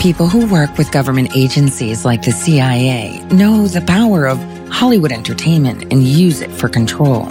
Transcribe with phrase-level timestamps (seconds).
[0.00, 4.38] People who work with government agencies like the CIA know the power of
[4.70, 7.28] Hollywood entertainment and use it for control.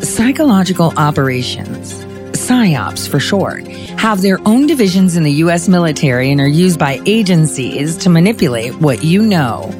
[0.00, 5.68] Psychological operations, PSYOPs for short, have their own divisions in the U.S.
[5.68, 9.70] military and are used by agencies to manipulate what you know.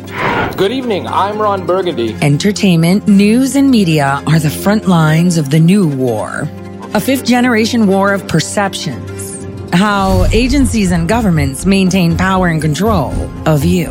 [0.58, 2.14] Good evening, I'm Ron Burgundy.
[2.20, 6.46] Entertainment, news, and media are the front lines of the new war.
[6.92, 9.09] A fifth generation war of perceptions.
[9.72, 13.12] How agencies and governments maintain power and control
[13.46, 13.88] of you.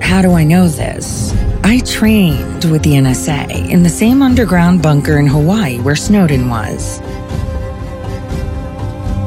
[0.00, 1.34] How do I know this?
[1.62, 7.00] I trained with the NSA in the same underground bunker in Hawaii where Snowden was.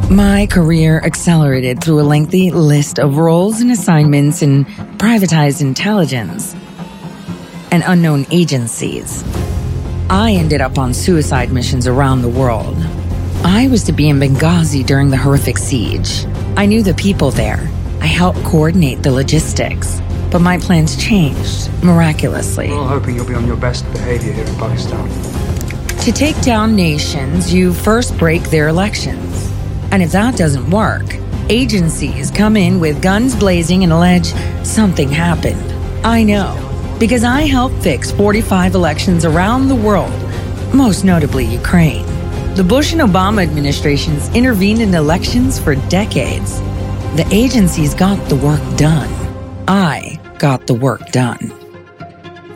[0.10, 4.66] My career accelerated through a lengthy list of roles and assignments in
[4.98, 6.56] privatized intelligence
[7.72, 9.24] and unknown agencies.
[10.10, 12.76] I ended up on suicide missions around the world.
[13.44, 16.26] I was to be in Benghazi during the horrific siege.
[16.56, 17.68] I knew the people there.
[18.00, 20.00] I helped coordinate the logistics.
[20.30, 22.70] But my plans changed miraculously.
[22.70, 25.10] We're all hoping you'll be on your best behavior here in Pakistan.
[26.02, 29.52] To take down nations, you first break their elections.
[29.92, 31.16] And if that doesn't work,
[31.50, 34.34] agencies come in with guns blazing and allege
[34.64, 35.62] something happened.
[36.06, 36.56] I know,
[37.00, 40.14] because I helped fix 45 elections around the world,
[40.74, 42.11] most notably Ukraine.
[42.56, 46.60] The Bush and Obama administrations intervened in elections for decades.
[47.16, 49.10] The agencies got the work done.
[49.70, 51.54] I got the work done.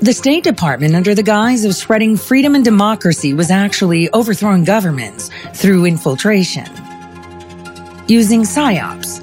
[0.02, 5.30] The State Department, under the guise of spreading freedom and democracy, was actually overthrowing governments
[5.54, 6.68] through infiltration.
[8.10, 9.22] Using PSYOPs.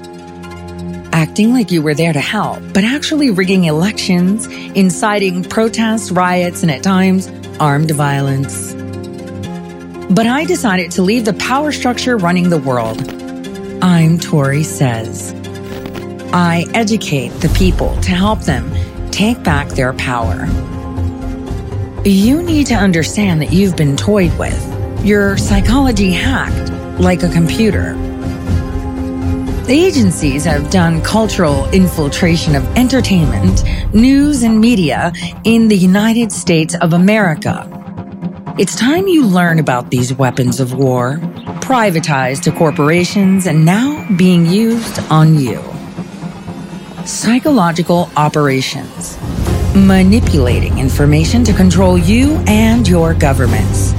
[1.13, 6.71] Acting like you were there to help, but actually rigging elections, inciting protests, riots, and
[6.71, 7.29] at times,
[7.59, 8.73] armed violence.
[10.09, 13.01] But I decided to leave the power structure running the world.
[13.81, 15.33] I'm Tori Says.
[16.33, 18.71] I educate the people to help them
[19.11, 20.45] take back their power.
[22.05, 27.93] You need to understand that you've been toyed with, your psychology hacked like a computer.
[29.65, 35.13] The agencies have done cultural infiltration of entertainment, news, and media
[35.45, 37.82] in the United States of America.
[38.55, 41.17] It's time you learn about these weapons of war,
[41.59, 45.59] privatized to corporations and now being used on you
[47.03, 49.17] psychological operations,
[49.75, 53.93] manipulating information to control you and your governments.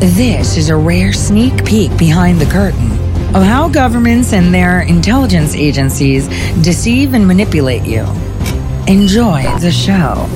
[0.00, 2.90] This is a rare sneak peek behind the curtain
[3.36, 6.26] of how governments and their intelligence agencies
[6.64, 8.00] deceive and manipulate you.
[8.88, 10.26] Enjoy the show.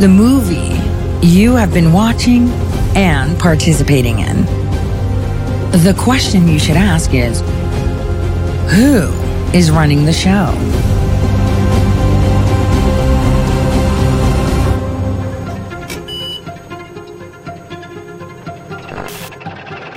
[0.00, 0.87] The movie
[1.22, 2.48] you have been watching
[2.94, 4.44] and participating in.
[5.82, 7.40] The question you should ask is
[8.72, 9.08] Who
[9.52, 10.54] is running the show.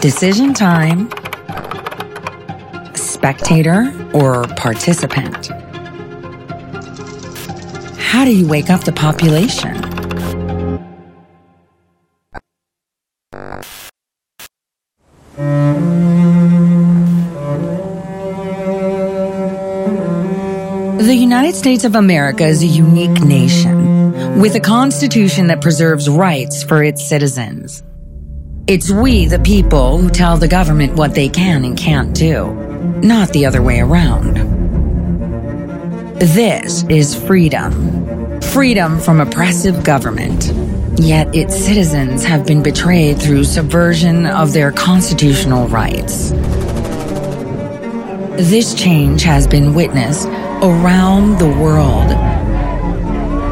[0.02, 1.12] Decision time.
[2.96, 5.52] Spectator or participant?
[8.00, 10.01] How do you wake up the population?
[21.12, 26.64] The United States of America is a unique nation with a constitution that preserves rights
[26.64, 27.84] for its citizens.
[28.66, 32.54] It's we, the people, who tell the government what they can and can't do,
[33.04, 34.36] not the other way around.
[36.18, 38.40] This is freedom.
[38.40, 40.46] Freedom from oppressive government.
[40.98, 46.30] Yet its citizens have been betrayed through subversion of their constitutional rights.
[48.50, 50.30] This change has been witnessed
[50.62, 52.12] around the world.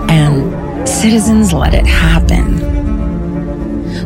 [0.10, 2.58] And citizens let it happen.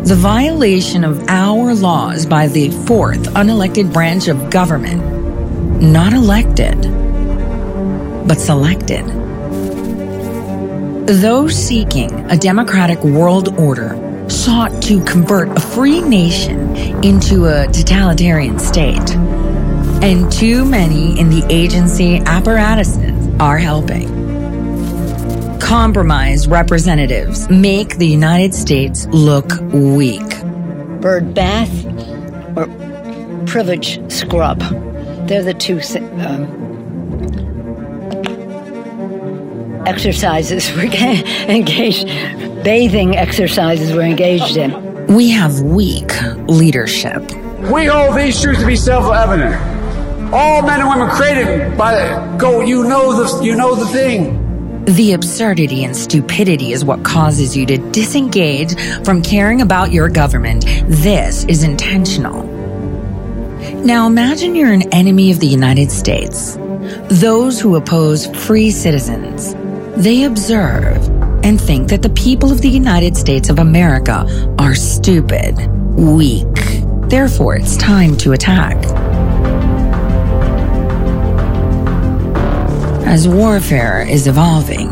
[0.04, 5.02] The violation of our laws by the fourth unelected branch of government,
[5.82, 6.82] not elected,
[8.28, 9.06] but selected.
[11.08, 18.60] Those seeking a democratic world order sought to convert a free nation into a totalitarian
[18.60, 19.18] state
[20.04, 24.10] and too many in the agency apparatuses are helping.
[25.62, 30.28] Compromised representatives make the United States look weak.
[31.00, 31.86] Bird bath
[32.58, 32.68] or
[33.46, 34.60] privilege scrub.
[35.26, 35.80] They're the two
[36.20, 36.64] um,
[39.88, 40.84] exercises we're
[41.48, 42.08] engaged,
[42.66, 45.08] bathing exercises we're engaged in.
[45.08, 46.12] We have weak
[46.50, 47.24] leadership
[47.72, 49.73] We hold these truths to be self-evident.
[50.32, 52.62] All men and women created by the, go.
[52.62, 54.86] You know the you know the thing.
[54.86, 58.76] The absurdity and stupidity is what causes you to disengage
[59.06, 60.66] from caring about your government.
[60.88, 62.44] This is intentional.
[63.86, 66.58] Now imagine you're an enemy of the United States.
[67.10, 69.56] Those who oppose free citizens.
[69.96, 70.98] They observe
[71.46, 74.26] and think that the people of the United States of America
[74.60, 75.56] are stupid,
[75.96, 76.48] weak.
[77.10, 78.78] Therefore, it's time to attack.
[83.14, 84.90] As warfare is evolving,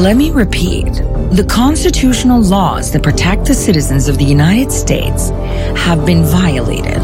[0.00, 0.84] Let me repeat.
[1.32, 7.02] The constitutional laws that protect the citizens of the United States have been violated.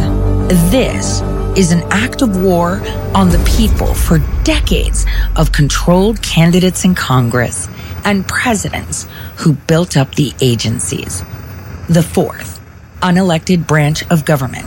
[0.71, 1.21] This
[1.59, 2.81] is an act of war
[3.13, 5.05] on the people for decades
[5.35, 7.69] of controlled candidates in Congress
[8.05, 9.09] and presidents
[9.39, 11.25] who built up the agencies.
[11.89, 12.54] The fourth,
[13.05, 14.65] unelected branch of government.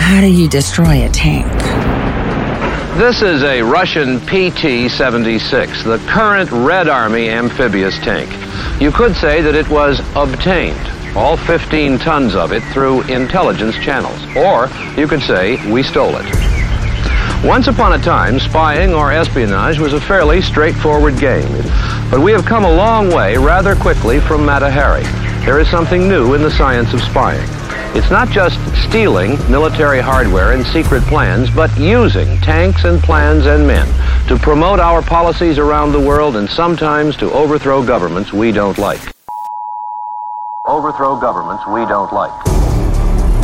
[0.00, 1.46] How do you destroy a tank?
[2.98, 8.28] This is a Russian PT-76, the current Red Army amphibious tank.
[8.82, 14.20] You could say that it was obtained, all 15 tons of it, through intelligence channels.
[14.36, 14.68] Or
[15.00, 16.26] you could say we stole it.
[17.44, 21.50] Once upon a time, spying or espionage was a fairly straightforward game.
[22.10, 24.70] But we have come a long way rather quickly from Mata
[25.44, 27.42] There is something new in the science of spying.
[27.96, 28.56] It's not just
[28.88, 33.88] stealing military hardware and secret plans, but using tanks and plans and men
[34.28, 39.00] to promote our policies around the world and sometimes to overthrow governments we don't like.
[40.64, 42.30] Overthrow governments we don't like.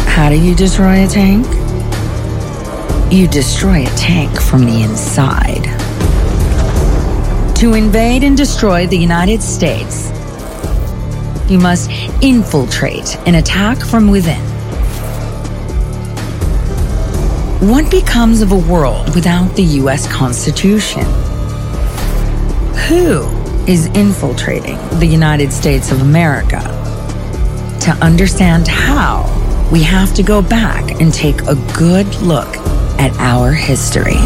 [0.06, 1.46] How do you destroy a tank?
[3.12, 5.64] You destroy a tank from the inside.
[7.56, 10.12] To invade and destroy the United States,
[11.48, 11.90] you must
[12.22, 14.40] infiltrate and attack from within.
[17.68, 20.06] What becomes of a world without the U.S.
[20.12, 21.04] Constitution?
[22.88, 23.26] Who
[23.66, 26.60] is infiltrating the United States of America?
[27.82, 29.24] To understand how,
[29.72, 32.56] we have to go back and take a good look
[32.98, 34.18] at our history.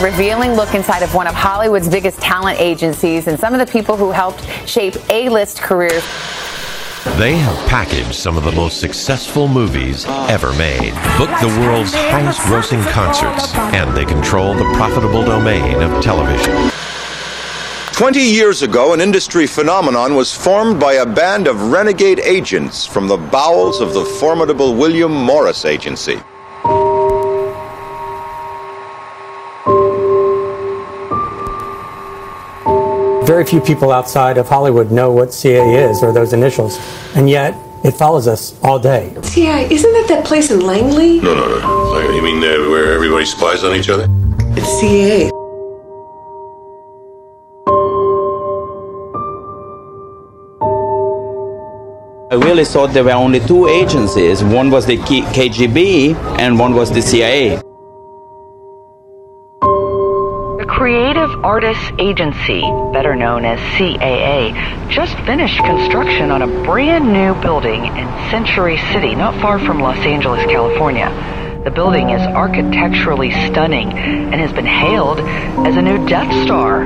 [0.00, 3.96] Revealing look inside of one of Hollywood's biggest talent agencies and some of the people
[3.96, 6.02] who helped shape A-list careers.
[7.16, 12.40] They have packaged some of the most successful movies ever made, booked the world's highest
[12.40, 16.70] grossing concerts, and they control the profitable domain of television.
[17.92, 23.06] 20 years ago, an industry phenomenon was formed by a band of renegade agents from
[23.06, 26.18] the bowels of the formidable William Morris Agency.
[33.30, 36.80] Very few people outside of Hollywood know what CIA is or those initials,
[37.14, 39.14] and yet it follows us all day.
[39.22, 41.20] CIA, isn't that that place in Langley?
[41.20, 42.10] No, no, no.
[42.10, 44.08] You mean uh, where everybody spies on each other?
[44.58, 45.30] It's CIA.
[52.32, 54.42] I really thought there were only two agencies.
[54.42, 57.62] One was the KGB and one was the CIA.
[60.80, 62.62] Creative Artists Agency,
[62.94, 69.14] better known as CAA, just finished construction on a brand new building in Century City,
[69.14, 71.10] not far from Los Angeles, California.
[71.64, 76.80] The building is architecturally stunning and has been hailed as a new Death Star,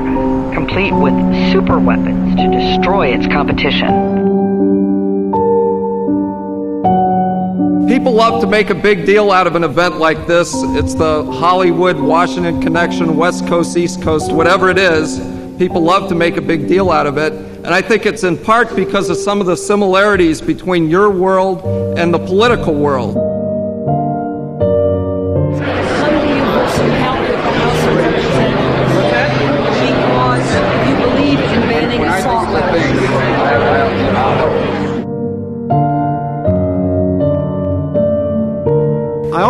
[0.53, 1.15] complete with
[1.53, 4.54] super weapons to destroy its competition.
[7.95, 10.53] People love to make a big deal out of an event like this.
[10.53, 15.21] It's the Hollywood Washington connection, West Coast, East Coast, whatever it is.
[15.59, 17.33] People love to make a big deal out of it.
[17.33, 21.63] And I think it's in part because of some of the similarities between your world
[21.97, 23.34] and the political world.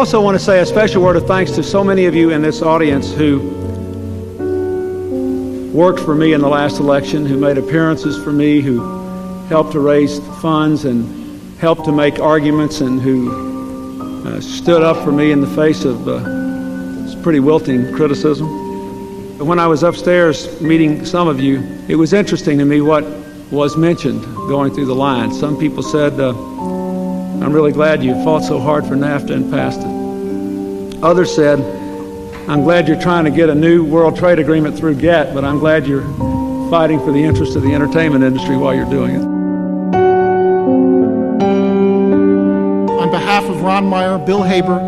[0.05, 2.43] Also want to say a special word of thanks to so many of you in
[2.43, 3.39] this audience who
[5.73, 8.83] worked for me in the last election, who made appearances for me, who
[9.47, 15.11] helped to raise funds and helped to make arguments and who uh, stood up for
[15.11, 18.47] me in the face of uh, pretty wilting criticism.
[19.39, 23.05] When I was upstairs meeting some of you, it was interesting to me what
[23.51, 25.41] was mentioned going through the lines.
[25.41, 29.81] Some people said, uh, I'm really glad you fought so hard for NAFTA and passed
[29.81, 29.94] it.
[31.05, 31.61] Others said,
[32.49, 35.59] I'm glad you're trying to get a new World Trade Agreement through GATT, but I'm
[35.59, 36.01] glad you're
[36.71, 39.23] fighting for the interests of the entertainment industry while you're doing it.
[43.03, 44.79] On behalf of Ron Meyer, Bill Haber,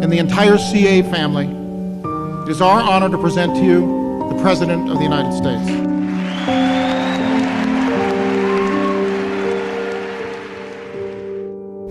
[0.00, 1.48] and the entire CA family,
[2.44, 5.66] it is our honor to present to you the President of the United States.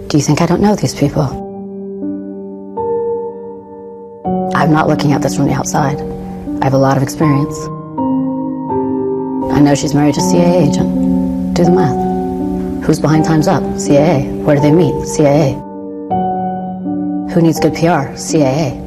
[0.09, 1.42] Do you think I don't know these people?
[4.63, 5.99] I'm not looking at this from the outside.
[6.61, 7.53] I have a lot of experience.
[9.51, 11.53] I know she's married to a CAA agent.
[11.53, 12.85] Do the math.
[12.85, 13.61] Who's behind Time's Up?
[13.61, 14.41] CAA.
[14.45, 14.93] Where do they meet?
[14.93, 15.59] CAA.
[17.33, 18.15] Who needs good PR?
[18.15, 18.79] CAA.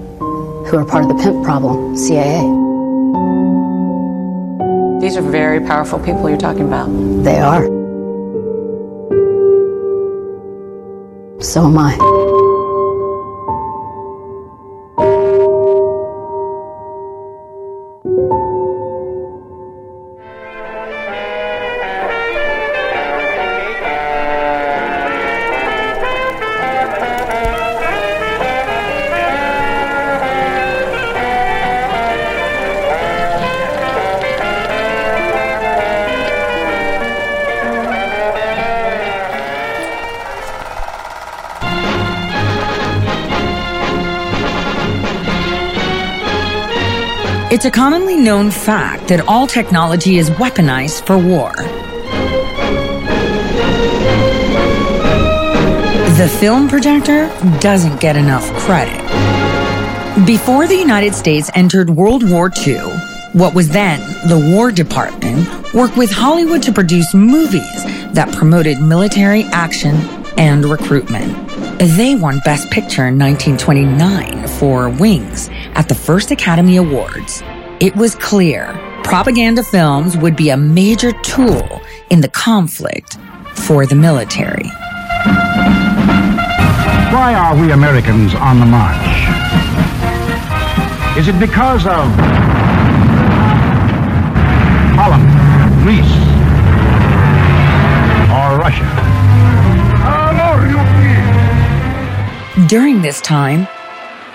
[0.66, 1.94] Who are part of the pimp problem?
[1.94, 2.40] CAA.
[5.02, 6.86] These are very powerful people you're talking about.
[7.22, 7.66] They are.
[11.42, 12.15] So am I.
[47.66, 51.50] It's a commonly known fact that all technology is weaponized for war.
[56.14, 57.26] The film projector
[57.58, 59.02] doesn't get enough credit.
[60.24, 62.78] Before the United States entered World War II,
[63.32, 67.82] what was then the War Department worked with Hollywood to produce movies
[68.12, 69.96] that promoted military action
[70.38, 71.32] and recruitment.
[71.80, 77.42] They won Best Picture in 1929 for Wings at the first Academy Awards.
[77.78, 78.72] It was clear
[79.04, 83.18] propaganda films would be a major tool in the conflict
[83.52, 84.66] for the military.
[87.12, 89.06] Why are we Americans on the march?
[91.18, 92.08] Is it because of
[94.96, 95.28] Holland,
[95.82, 96.16] Greece,
[98.32, 99.16] or Russia?
[102.68, 103.68] During this time,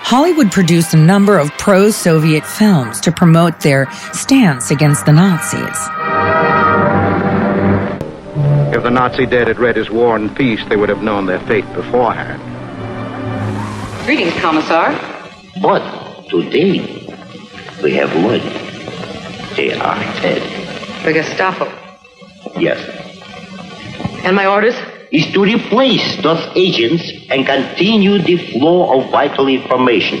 [0.04, 5.78] Hollywood produced a number of pro Soviet films to promote their stance against the Nazis.
[8.74, 11.40] If the Nazi dead had read his War and Peace, they would have known their
[11.40, 12.42] fate beforehand.
[14.04, 14.92] Greetings, Commissar.
[15.62, 16.80] But today
[17.82, 18.40] we have one.
[19.56, 21.04] They are dead.
[21.04, 21.66] The Gestapo.
[22.58, 22.80] Yes.
[24.24, 24.74] And my orders?
[25.12, 30.18] is to replace those agents and continue the flow of vital information.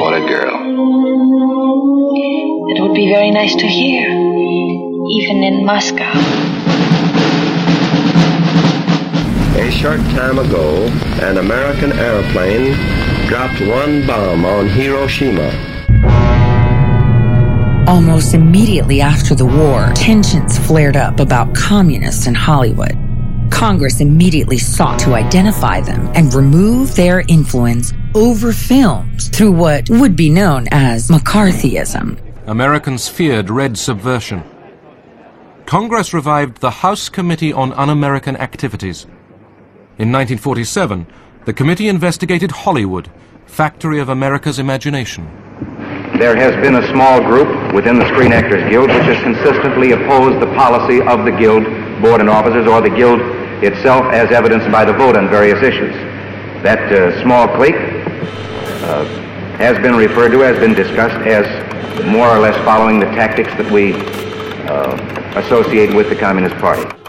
[0.00, 0.54] What a girl.
[2.68, 6.12] It would be very nice to hear, even in Moscow.
[9.58, 10.86] A short time ago,
[11.22, 12.74] an American airplane
[13.28, 15.72] dropped one bomb on Hiroshima
[17.88, 23.01] Almost immediately after the war, tensions flared up about communists in Hollywood.
[23.62, 30.16] Congress immediately sought to identify them and remove their influence over films through what would
[30.16, 32.18] be known as McCarthyism.
[32.48, 34.42] Americans feared red subversion.
[35.64, 39.04] Congress revived the House Committee on Un-American Activities.
[39.96, 41.06] In 1947,
[41.44, 43.12] the committee investigated Hollywood,
[43.46, 45.30] factory of America's imagination
[46.18, 50.40] there has been a small group within the Screen Actors Guild which has consistently opposed
[50.40, 51.64] the policy of the Guild
[52.00, 55.94] board and officers or the Guild itself as evidenced by the vote on various issues.
[56.62, 59.04] That uh, small clique uh,
[59.58, 61.46] has been referred to, has been discussed as
[62.06, 63.94] more or less following the tactics that we
[64.66, 64.96] uh,
[65.38, 67.01] associate with the Communist Party.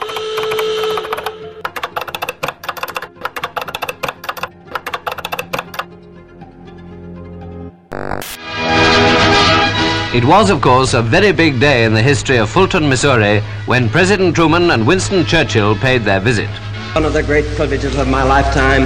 [10.13, 13.89] It was, of course, a very big day in the history of Fulton, Missouri, when
[13.89, 16.49] President Truman and Winston Churchill paid their visit.
[16.93, 18.85] One of the great privileges of my lifetime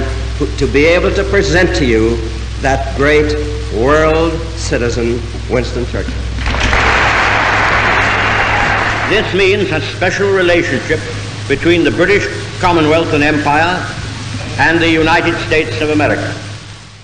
[0.56, 2.16] to be able to present to you
[2.62, 3.34] that great
[3.74, 5.20] world citizen,
[5.50, 6.14] Winston Churchill.
[9.10, 11.00] This means a special relationship
[11.46, 12.26] between the British
[12.58, 13.84] Commonwealth and Empire
[14.58, 16.47] and the United States of America.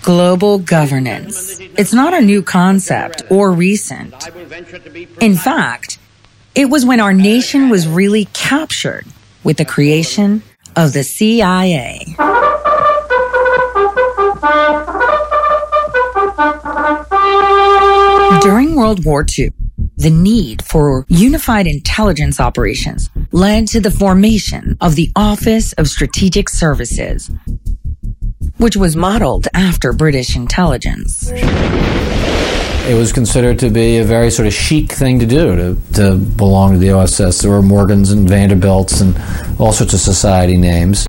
[0.05, 1.59] Global governance.
[1.79, 4.15] It's not a new concept or recent.
[5.23, 5.99] In fact,
[6.55, 9.07] it was when our nation was really captured
[9.43, 10.43] with the creation
[10.77, 12.17] of the CIA.
[18.43, 19.53] During World War II,
[19.97, 26.51] the need for unified intelligence operations led to the formation of the Office of Strategic
[26.51, 27.31] Services,
[28.59, 31.31] which was modeled after British intelligence.
[32.87, 36.17] It was considered to be a very sort of chic thing to do to, to
[36.17, 37.41] belong to the OSS.
[37.41, 39.17] There were Morgans and Vanderbilts and
[39.59, 41.07] all sorts of society names.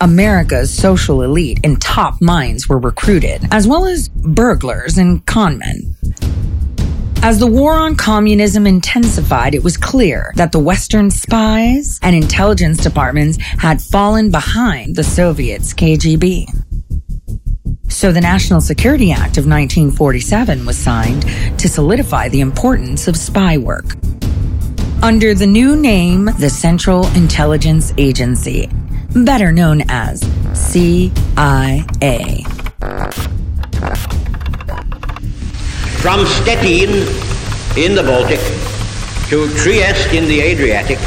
[0.00, 5.94] America's social elite and top minds were recruited, as well as burglars and conmen.
[7.22, 12.78] As the war on communism intensified, it was clear that the Western spies and intelligence
[12.78, 16.46] departments had fallen behind the Soviets' KGB.
[17.88, 21.22] So the National Security Act of 1947 was signed
[21.58, 23.96] to solidify the importance of spy work.
[25.02, 28.68] Under the new name, the Central Intelligence Agency,
[29.14, 30.20] better known as
[30.52, 32.44] CIA.
[36.00, 36.90] From Stettin
[37.76, 38.38] in the Baltic
[39.28, 40.98] to Trieste in the Adriatic,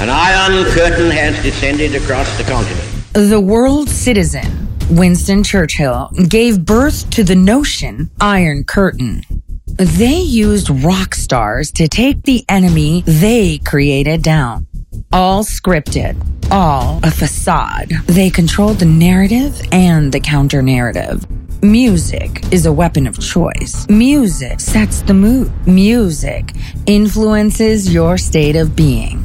[0.00, 2.86] an iron curtain has descended across the continent.
[3.14, 9.22] The world citizen, Winston Churchill, gave birth to the notion Iron Curtain.
[9.66, 14.66] They used rock stars to take the enemy they created down.
[15.12, 16.16] All scripted,
[16.50, 17.90] all a facade.
[18.06, 21.26] They controlled the narrative and the counter narrative.
[21.62, 23.86] Music is a weapon of choice.
[23.90, 25.52] Music sets the mood.
[25.66, 26.54] Music
[26.86, 29.18] influences your state of being.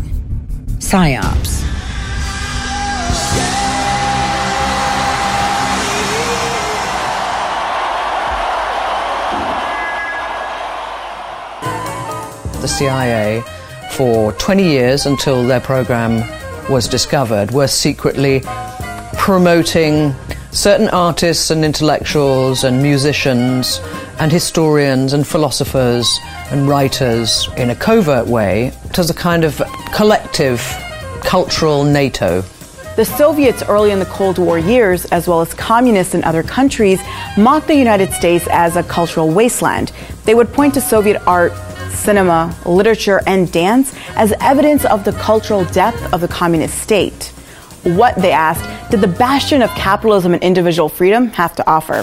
[0.79, 1.61] PSYOPs.
[12.59, 13.45] The CIA,
[13.91, 16.29] for 20 years until their program
[16.69, 18.41] was discovered, were secretly
[19.13, 20.13] promoting
[20.55, 23.81] certain artists and intellectuals and musicians
[24.19, 29.61] and historians and philosophers and writers in a covert way as a kind of
[29.93, 30.61] collective
[31.21, 32.41] cultural NATO.
[32.95, 37.01] The Soviets early in the Cold War years, as well as communists in other countries,
[37.37, 39.91] mocked the United States as a cultural wasteland.
[40.23, 41.51] They would point to Soviet art,
[41.91, 47.33] cinema, literature, and dance as evidence of the cultural depth of the communist state.
[47.85, 51.99] What, they asked, did the bastion of capitalism and individual freedom have to offer?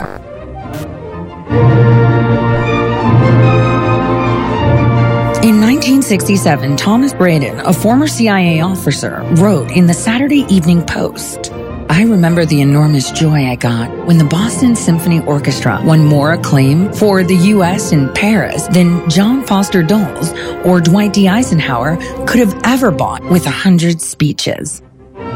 [5.42, 11.50] In 1967, Thomas Braden, a former CIA officer, wrote in the Saturday Evening Post
[11.92, 16.90] I remember the enormous joy I got when the Boston Symphony Orchestra won more acclaim
[16.92, 17.92] for the U.S.
[17.92, 20.32] in Paris than John Foster Dulles
[20.64, 21.28] or Dwight D.
[21.28, 24.80] Eisenhower could have ever bought with a hundred speeches.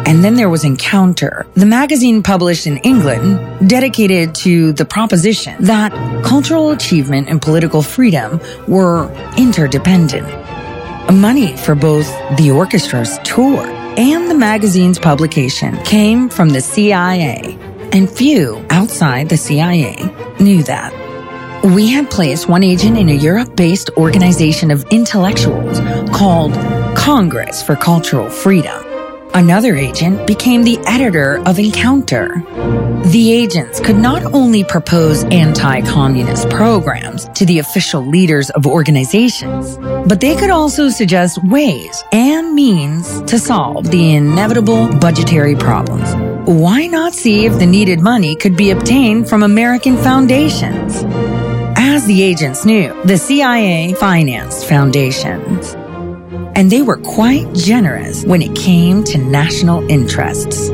[0.06, 5.92] And then there was Encounter, the magazine published in England dedicated to the proposition that
[6.24, 10.28] cultural achievement and political freedom were interdependent.
[11.12, 13.66] Money for both the orchestra's tour
[13.96, 17.58] and the magazine's publication came from the CIA,
[17.90, 19.96] and few outside the CIA
[20.38, 20.92] knew that.
[21.64, 25.80] We had placed one agent in a Europe based organization of intellectuals
[26.14, 26.52] called
[26.96, 28.85] Congress for Cultural Freedom.
[29.36, 32.42] Another agent became the editor of Encounter.
[33.04, 39.76] The agents could not only propose anti communist programs to the official leaders of organizations,
[40.08, 46.14] but they could also suggest ways and means to solve the inevitable budgetary problems.
[46.48, 51.04] Why not see if the needed money could be obtained from American foundations?
[51.76, 55.76] As the agents knew, the CIA financed foundations
[56.56, 60.70] and they were quite generous when it came to national interests.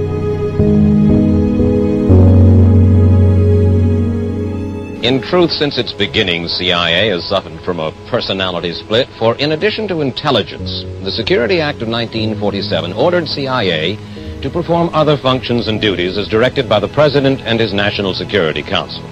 [5.02, 9.88] In truth, since its beginning, CIA has suffered from a personality split, for in addition
[9.88, 13.96] to intelligence, the Security Act of 1947 ordered CIA
[14.40, 18.62] to perform other functions and duties as directed by the President and his National Security
[18.62, 19.02] Council.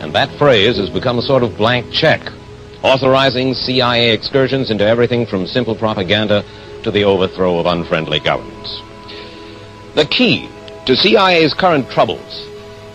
[0.00, 2.20] And that phrase has become a sort of blank check
[2.84, 6.44] authorizing CIA excursions into everything from simple propaganda
[6.82, 8.82] to the overthrow of unfriendly governments.
[9.94, 10.50] The key
[10.84, 12.46] to CIA's current troubles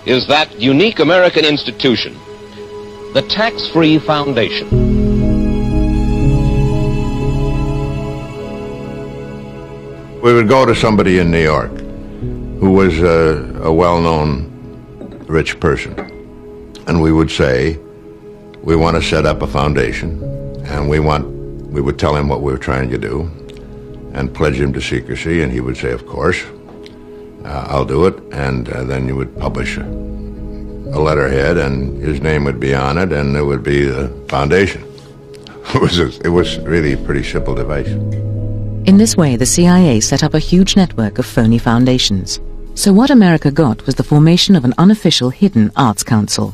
[0.06, 2.13] is that unique American institution,
[3.15, 4.69] the Tax Free Foundation.
[10.21, 11.71] We would go to somebody in New York
[12.60, 15.97] who was a, a well known rich person,
[16.88, 17.80] and we would say,
[18.69, 20.21] We want to set up a foundation,
[20.65, 21.25] and we want,
[21.71, 23.21] we would tell him what we were trying to do
[24.13, 26.43] and pledge him to secrecy, and he would say, Of course,
[27.43, 32.21] uh, I'll do it, and uh, then you would publish a, a letterhead, and his
[32.21, 34.84] name would be on it, and it would be the foundation.
[35.73, 37.88] It was, a, it was really a pretty simple device.
[38.88, 42.39] In this way, the CIA set up a huge network of phony foundations.
[42.75, 46.53] So what America got was the formation of an unofficial hidden arts council,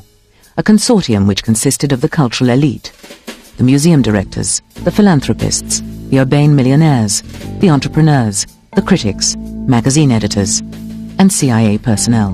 [0.58, 2.94] a consortium which consisted of the cultural elite,
[3.58, 7.22] the museum directors, the philanthropists, the urbane millionaires,
[7.60, 10.62] the entrepreneurs, the critics, magazine editors,
[11.20, 12.32] and CIA personnel.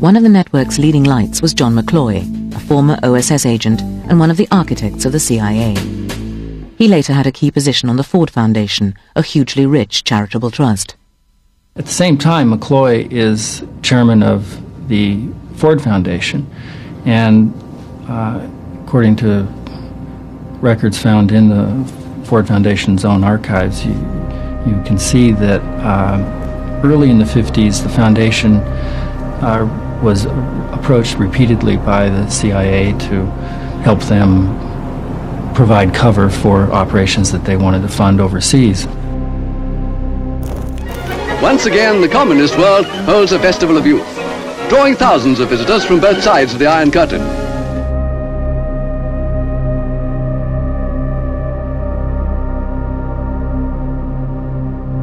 [0.00, 4.30] One of the network's leading lights was John McCloy, a former OSS agent and one
[4.30, 5.74] of the architects of the CIA.
[6.76, 10.96] He later had a key position on the Ford Foundation, a hugely rich charitable trust.
[11.76, 16.48] At the same time, McCloy is chairman of the Ford Foundation,
[17.04, 17.52] and
[18.08, 18.46] uh,
[18.84, 19.42] according to
[20.60, 27.10] records found in the Ford Foundation's own archives, you, you can see that uh, early
[27.10, 28.56] in the 50s, the foundation
[29.42, 30.26] uh, was
[30.72, 33.26] approached repeatedly by the CIA to
[33.82, 34.54] help them
[35.54, 38.86] provide cover for operations that they wanted to fund overseas.
[41.42, 44.06] Once again, the communist world holds a festival of youth,
[44.68, 47.20] drawing thousands of visitors from both sides of the Iron Curtain.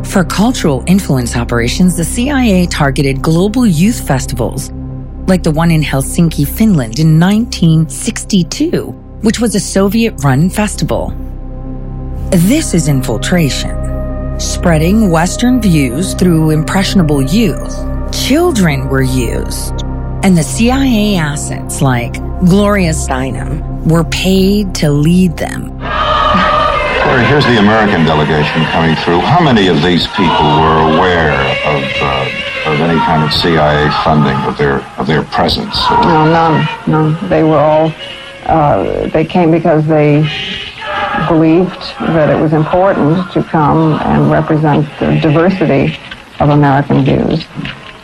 [0.06, 4.72] For cultural influence operations, the CIA targeted global youth festivals,
[5.28, 8.92] like the one in Helsinki, Finland in 1962,
[9.24, 11.14] which was a Soviet run festival.
[12.30, 17.95] This is infiltration, spreading Western views through impressionable youth.
[18.24, 19.84] Children were used,
[20.24, 22.14] and the CIA assets like
[22.48, 25.78] Gloria Steinem were paid to lead them.
[25.80, 29.20] Larry, here's the American delegation coming through.
[29.20, 31.34] How many of these people were aware
[31.68, 35.76] of, uh, of any kind of CIA funding of their of their presence?
[35.92, 37.30] No, none, none.
[37.30, 37.94] They were all.
[38.46, 40.22] Uh, they came because they
[41.28, 46.00] believed that it was important to come and represent the diversity
[46.40, 47.46] of American views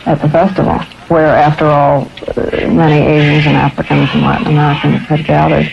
[0.06, 5.24] at the festival, where, after all, uh, many Asians and Africans and Latin Americans had
[5.24, 5.70] gathered.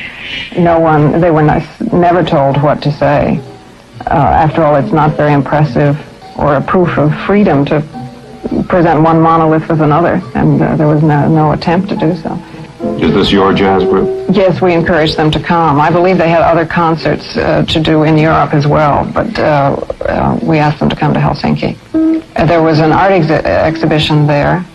[0.58, 3.40] No one, they were not, never told what to say.
[4.06, 5.98] Uh, after all, it's not very impressive
[6.38, 7.82] or a proof of freedom to
[8.68, 12.36] present one monolith with another, and uh, there was no, no attempt to do so.
[13.00, 14.30] Is this your jazz group?
[14.32, 15.82] Yes, we encouraged them to come.
[15.82, 19.76] I believe they had other concerts uh, to do in Europe as well, but uh,
[20.02, 21.78] uh, we asked them to come to Helsinki.
[22.40, 24.66] Uh, there was an art ex- exhibition there.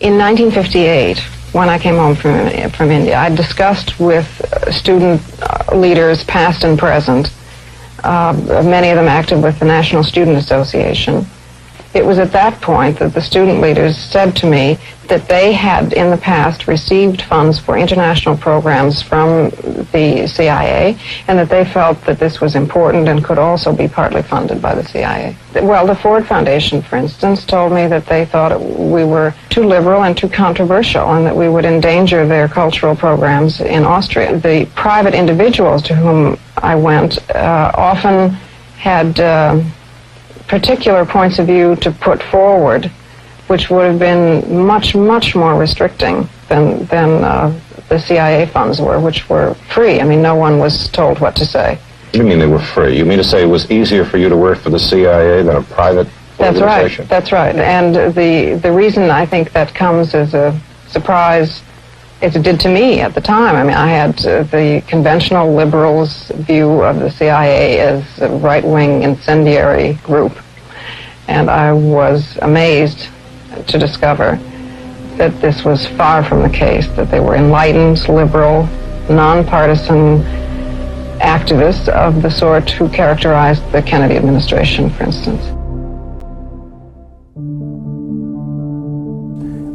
[0.00, 1.20] In 1958,
[1.52, 4.26] when I came home from, from India, I discussed with
[4.74, 7.32] student uh, leaders, past and present,
[8.02, 8.32] uh,
[8.64, 11.24] many of them active with the National Student Association.
[11.94, 14.78] It was at that point that the student leaders said to me
[15.08, 19.50] that they had in the past received funds for international programs from
[19.92, 24.22] the CIA and that they felt that this was important and could also be partly
[24.22, 25.36] funded by the CIA.
[25.54, 30.02] Well, the Ford Foundation, for instance, told me that they thought we were too liberal
[30.02, 34.36] and too controversial and that we would endanger their cultural programs in Austria.
[34.36, 38.30] The private individuals to whom I went uh, often
[38.78, 39.62] had uh,
[40.48, 42.90] particular points of view to put forward
[43.46, 48.98] which would have been much, much more restricting than, than uh, the CIA funds were,
[48.98, 50.00] which were free.
[50.00, 51.78] I mean, no one was told what to say.
[52.12, 52.96] You mean they were free?
[52.96, 55.56] You mean to say it was easier for you to work for the CIA than
[55.56, 57.08] a private That's right.
[57.08, 57.54] That's right.
[57.56, 61.62] And the, the reason I think that comes as a surprise,
[62.24, 63.54] as it did to me at the time.
[63.54, 69.02] I mean, I had uh, the conventional liberals' view of the CIA as a right-wing
[69.02, 70.32] incendiary group.
[71.28, 73.08] And I was amazed
[73.66, 74.36] to discover
[75.18, 78.64] that this was far from the case, that they were enlightened, liberal,
[79.08, 80.22] nonpartisan
[81.20, 85.53] activists of the sort who characterized the Kennedy administration, for instance.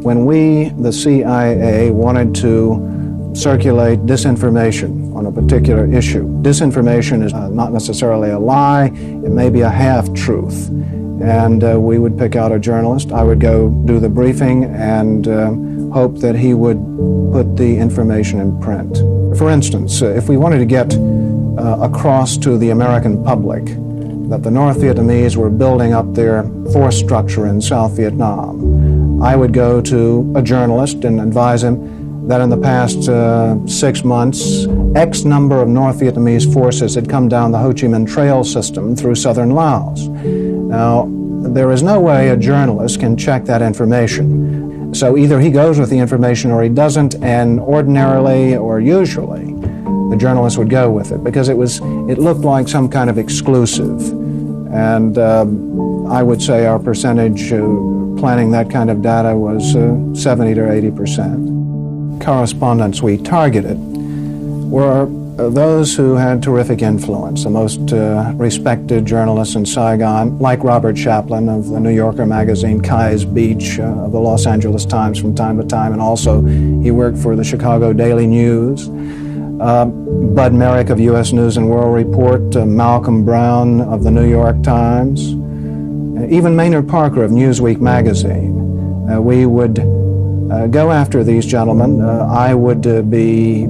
[0.02, 7.48] When we, the CIA, wanted to circulate disinformation on a particular issue, disinformation is uh,
[7.48, 10.70] not necessarily a lie, it may be a half truth
[11.22, 13.12] and uh, we would pick out a journalist.
[13.12, 15.52] I would go do the briefing and uh,
[15.92, 16.78] hope that he would
[17.32, 18.96] put the information in print.
[19.36, 23.66] For instance, uh, if we wanted to get uh, across to the American public
[24.30, 28.89] that the North Vietnamese were building up their force structure in South Vietnam,
[29.22, 34.02] I would go to a journalist and advise him that in the past uh, six
[34.02, 38.44] months, X number of North Vietnamese forces had come down the Ho Chi Minh Trail
[38.44, 40.06] system through southern Laos.
[40.08, 41.08] Now,
[41.42, 44.94] there is no way a journalist can check that information.
[44.94, 49.54] So either he goes with the information or he doesn't, and ordinarily or usually,
[50.10, 51.78] the journalist would go with it because it was
[52.08, 54.00] it looked like some kind of exclusive,
[54.72, 57.58] and um, I would say our percentage uh,
[58.20, 62.22] planning that kind of data was uh, 70 to 80 percent.
[62.22, 63.78] Correspondents we targeted
[64.70, 65.08] were
[65.40, 70.96] uh, those who had terrific influence, the most uh, respected journalists in Saigon, like Robert
[70.96, 75.34] Shaplen of the New Yorker magazine, Keyes Beech uh, of the Los Angeles Times from
[75.34, 78.90] time to time, and also he worked for the Chicago Daily News.
[79.60, 81.32] Uh, Bud Merick of U.S.
[81.32, 85.34] News and World Report, uh, Malcolm Browne of the New York Times,
[86.28, 89.08] even Maynard Parker of Newsweek magazine.
[89.10, 92.00] Uh, we would uh, go after these gentlemen.
[92.00, 93.66] Uh, I would be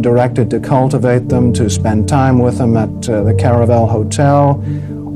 [0.00, 4.62] directed to cultivate them, to spend time with them at the Caravelle Hotel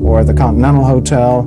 [0.01, 1.43] or the Continental Hotel,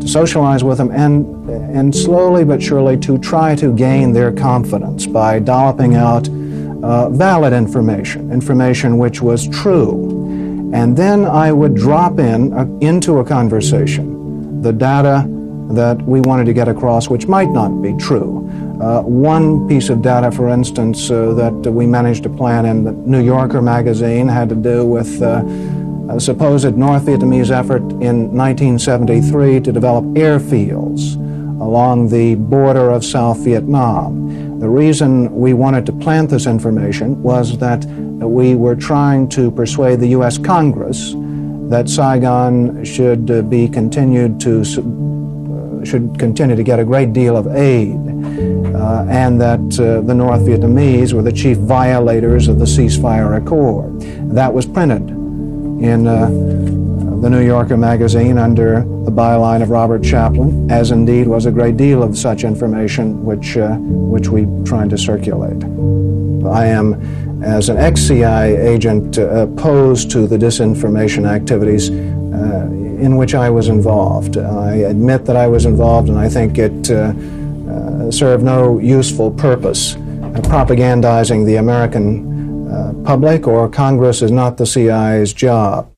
[0.00, 5.06] to socialize with them, and, and slowly but surely to try to gain their confidence
[5.06, 6.28] by dolloping out
[6.82, 10.70] uh, valid information, information which was true.
[10.74, 14.11] And then I would drop in uh, into a conversation
[14.62, 15.26] the data
[15.70, 18.48] that we wanted to get across, which might not be true.
[18.80, 22.92] Uh, one piece of data, for instance, uh, that we managed to plan in the
[22.92, 25.42] New Yorker magazine had to do with uh,
[26.10, 31.14] a supposed North Vietnamese effort in 1973 to develop airfields
[31.60, 34.58] along the border of South Vietnam.
[34.58, 40.00] The reason we wanted to plant this information was that we were trying to persuade
[40.00, 40.38] the U.S.
[40.38, 41.14] Congress
[41.68, 47.36] that Saigon should uh, be continued to uh, should continue to get a great deal
[47.36, 52.64] of aid, uh, and that uh, the North Vietnamese were the chief violators of the
[52.64, 54.00] ceasefire accord.
[54.30, 55.08] That was printed
[55.82, 56.28] in uh,
[57.22, 61.76] the New Yorker magazine under the byline of Robert Shaplen, as indeed was a great
[61.76, 65.62] deal of such information which, uh, which we tried to circulate.
[66.44, 66.94] I am,
[67.42, 71.94] as an ex-CIA agent, uh, opposed to the disinformation activities uh,
[73.04, 74.36] in which I was involved.
[74.36, 77.12] I admit that I was involved, and I think it uh,
[78.10, 79.94] served no useful purpose.
[80.52, 82.30] propagandizing the American
[83.04, 85.91] public or Congress is not the CIA's job.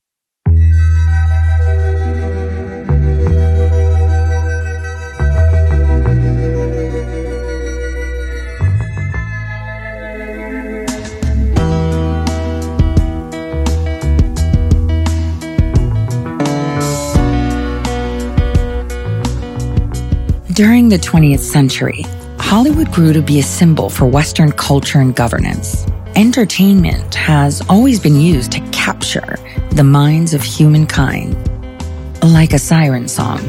[20.55, 22.05] During the 20th century,
[22.39, 25.85] Hollywood grew to be a symbol for Western culture and governance.
[26.15, 29.37] Entertainment has always been used to capture
[29.71, 31.35] the minds of humankind,
[32.23, 33.41] like a siren song.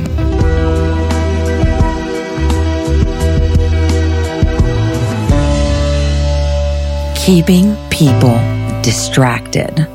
[7.14, 8.34] Keeping people
[8.82, 9.86] distracted.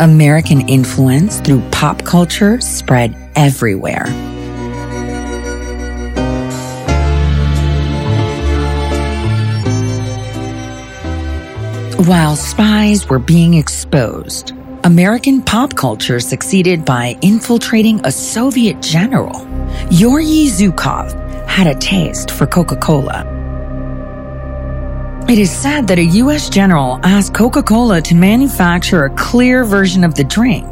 [0.00, 4.06] American influence through pop culture spread everywhere.
[12.06, 19.46] While spies were being exposed, American pop culture succeeded by infiltrating a Soviet general.
[19.90, 21.12] Yuri Zhukov
[21.46, 23.39] had a taste for Coca Cola
[25.30, 26.48] it is said that a U.S.
[26.48, 30.66] general asked Coca Cola to manufacture a clear version of the drink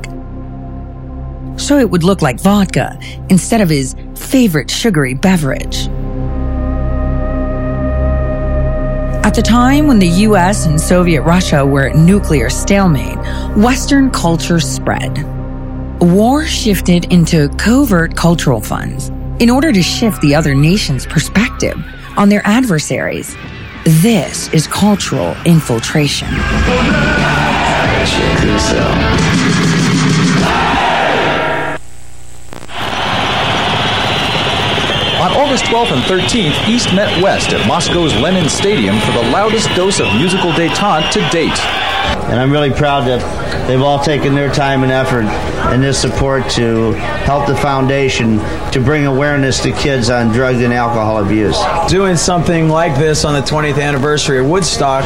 [1.57, 2.99] so it would look like vodka
[3.31, 5.87] instead of his favorite sugary beverage.
[9.25, 13.19] At the time when the US and Soviet Russia were at nuclear stalemate,
[13.57, 15.25] Western culture spread.
[16.01, 21.77] War shifted into covert cultural funds in order to shift the other nation's perspective
[22.17, 23.37] on their adversaries
[23.89, 26.29] this is cultural infiltration.
[26.29, 26.35] On
[35.33, 40.01] August 12th and 13th, East met West at Moscow's Lenin Stadium for the loudest dose
[40.01, 41.59] of musical detente to date.
[42.29, 45.25] And I'm really proud that they've all taken their time and effort
[45.73, 48.39] and this support to help the foundation
[48.73, 51.59] to bring awareness to kids on drug and alcohol abuse.
[51.89, 55.05] Doing something like this on the 20th anniversary of Woodstock.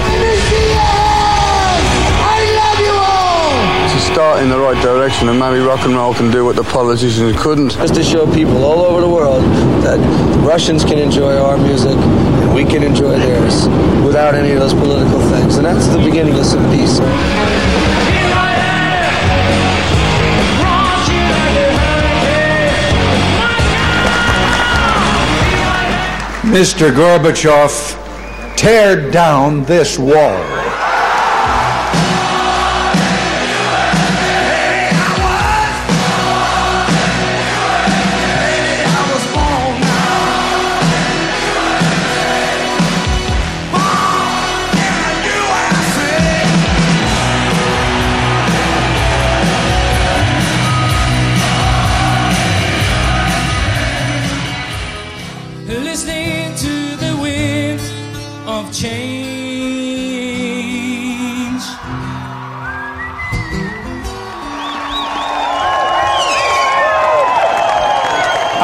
[4.13, 7.35] Start in the right direction, and maybe rock and roll can do what the politicians
[7.41, 7.73] couldn't.
[7.73, 9.43] Just to show people all over the world
[9.83, 9.99] that
[10.45, 13.69] Russians can enjoy our music and we can enjoy theirs
[14.05, 15.57] without any of those political things.
[15.57, 17.01] And that's the beginning of some peace.
[26.53, 26.91] Mr.
[26.93, 30.62] Gorbachev, tear down this wall.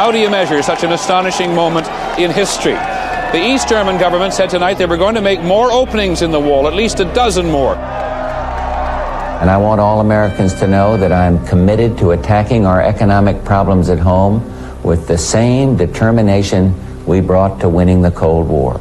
[0.09, 1.87] How do you measure such an astonishing moment
[2.19, 2.73] in history?
[2.73, 6.41] The East German government said tonight they were going to make more openings in the
[6.41, 7.75] wall, at least a dozen more.
[7.75, 13.91] And I want all Americans to know that I'm committed to attacking our economic problems
[13.91, 14.41] at home
[14.83, 16.73] with the same determination
[17.05, 18.81] we brought to winning the Cold War.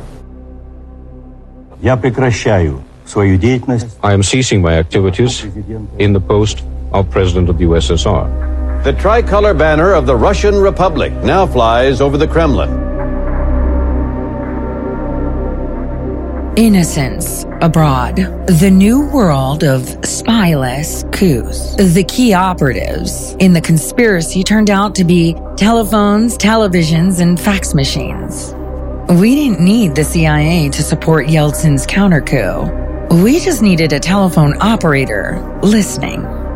[4.01, 5.43] I am ceasing my activities
[5.97, 6.63] in the post
[6.93, 8.56] of President of the USSR.
[8.83, 12.69] The tricolor banner of the Russian Republic now flies over the Kremlin.
[16.55, 18.15] Innocence Abroad,
[18.47, 21.75] the new world of spyless coups.
[21.75, 28.53] The key operatives in the conspiracy turned out to be telephones, televisions, and fax machines.
[29.19, 32.71] We didn't need the CIA to support Yeltsin's counter coup.
[33.23, 36.46] We just needed a telephone operator listening.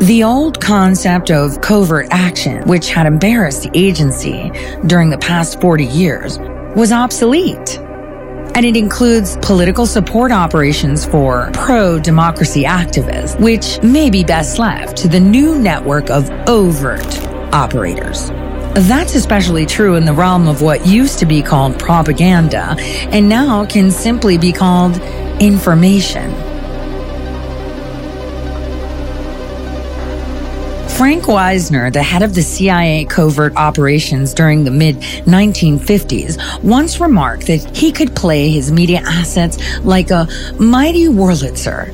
[0.00, 4.50] The old concept of covert action, which had embarrassed the agency
[4.86, 6.38] during the past 40 years,
[6.74, 7.78] was obsolete.
[8.54, 14.96] And it includes political support operations for pro democracy activists, which may be best left
[14.98, 17.22] to the new network of overt
[17.54, 18.30] operators.
[18.74, 23.66] That's especially true in the realm of what used to be called propaganda and now
[23.66, 24.96] can simply be called
[25.40, 26.51] information.
[31.02, 34.94] Frank Wisner, the head of the CIA covert operations during the mid
[35.26, 40.28] 1950s, once remarked that he could play his media assets like a
[40.60, 41.86] mighty Wurlitzer.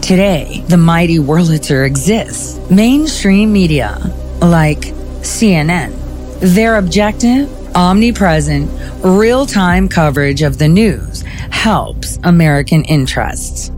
[0.00, 2.58] Today, the mighty Wurlitzer exists.
[2.70, 3.98] Mainstream media,
[4.40, 4.80] like
[5.20, 5.92] CNN,
[6.40, 8.70] their objective, omnipresent,
[9.04, 11.20] real time coverage of the news,
[11.50, 13.70] helps American interests.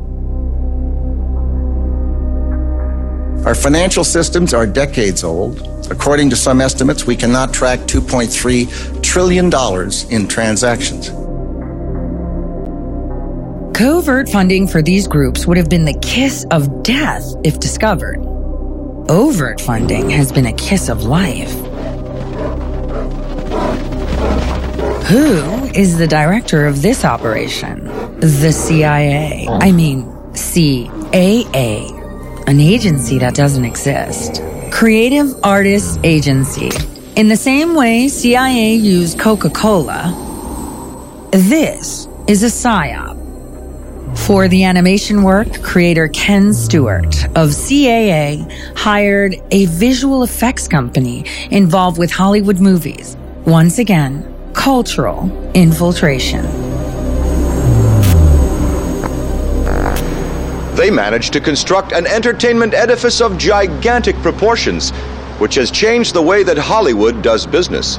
[3.48, 5.66] Our financial systems are decades old.
[5.90, 9.46] According to some estimates, we cannot track $2.3 trillion
[10.10, 11.08] in transactions.
[13.74, 18.18] Covert funding for these groups would have been the kiss of death if discovered.
[19.08, 21.52] Overt funding has been a kiss of life.
[25.06, 27.86] Who is the director of this operation?
[28.20, 29.48] The CIA.
[29.48, 31.97] I mean, CAA
[32.48, 34.42] an agency that doesn't exist.
[34.72, 36.70] Creative Artists Agency.
[37.14, 44.16] In the same way CIA used Coca Cola, this is a PSYOP.
[44.16, 51.98] For the animation work, creator Ken Stewart of CAA hired a visual effects company involved
[51.98, 53.18] with Hollywood movies.
[53.44, 56.67] Once again, cultural infiltration.
[60.88, 64.88] They managed to construct an entertainment edifice of gigantic proportions,
[65.38, 67.98] which has changed the way that Hollywood does business.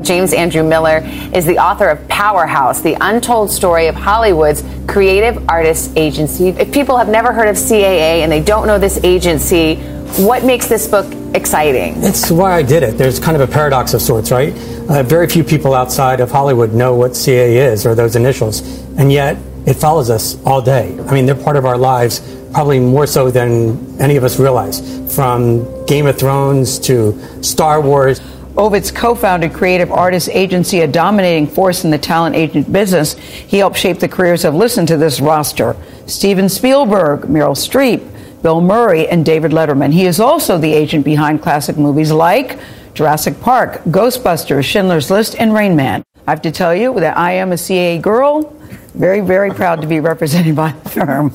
[0.00, 1.00] James Andrew Miller
[1.34, 6.50] is the author of Powerhouse, the untold story of Hollywood's creative artists agency.
[6.50, 9.74] If people have never heard of CAA and they don't know this agency,
[10.22, 11.94] what makes this book exciting?
[12.04, 12.96] It's why I did it.
[12.96, 14.52] There's kind of a paradox of sorts, right?
[14.88, 18.60] Uh, very few people outside of Hollywood know what CAA is or those initials,
[18.98, 19.36] and yet
[19.66, 20.96] it follows us all day.
[21.08, 22.20] I mean, they're part of our lives
[22.52, 24.80] probably more so than any of us realize.
[25.14, 28.20] From Game of Thrones to Star Wars.
[28.54, 33.14] Ovitz co founded Creative Artists Agency, a dominating force in the talent agent business.
[33.14, 38.60] He helped shape the careers of, listen to this roster Steven Spielberg, Meryl Streep, Bill
[38.60, 39.92] Murray, and David Letterman.
[39.92, 42.58] He is also the agent behind classic movies like
[42.94, 46.02] Jurassic Park, Ghostbusters, Schindler's List, and Rain Man.
[46.26, 48.56] I have to tell you that I am a CAA girl.
[48.94, 51.28] Very, very proud to be represented by the firm.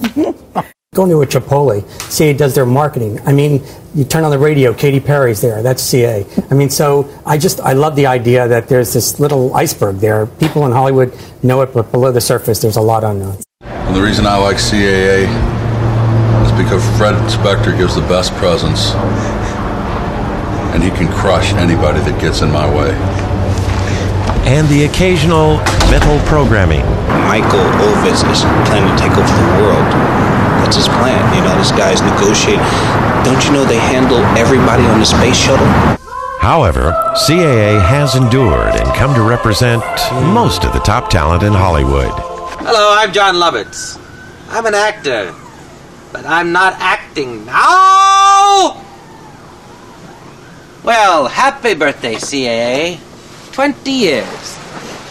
[0.93, 3.19] Going to a Chipotle, CA does their marketing.
[3.25, 3.61] I mean,
[3.93, 5.61] you turn on the radio, Katy Perry's there.
[5.61, 6.25] That's CA.
[6.49, 10.25] I mean, so I just I love the idea that there's this little iceberg there.
[10.25, 13.37] People in Hollywood know it, but below the surface, there's a lot unknown.
[13.61, 15.27] And the reason I like CAA
[16.45, 18.91] is because Fred Specktor gives the best presents,
[20.73, 23.24] and he can crush anybody that gets in my way.
[24.45, 25.57] And the occasional
[25.89, 26.85] mental programming.
[27.25, 29.89] Michael Ovitz is planning to take over the world.
[30.61, 31.17] That's his plan.
[31.35, 32.61] You know, this guy's negotiating.
[33.25, 35.65] Don't you know they handle everybody on the space shuttle?
[36.39, 36.93] However,
[37.25, 39.83] CAA has endured and come to represent
[40.31, 42.11] most of the top talent in Hollywood.
[42.61, 43.99] Hello, I'm Jon Lovitz.
[44.49, 45.33] I'm an actor,
[46.13, 48.79] but I'm not acting now.
[50.83, 52.99] Well, happy birthday, CAA.
[53.55, 54.59] 20 years.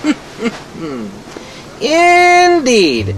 [1.80, 3.08] Indeed.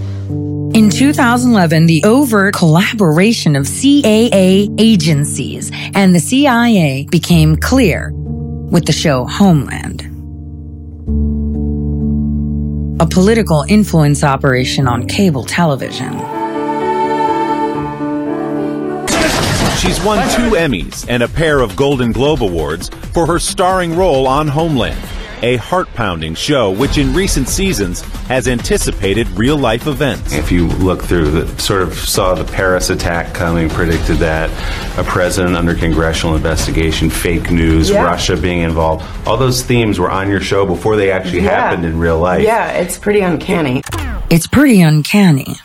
[0.73, 8.93] In 2011, the overt collaboration of CAA agencies and the CIA became clear with the
[8.93, 10.03] show Homeland.
[13.01, 16.13] A political influence operation on cable television.
[19.77, 24.25] She's won two Emmys and a pair of Golden Globe Awards for her starring role
[24.25, 30.33] on Homeland a heart pounding show which in recent seasons has anticipated real life events.
[30.33, 34.49] If you look through the sort of saw the Paris attack coming, predicted that,
[34.97, 38.03] a president under congressional investigation, fake news, yeah.
[38.03, 41.49] Russia being involved, all those themes were on your show before they actually yeah.
[41.49, 42.43] happened in real life.
[42.43, 43.81] Yeah, it's pretty uncanny.
[44.29, 45.55] It's pretty uncanny.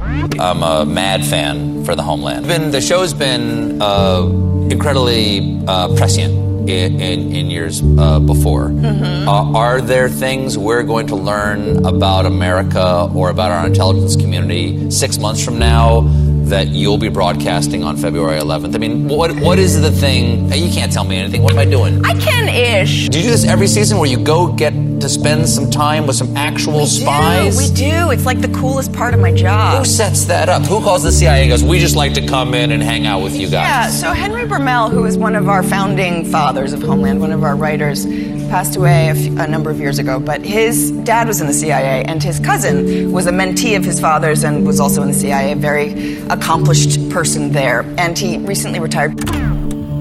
[0.00, 2.46] I'm a mad fan for the Homeland.
[2.46, 4.22] Been, the show's been uh,
[4.70, 8.68] incredibly uh, prescient in, in, in years uh, before.
[8.68, 9.28] Mm-hmm.
[9.28, 14.90] Uh, are there things we're going to learn about America or about our intelligence community
[14.90, 16.02] six months from now
[16.50, 18.74] that you'll be broadcasting on February 11th?
[18.74, 20.52] I mean, what what is the thing?
[20.52, 21.42] You can't tell me anything.
[21.42, 22.04] What am I doing?
[22.04, 23.08] I can ish.
[23.08, 26.16] Do you do this every season where you go get to spend some time with
[26.16, 27.56] some actual we spies?
[27.56, 28.10] Do, we do.
[28.10, 29.78] It's like the coolest part of my job.
[29.78, 30.62] Who sets that up?
[30.62, 33.22] Who calls the CIA and goes, we just like to come in and hang out
[33.22, 33.52] with you guys?
[33.52, 37.42] Yeah, so Henry Bromell, who is one of our founding fathers of Homeland, one of
[37.44, 38.04] our writers,
[38.50, 42.20] passed away a, number of years ago, but his dad was in the CIA and
[42.20, 45.56] his cousin was a mentee of his father's and was also in the CIA, a
[45.56, 47.82] very accomplished person there.
[47.96, 49.12] And he recently retired.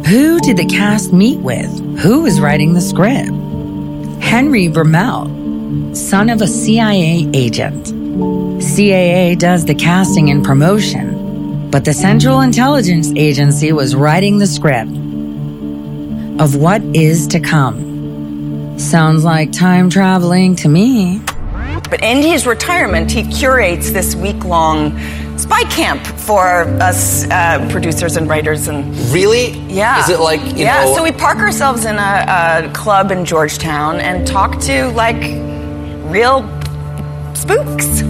[0.07, 1.69] Who did the cast meet with?
[1.99, 3.29] Who was writing the script?
[4.23, 7.85] Henry Bromell, son of a CIA agent.
[7.85, 14.91] CAA does the casting and promotion, but the Central Intelligence Agency was writing the script
[16.41, 17.88] of what is to come.
[18.79, 21.21] Sounds like time traveling to me.
[21.89, 24.97] But in his retirement, he curates this week long
[25.37, 29.51] spy camp for us uh, producers and writers and really?
[29.67, 30.01] Yeah.
[30.01, 30.89] Is it like yeah know...
[30.89, 35.21] Yeah, so we park ourselves in a, a club in georgetown and talk to like
[36.09, 36.41] real
[37.35, 38.01] spooks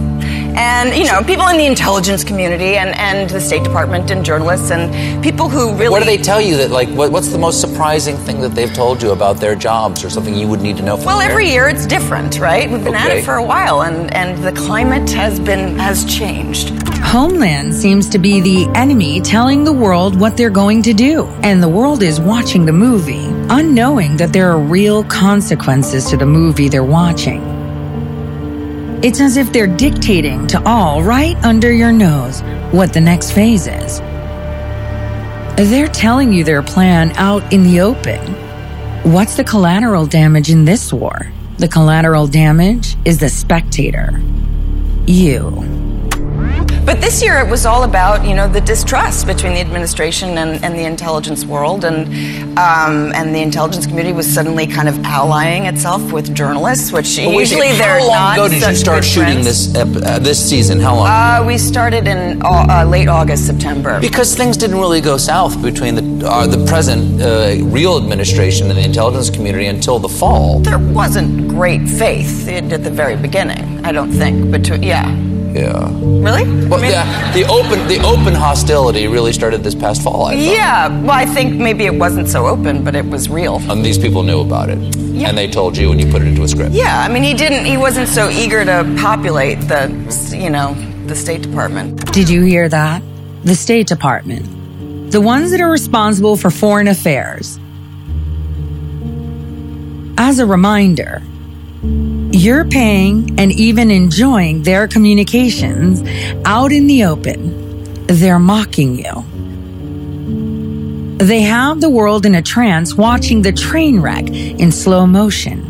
[0.56, 4.70] and you know people in the intelligence community and, and the State Department and journalists
[4.70, 5.88] and people who really.
[5.88, 8.72] What do they tell you that like what, what's the most surprising thing that they've
[8.72, 10.96] told you about their jobs or something you would need to know?
[10.96, 12.70] For Well, every year it's different, right?
[12.70, 13.10] We've been okay.
[13.10, 16.70] at it for a while, and and the climate has been has changed.
[17.02, 21.62] Homeland seems to be the enemy telling the world what they're going to do, and
[21.62, 26.68] the world is watching the movie, unknowing that there are real consequences to the movie
[26.68, 27.49] they're watching.
[29.02, 33.66] It's as if they're dictating to all right under your nose what the next phase
[33.66, 33.98] is.
[35.56, 38.20] They're telling you their plan out in the open.
[39.10, 41.32] What's the collateral damage in this war?
[41.56, 44.20] The collateral damage is the spectator.
[45.06, 45.89] You.
[46.84, 50.62] But this year it was all about, you know, the distrust between the administration and,
[50.64, 52.06] and the intelligence world, and
[52.58, 57.32] um, and the intelligence community was suddenly kind of allying itself with journalists, which well,
[57.32, 58.10] usually wait, they're not.
[58.10, 59.72] How long ago did you start shooting friends.
[59.72, 60.80] this uh, this season?
[60.80, 61.06] How long?
[61.06, 64.00] Uh, we started in uh, late August, September.
[64.00, 68.78] Because things didn't really go south between the uh, the present uh, real administration and
[68.78, 70.60] the intelligence community until the fall.
[70.60, 73.84] There wasn't great faith at the very beginning.
[73.84, 74.50] I don't think.
[74.50, 75.29] But yeah.
[75.52, 75.88] Yeah.
[75.92, 76.44] Really?
[76.68, 80.26] Well, yeah, the open the open hostility really started this past fall.
[80.26, 80.42] I thought.
[80.42, 80.88] Yeah.
[81.02, 83.60] Well, I think maybe it wasn't so open, but it was real.
[83.70, 86.42] And these people knew about it, and they told you, and you put it into
[86.42, 86.72] a script.
[86.72, 87.00] Yeah.
[87.00, 87.64] I mean, he didn't.
[87.64, 89.88] He wasn't so eager to populate the,
[90.32, 90.74] you know,
[91.06, 92.12] the State Department.
[92.12, 93.02] Did you hear that?
[93.44, 95.10] The State Department.
[95.10, 97.58] The ones that are responsible for foreign affairs.
[100.16, 101.22] As a reminder,
[102.32, 106.02] you're paying and even enjoying their communications
[106.44, 108.06] out in the open.
[108.06, 109.24] They're mocking you.
[111.18, 115.66] They have the world in a trance watching the train wreck in slow motion.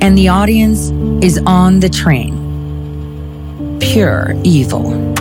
[0.00, 0.90] And the audience
[1.24, 3.78] is on the train.
[3.80, 5.13] Pure evil.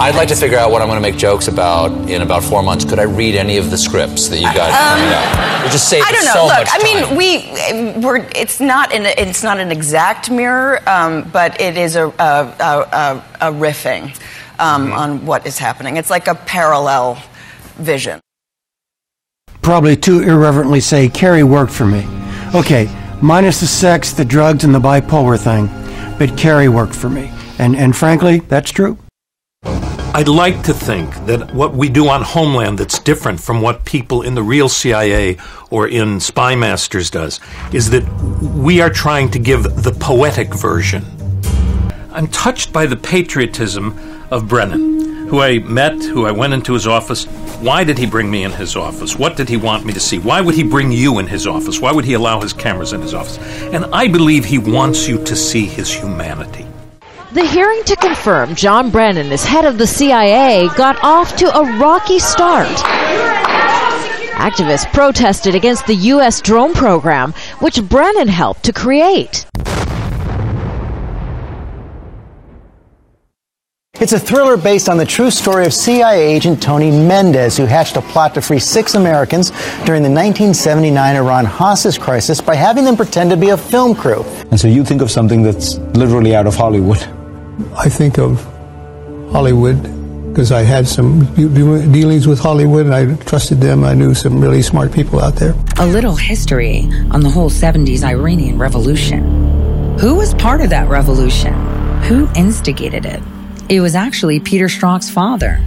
[0.00, 2.62] I'd like to figure out what I'm going to make jokes about in about four
[2.62, 2.86] months.
[2.86, 5.66] Could I read any of the scripts that you got coming up?
[5.66, 6.32] It just saves I don't know.
[6.32, 7.16] so Look, I mean,
[7.94, 12.06] we we're it's not an it's not an exact mirror, um, but it is a
[12.08, 14.04] a, a, a, a riffing
[14.58, 14.92] um, Mm-hmm.
[14.92, 15.98] on what is happening.
[15.98, 17.22] It's like a parallel
[17.76, 18.20] vision.
[19.60, 22.06] Probably too irreverently say Carrie worked for me.
[22.54, 22.88] Okay,
[23.20, 25.66] minus the sex, the drugs, and the bipolar thing,
[26.18, 27.30] but Carrie worked for me.
[27.58, 28.96] And, and frankly, that's true.
[30.12, 34.22] I'd like to think that what we do on Homeland that's different from what people
[34.22, 35.36] in the real CIA
[35.70, 37.38] or in Spy Masters does
[37.72, 38.02] is that
[38.42, 41.04] we are trying to give the poetic version.
[42.10, 43.96] I'm touched by the patriotism
[44.32, 47.26] of Brennan, who I met, who I went into his office.
[47.60, 49.16] Why did he bring me in his office?
[49.16, 50.18] What did he want me to see?
[50.18, 51.78] Why would he bring you in his office?
[51.78, 53.38] Why would he allow his cameras in his office?
[53.72, 56.66] And I believe he wants you to see his humanity.
[57.32, 61.78] The hearing to confirm John Brennan as head of the CIA got off to a
[61.78, 62.66] rocky start.
[64.34, 66.40] Activists protested against the U.S.
[66.40, 69.46] drone program, which Brennan helped to create.
[74.00, 77.96] It's a thriller based on the true story of CIA agent Tony Mendez, who hatched
[77.96, 79.50] a plot to free six Americans
[79.84, 84.24] during the 1979 Iran hostage crisis by having them pretend to be a film crew.
[84.50, 87.06] And so you think of something that's literally out of Hollywood.
[87.76, 88.42] I think of
[89.32, 89.82] Hollywood
[90.30, 93.84] because I had some dealings with Hollywood and I trusted them.
[93.84, 95.54] I knew some really smart people out there.
[95.78, 99.98] A little history on the whole 70s Iranian revolution.
[99.98, 101.52] Who was part of that revolution?
[102.02, 103.22] Who instigated it?
[103.68, 105.58] It was actually Peter Strzok's father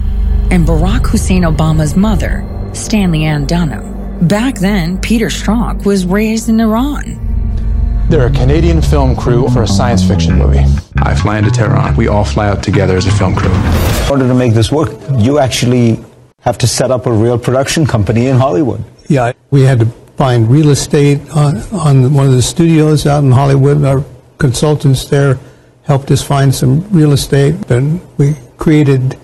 [0.50, 4.26] and Barack Hussein Obama's mother, Stanley Ann Dunham.
[4.26, 7.20] Back then, Peter Strzok was raised in Iran.
[8.08, 10.64] They're a Canadian film crew for a science fiction movie.
[10.98, 11.96] I fly into Tehran.
[11.96, 13.50] We all fly out together as a film crew.
[13.50, 16.04] In order to make this work, you actually
[16.40, 18.84] have to set up a real production company in Hollywood.
[19.08, 19.86] Yeah, we had to
[20.16, 23.82] find real estate on, on one of the studios out in Hollywood.
[23.82, 24.04] Our
[24.38, 25.38] consultants there
[25.84, 29.18] helped us find some real estate, and we created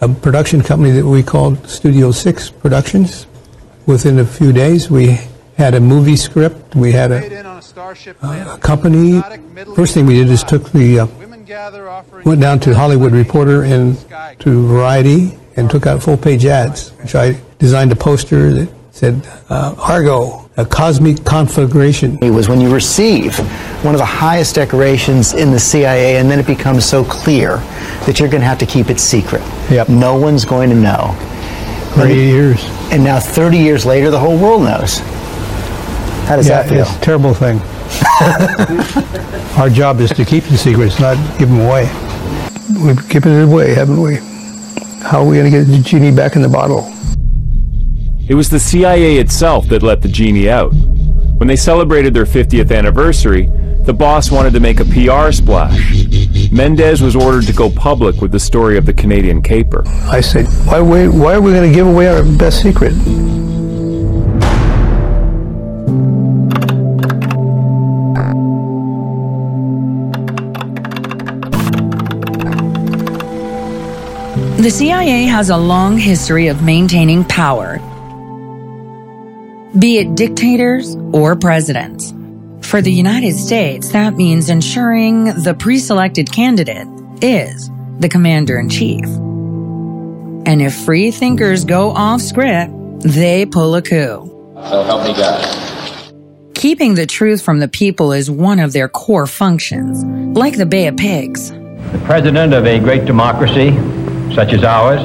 [0.00, 3.26] a production company that we called Studio Six Productions.
[3.86, 5.18] Within a few days, we
[5.56, 6.74] had a movie script.
[6.74, 7.45] We had a,
[8.22, 9.20] a company.
[9.74, 11.06] First thing we did is took the uh,
[12.24, 13.96] went down to Hollywood Reporter and
[14.40, 19.28] to Variety and took out full page ads, which I designed a poster that said
[19.50, 22.18] uh, Argo, a cosmic conflagration.
[22.22, 23.38] It was when you receive
[23.84, 27.58] one of the highest decorations in the CIA, and then it becomes so clear
[28.06, 29.42] that you're going to have to keep it secret.
[29.70, 29.90] Yep.
[29.90, 31.14] No one's going to know.
[31.96, 32.64] 30 years.
[32.90, 35.00] And now, 30 years later, the whole world knows.
[36.26, 36.82] How does yeah, that feel?
[36.82, 37.60] It's a terrible thing.
[39.56, 41.84] Our job is to keep the secrets, not give them away.
[42.84, 44.16] We've given it away, haven't we?
[45.02, 46.92] How are we going to get the genie back in the bottle?
[48.28, 50.72] It was the CIA itself that let the genie out.
[51.36, 53.46] When they celebrated their 50th anniversary,
[53.84, 56.50] the boss wanted to make a PR splash.
[56.50, 59.84] Mendez was ordered to go public with the story of the Canadian caper.
[59.86, 62.94] I said, why, we, why are we going to give away our best secret?
[74.66, 77.78] The CIA has a long history of maintaining power,
[79.78, 82.12] be it dictators or presidents.
[82.62, 86.88] For the United States, that means ensuring the pre selected candidate
[87.22, 89.04] is the commander in chief.
[89.04, 94.28] And if free thinkers go off script, they pull a coup.
[94.68, 96.12] So help me God.
[96.56, 100.04] Keeping the truth from the people is one of their core functions,
[100.36, 101.52] like the Bay of Pigs.
[101.52, 103.70] The president of a great democracy,
[104.36, 105.00] such as ours,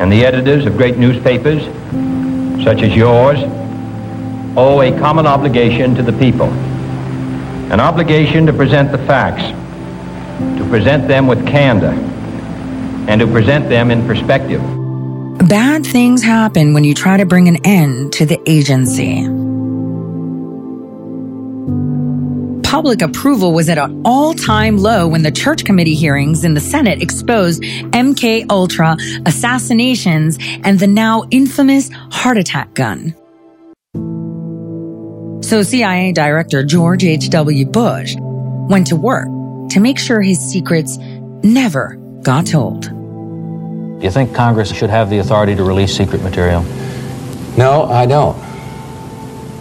[0.00, 1.62] and the editors of great newspapers,
[2.62, 3.38] such as yours,
[4.58, 6.48] owe a common obligation to the people.
[7.72, 9.56] An obligation to present the facts
[10.40, 11.94] to present them with candor,
[13.08, 14.60] and to present them in perspective.
[15.48, 19.39] Bad things happen when you try to bring an end to the agency.
[22.80, 27.02] Public approval was at an all-time low when the church committee hearings in the Senate
[27.02, 33.14] exposed MK Ultra assassinations and the now infamous heart attack gun.
[35.42, 37.66] So CIA Director George H.W.
[37.66, 39.28] Bush went to work
[39.72, 40.96] to make sure his secrets
[41.44, 42.84] never got told.
[42.84, 46.62] Do you think Congress should have the authority to release secret material?
[47.58, 48.38] No, I don't.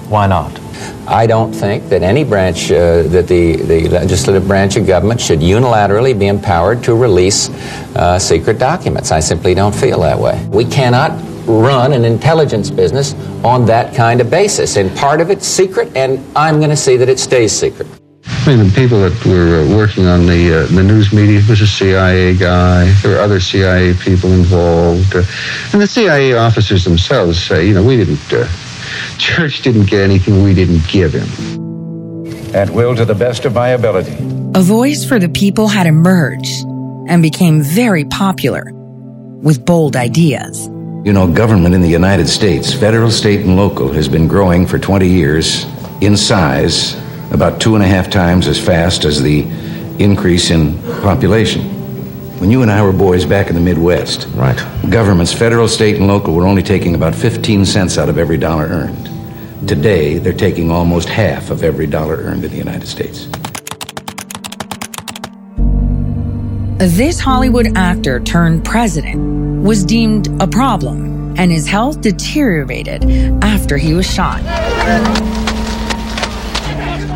[0.08, 0.58] Why not?
[1.08, 5.40] I don't think that any branch, uh, that the, the legislative branch of government should
[5.40, 7.50] unilaterally be empowered to release
[7.96, 9.12] uh, secret documents.
[9.12, 10.46] I simply don't feel that way.
[10.52, 11.12] We cannot
[11.50, 13.14] run an intelligence business
[13.44, 14.78] on that kind of basis.
[14.78, 17.88] And part of it's secret, and I'm going to see that it stays secret.
[18.26, 21.62] I mean, the people that were uh, working on the uh, the news media was
[21.62, 22.86] a CIA guy.
[23.02, 25.24] There were other CIA people involved, uh,
[25.74, 28.20] and the CIA officers themselves say, you know, we didn't.
[28.32, 28.48] Uh,
[29.18, 31.28] church didn't get anything we didn't give him.
[32.56, 34.16] At will to the best of my ability.
[34.56, 36.66] A voice for the people had emerged
[37.08, 40.68] and became very popular with bold ideas.
[41.06, 44.78] You know, government in the United States, federal, state, and local, has been growing for
[44.78, 45.66] 20 years
[46.02, 46.96] in size
[47.32, 49.42] about two and a half times as fast as the
[50.00, 51.79] increase in population.
[52.40, 54.56] When you and I were boys back in the Midwest, right.
[54.90, 58.64] governments, federal, state, and local, were only taking about 15 cents out of every dollar
[58.64, 59.68] earned.
[59.68, 63.28] Today, they're taking almost half of every dollar earned in the United States.
[66.96, 73.04] This Hollywood actor turned president was deemed a problem, and his health deteriorated
[73.44, 74.40] after he was shot.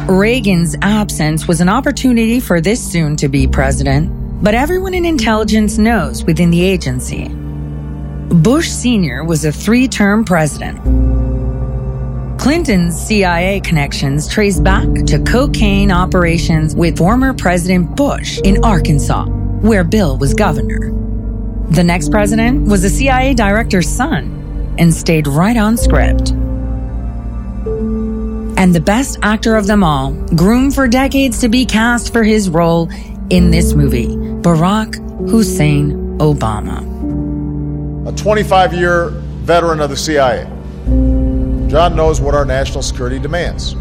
[0.09, 5.77] Reagan's absence was an opportunity for this soon to be president, but everyone in intelligence
[5.77, 7.29] knows within the agency.
[7.29, 9.23] Bush Sr.
[9.23, 10.79] was a three term president.
[12.39, 19.85] Clinton's CIA connections trace back to cocaine operations with former President Bush in Arkansas, where
[19.85, 20.91] Bill was governor.
[21.69, 26.31] The next president was a CIA director's son and stayed right on script.
[28.59, 32.49] And the best actor of them all, groomed for decades to be cast for his
[32.49, 32.89] role
[33.29, 34.95] in this movie, Barack
[35.29, 36.83] Hussein Obama.
[38.05, 39.07] A 25 year
[39.45, 40.43] veteran of the CIA.
[41.69, 43.77] John knows what our national security demands.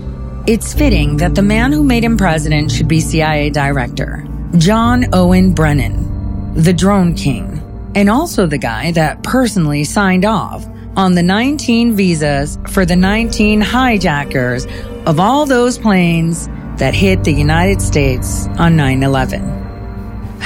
[0.46, 4.24] It's fitting that the man who made him president should be CIA director,
[4.56, 7.60] John Owen Brennan, the drone king,
[7.96, 10.64] and also the guy that personally signed off
[10.96, 14.64] on the 19 visas for the 19 hijackers
[15.06, 16.46] of all those planes
[16.76, 19.61] that hit the United States on 9 11.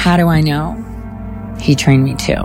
[0.06, 0.76] How do I know?
[1.60, 2.36] He trained me too.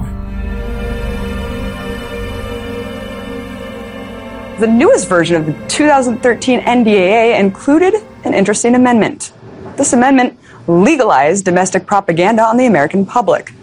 [4.59, 7.93] The newest version of the 2013 NDAA included
[8.24, 9.32] an interesting amendment.
[9.78, 13.53] This amendment legalized domestic propaganda on the American public.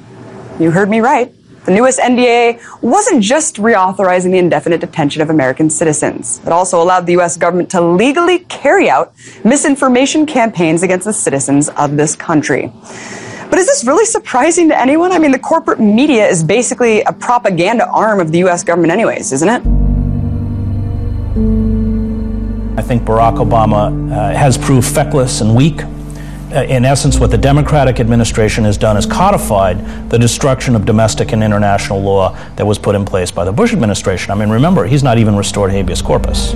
[0.60, 1.34] You heard me right.
[1.64, 6.38] The newest NDAA wasn't just reauthorizing the indefinite detention of American citizens.
[6.46, 7.36] It also allowed the U.S.
[7.36, 9.12] government to legally carry out
[9.44, 12.72] misinformation campaigns against the citizens of this country.
[13.50, 15.10] But is this really surprising to anyone?
[15.10, 18.62] I mean, the corporate media is basically a propaganda arm of the U.S.
[18.62, 19.62] government, anyways, isn't it?
[22.78, 25.82] I think Barack Obama uh, has proved feckless and weak.
[25.82, 31.32] Uh, in essence, what the Democratic administration has done is codified the destruction of domestic
[31.32, 34.30] and international law that was put in place by the Bush administration.
[34.30, 36.54] I mean, remember, he's not even restored habeas corpus.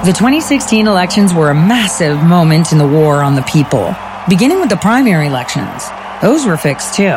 [0.00, 3.94] The 2016 elections were a massive moment in the war on the people,
[4.30, 5.90] beginning with the primary elections.
[6.22, 7.12] Those were fixed too.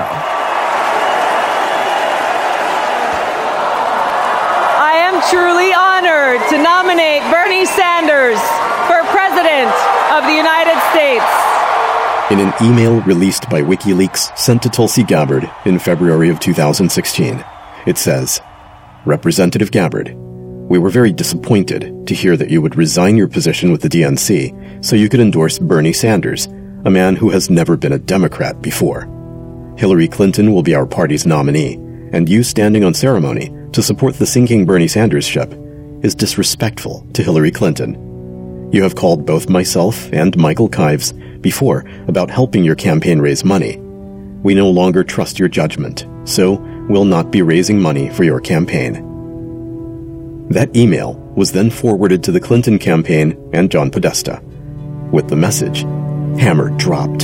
[4.83, 8.41] I am truly honored to nominate Bernie Sanders
[8.91, 9.71] for President
[10.11, 11.23] of the United States.
[12.31, 17.45] In an email released by WikiLeaks sent to Tulsi Gabbard in February of 2016,
[17.87, 18.41] it says
[19.05, 20.17] Representative Gabbard,
[20.73, 24.83] we were very disappointed to hear that you would resign your position with the DNC
[24.83, 26.47] so you could endorse Bernie Sanders,
[26.85, 29.01] a man who has never been a Democrat before.
[29.77, 31.75] Hillary Clinton will be our party's nominee,
[32.11, 35.53] and you standing on ceremony to support the sinking Bernie Sanders ship
[36.01, 38.71] is disrespectful to Hillary Clinton.
[38.73, 43.77] You have called both myself and Michael Kives before about helping your campaign raise money.
[44.41, 46.53] We no longer trust your judgment, so
[46.89, 49.12] we'll not be raising money for your campaign.
[50.53, 54.39] That email was then forwarded to the Clinton campaign and John Podesta.
[55.11, 55.79] With the message,
[56.39, 57.23] Hammer dropped.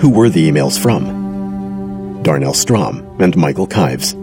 [0.00, 2.22] Who were the emails from?
[2.22, 4.14] Darnell Strom and Michael Kives,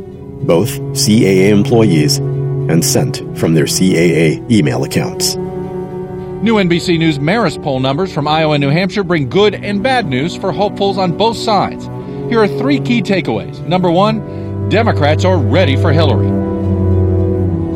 [0.48, 5.36] both CAA employees and sent from their CAA email accounts.
[5.36, 10.08] New NBC News Marist poll numbers from Iowa and New Hampshire bring good and bad
[10.08, 11.86] news for hopefuls on both sides.
[12.28, 13.64] Here are three key takeaways.
[13.68, 16.41] Number one, Democrats are ready for Hillary.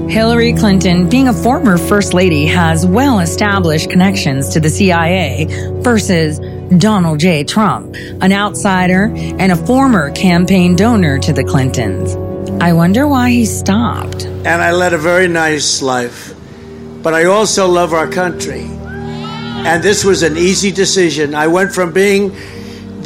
[0.09, 5.47] Hillary Clinton, being a former First Lady, has well established connections to the CIA
[5.81, 6.39] versus
[6.77, 7.43] Donald J.
[7.43, 12.15] Trump, an outsider and a former campaign donor to the Clintons.
[12.61, 14.25] I wonder why he stopped.
[14.25, 16.35] And I led a very nice life.
[17.01, 18.61] But I also love our country.
[18.61, 21.33] And this was an easy decision.
[21.33, 22.31] I went from being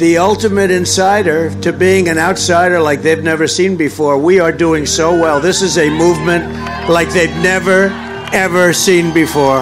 [0.00, 4.16] the ultimate insider to being an outsider like they've never seen before.
[4.16, 5.40] We are doing so well.
[5.40, 7.88] This is a movement like they've never,
[8.32, 9.60] ever seen before.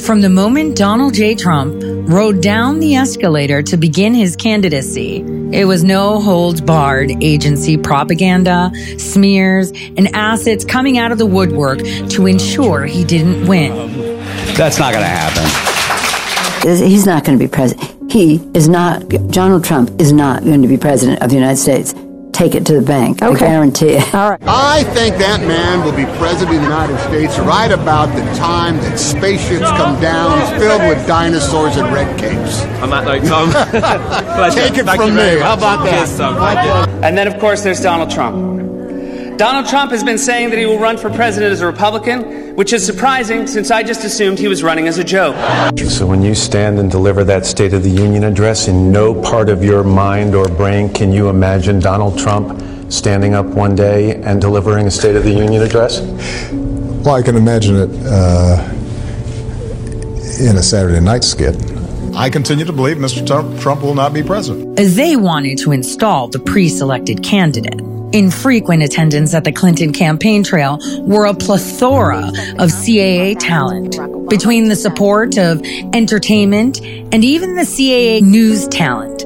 [0.00, 1.34] From the moment Donald J.
[1.34, 7.78] Trump rode down the escalator to begin his candidacy, it was no holds barred agency
[7.78, 11.78] propaganda, smears, and assets coming out of the woodwork
[12.10, 14.18] to ensure he didn't win.
[14.56, 16.76] That's not going to happen.
[16.86, 17.93] He's not going to be president.
[18.14, 21.92] He is not, Donald Trump is not going to be president of the United States.
[22.30, 23.20] Take it to the bank.
[23.20, 23.44] Okay.
[23.44, 24.14] I guarantee it.
[24.14, 24.40] All right.
[24.46, 28.76] I think that man will be president of the United States right about the time
[28.76, 32.62] that spaceships come down filled with dinosaurs and red capes.
[32.84, 33.50] On that note, Tom.
[34.54, 35.38] Take it Thank from you me.
[35.40, 36.06] How about that?
[36.06, 36.36] Cheers, Tom.
[37.02, 38.54] And then, of course, there's Donald Trump.
[39.36, 42.72] Donald Trump has been saying that he will run for president as a Republican, which
[42.72, 45.34] is surprising since I just assumed he was running as a joke.
[45.76, 49.48] So when you stand and deliver that State of the Union address, in no part
[49.48, 54.40] of your mind or brain can you imagine Donald Trump standing up one day and
[54.40, 56.00] delivering a State of the Union address?
[57.04, 58.70] Well, I can imagine it uh,
[60.48, 61.56] in a Saturday night skit.
[62.14, 63.26] I continue to believe Mr.
[63.26, 64.76] Trump, Trump will not be president.
[64.76, 67.93] They wanted to install the pre selected candidate.
[68.14, 72.28] In frequent attendance at the Clinton campaign trail were a plethora
[72.60, 73.98] of CAA talent.
[74.30, 75.60] Between the support of
[75.92, 79.18] entertainment and even the CAA news talent,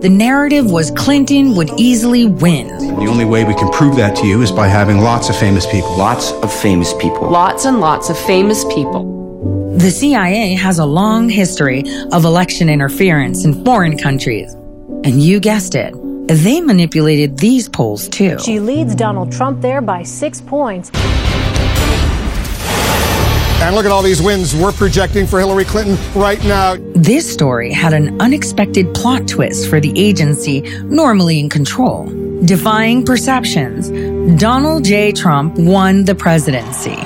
[0.00, 2.68] the narrative was Clinton would easily win.
[2.68, 5.66] The only way we can prove that to you is by having lots of famous
[5.66, 5.98] people.
[5.98, 7.28] Lots of famous people.
[7.28, 9.74] Lots and lots of famous people.
[9.76, 11.82] The CIA has a long history
[12.12, 14.54] of election interference in foreign countries.
[15.02, 15.94] And you guessed it,
[16.28, 18.38] they manipulated these polls too.
[18.38, 20.90] She leads Donald Trump there by six points.
[23.60, 26.76] And look at all these wins we're projecting for Hillary Clinton right now.
[26.94, 32.06] This story had an unexpected plot twist for the agency normally in control.
[32.44, 33.90] Defying perceptions,
[34.40, 35.10] Donald J.
[35.12, 36.96] Trump won the presidency.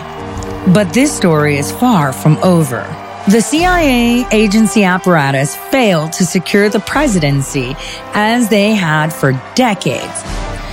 [0.72, 2.84] But this story is far from over.
[3.28, 7.76] The CIA agency apparatus failed to secure the presidency
[8.14, 10.22] as they had for decades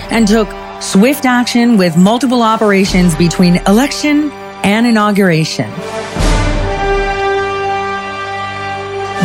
[0.09, 0.49] and took
[0.81, 4.31] swift action with multiple operations between election
[4.63, 5.69] and inauguration.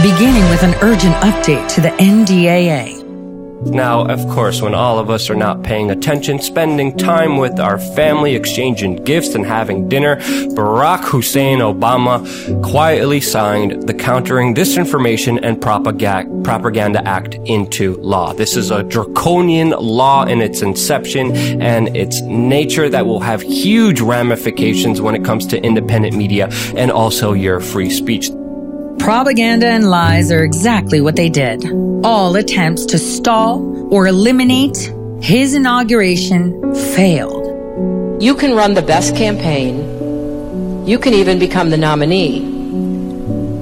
[0.02, 3.03] Beginning with an urgent update to the NDAA.
[3.66, 7.78] Now, of course, when all of us are not paying attention, spending time with our
[7.78, 10.16] family, exchanging gifts, and having dinner,
[10.54, 12.22] Barack Hussein Obama
[12.62, 18.32] quietly signed the Countering Disinformation and Propaganda Act into law.
[18.32, 24.00] This is a draconian law in its inception and its nature that will have huge
[24.00, 28.30] ramifications when it comes to independent media and also your free speech.
[28.98, 31.64] Propaganda and lies are exactly what they did.
[32.04, 38.22] All attempts to stall or eliminate his inauguration failed.
[38.22, 40.86] You can run the best campaign.
[40.86, 42.52] You can even become the nominee.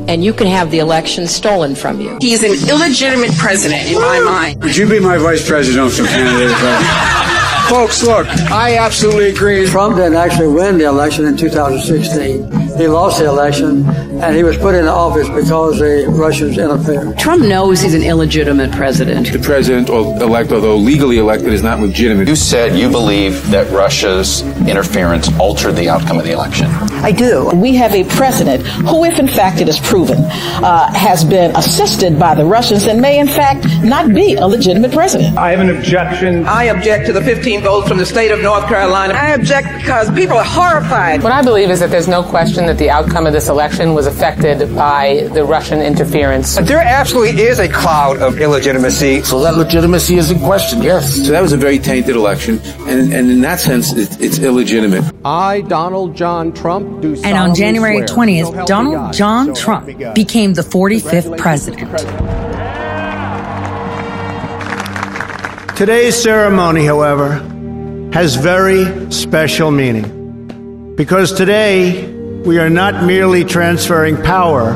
[0.09, 2.19] And you can have the election stolen from you.
[2.21, 4.63] He's an illegitimate president in my mind.
[4.63, 6.57] Would you be my vice presidential candidate?
[7.69, 9.67] Folks, look, I absolutely agree.
[9.67, 12.72] Trump didn't actually win the election in 2016.
[12.77, 13.87] He lost the election,
[14.23, 17.19] and he was put into office because the Russians interfered.
[17.19, 19.31] Trump knows he's an illegitimate president.
[19.31, 22.29] The president elect, although legally elected, is not legitimate.
[22.29, 26.67] You said you believe that Russia's interference altered the outcome of the election.
[27.03, 27.51] I do.
[27.55, 32.19] We have a president who, if in fact it is proven, uh, has been assisted
[32.19, 35.37] by the Russians and may in fact not be a legitimate president.
[35.37, 36.47] I have an objection.
[36.47, 39.15] I object to the 15 votes from the state of North Carolina.
[39.15, 41.23] I object because people are horrified.
[41.23, 43.95] What I believe is that there's no question suggestion that the outcome of this election
[43.95, 46.57] was affected by the Russian interference.
[46.57, 49.23] There absolutely is a cloud of illegitimacy.
[49.23, 51.17] So that legitimacy is in question, yes.
[51.27, 55.05] So that was a very tainted election, and, and in that sense, it, it's illegitimate.
[55.25, 61.39] I, Donald John Trump, do And on January 20th, Donald John Trump became the 45th
[61.39, 61.91] president.
[65.77, 67.41] Today's ceremony, however,
[68.13, 70.95] has very special meaning.
[70.97, 72.12] Because today,
[72.45, 74.73] we are not merely transferring power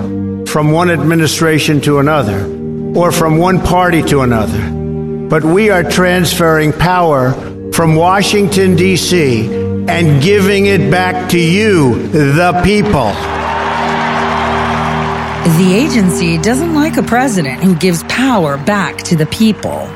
[0.46, 2.44] from one administration to another
[2.94, 4.70] or from one party to another,
[5.28, 7.32] but we are transferring power
[7.72, 9.46] from Washington, D.C.
[9.88, 13.10] and giving it back to you, the people.
[15.58, 19.88] The agency doesn't like a president who gives power back to the people.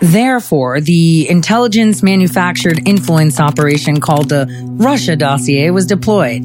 [0.00, 6.44] Therefore, the intelligence manufactured influence operation called the Russia dossier was deployed,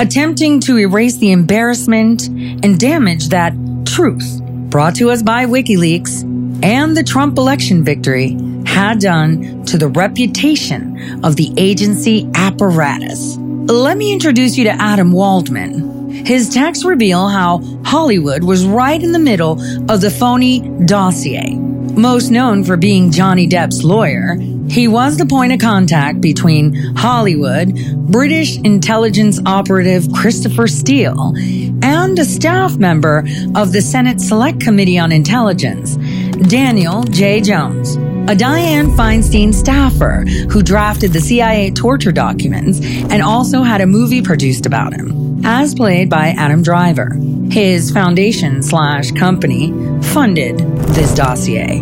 [0.00, 3.54] attempting to erase the embarrassment and damage that
[3.86, 4.40] truth
[4.70, 6.22] brought to us by WikiLeaks
[6.64, 13.36] and the Trump election victory had done to the reputation of the agency apparatus.
[13.36, 16.10] Let me introduce you to Adam Waldman.
[16.10, 21.58] His texts reveal how Hollywood was right in the middle of the phony dossier.
[21.96, 24.36] Most known for being Johnny Depp's lawyer,
[24.68, 27.74] he was the point of contact between Hollywood,
[28.10, 31.34] British intelligence operative Christopher Steele,
[31.82, 33.24] and a staff member
[33.54, 35.96] of the Senate Select Committee on Intelligence,
[36.48, 37.42] Daniel J.
[37.42, 43.86] Jones, a Dianne Feinstein staffer who drafted the CIA torture documents and also had a
[43.86, 47.16] movie produced about him, as played by Adam Driver.
[47.50, 49.72] His foundation slash company
[50.02, 50.58] funded
[50.94, 51.80] this dossier.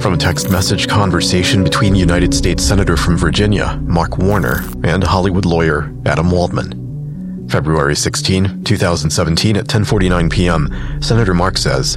[0.00, 5.44] From a text message conversation between United States Senator from Virginia, Mark Warner, and Hollywood
[5.44, 7.48] lawyer Adam Waldman.
[7.48, 11.96] February 16, 2017 at 10:49 p.m., Senator Mark says,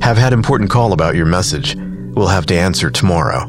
[0.00, 1.76] "Have had important call about your message.
[2.14, 3.42] We'll have to answer tomorrow."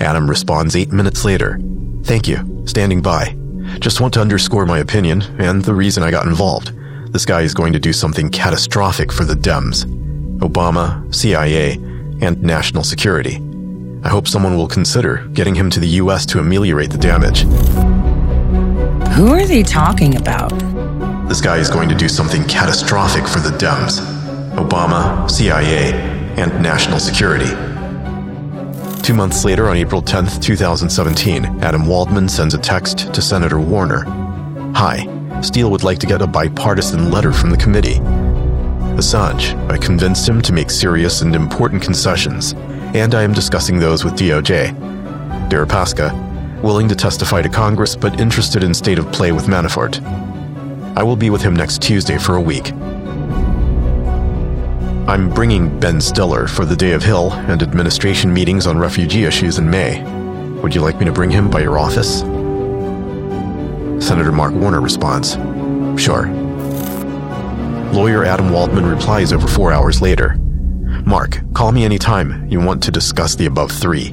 [0.00, 1.58] Adam responds 8 minutes later,
[2.04, 2.62] "Thank you.
[2.66, 3.37] Standing by.
[3.80, 6.72] Just want to underscore my opinion and the reason I got involved.
[7.12, 9.84] This guy is going to do something catastrophic for the Dems.
[10.40, 11.74] Obama, CIA,
[12.20, 13.36] and national security.
[14.02, 17.42] I hope someone will consider getting him to the US to ameliorate the damage.
[19.14, 20.50] Who are they talking about?
[21.28, 24.00] This guy is going to do something catastrophic for the Dems.
[24.54, 25.92] Obama, CIA,
[26.36, 27.67] and national security.
[29.02, 34.04] Two months later, on April 10th, 2017, Adam Waldman sends a text to Senator Warner.
[34.74, 38.00] Hi, Steele would like to get a bipartisan letter from the committee.
[38.98, 42.52] Assange, I convinced him to make serious and important concessions,
[42.94, 44.76] and I am discussing those with DOJ.
[45.48, 50.04] Deripaska, willing to testify to Congress but interested in state of play with Manafort.
[50.96, 52.72] I will be with him next Tuesday for a week.
[55.08, 59.56] I'm bringing Ben Stiller for the Day of Hill and administration meetings on refugee issues
[59.56, 60.02] in May.
[60.60, 62.20] Would you like me to bring him by your office?
[64.06, 65.36] Senator Mark Warner responds,
[65.98, 66.26] Sure.
[67.94, 70.36] Lawyer Adam Waldman replies over four hours later.
[71.06, 74.08] Mark, call me anytime you want to discuss the above three.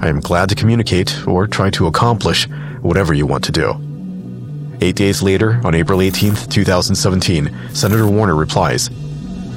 [0.00, 2.48] I am glad to communicate or try to accomplish
[2.80, 3.74] whatever you want to do.
[4.80, 8.88] Eight days later, on April 18th, 2017, Senator Warner replies,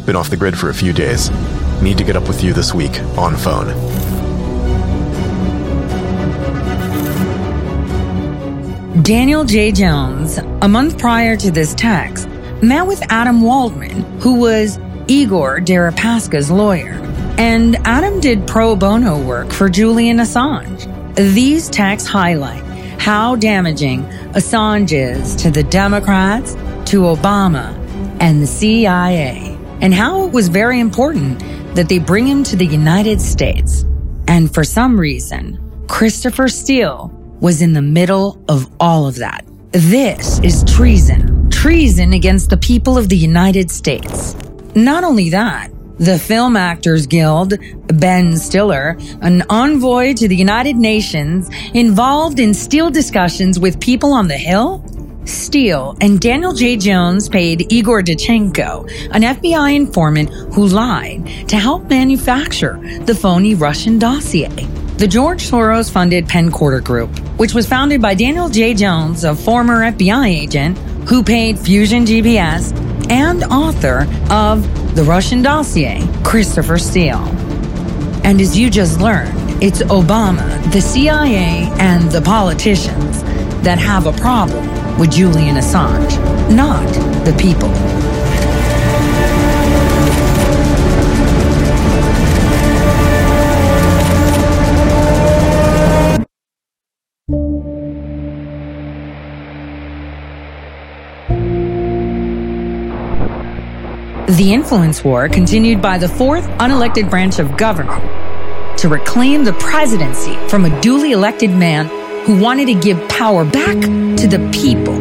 [0.06, 1.30] Been off the grid for a few days.
[1.82, 3.68] Need to get up with you this week, on phone.
[9.04, 9.72] Daniel J.
[9.72, 12.28] Jones, a month prior to this text,
[12.62, 14.78] met with Adam Waldman, who was
[15.08, 16.94] Igor Deripaska's lawyer.
[17.38, 20.86] And Adam did pro bono work for Julian Assange.
[21.16, 22.64] These texts highlight
[23.00, 26.54] how damaging Assange is to the Democrats,
[26.92, 27.74] to Obama,
[28.20, 29.51] and the CIA,
[29.82, 31.40] and how it was very important
[31.76, 33.84] that they bring him to the United States.
[34.28, 37.12] And for some reason, Christopher Steele
[37.42, 39.46] was in the middle of all of that.
[39.72, 41.50] This is treason.
[41.50, 44.36] Treason against the people of the United States.
[44.76, 47.54] Not only that, the Film Actors Guild,
[47.88, 54.28] Ben Stiller, an envoy to the United Nations, involved in Steele discussions with people on
[54.28, 54.84] the Hill?
[55.26, 56.78] Steele and Daniel J.
[56.78, 64.00] Jones paid Igor Danchenko, an FBI informant who lied, to help manufacture the phony Russian
[64.00, 64.50] dossier.
[64.98, 68.74] The George Soros funded Penn Quarter Group, which was founded by Daniel J.
[68.74, 72.72] Jones, a former FBI agent who paid Fusion GPS
[73.10, 77.28] and author of The Russian Dossier, Christopher Steele.
[78.24, 83.24] And as you just learned, it's Obama, the CIA, and the politicians
[83.64, 86.18] that have a problem with Julian Assange,
[86.56, 86.88] not
[87.26, 87.70] the people.
[104.28, 108.02] The influence war continued by the fourth unelected branch of government
[108.80, 113.80] to reclaim the presidency from a duly elected man who wanted to give power back
[113.82, 114.94] to the people.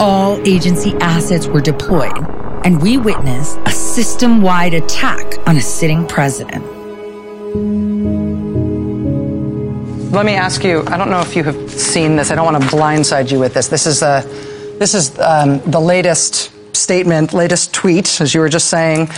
[0.00, 2.18] All agency assets were deployed,
[2.64, 6.64] and we witnessed a system wide attack on a sitting president.
[10.12, 12.62] Let me ask you I don't know if you have seen this, I don't want
[12.62, 13.68] to blindside you with this.
[13.68, 14.24] This is, a,
[14.78, 19.08] this is um, the latest statement, latest tweet, as you were just saying.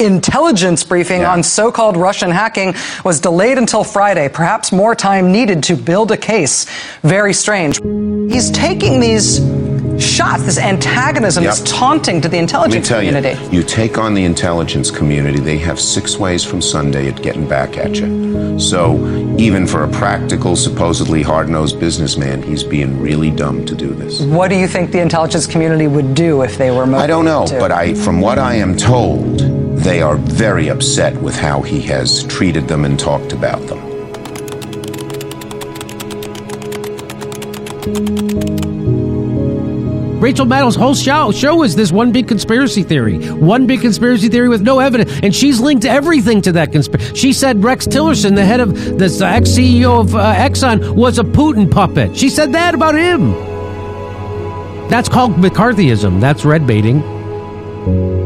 [0.00, 1.32] Intelligence briefing yeah.
[1.32, 2.74] on so called Russian hacking
[3.04, 4.30] was delayed until Friday.
[4.30, 6.66] Perhaps more time needed to build a case.
[7.02, 7.78] Very strange.
[8.32, 9.40] He's taking these
[10.00, 11.54] shots, this antagonism, yep.
[11.54, 13.38] this taunting to the intelligence community.
[13.44, 17.46] You, you take on the intelligence community, they have six ways from Sunday at getting
[17.46, 18.58] back at you.
[18.58, 18.96] So
[19.38, 24.22] even for a practical, supposedly hard-nosed businessman, he's being really dumb to do this.
[24.22, 27.04] What do you think the intelligence community would do if they were motivated?
[27.04, 27.58] I don't know, to?
[27.58, 32.24] but I, from what I am told, they are very upset with how he has
[32.24, 33.90] treated them and talked about them.
[40.20, 43.30] Rachel Maddow's whole show, show is this one big conspiracy theory.
[43.30, 45.18] One big conspiracy theory with no evidence.
[45.22, 47.14] And she's linked everything to that conspiracy.
[47.14, 51.24] She said Rex Tillerson, the head of uh, ex CEO of uh, Exxon, was a
[51.24, 52.14] Putin puppet.
[52.14, 53.32] She said that about him.
[54.90, 56.20] That's called McCarthyism.
[56.20, 58.19] That's red baiting.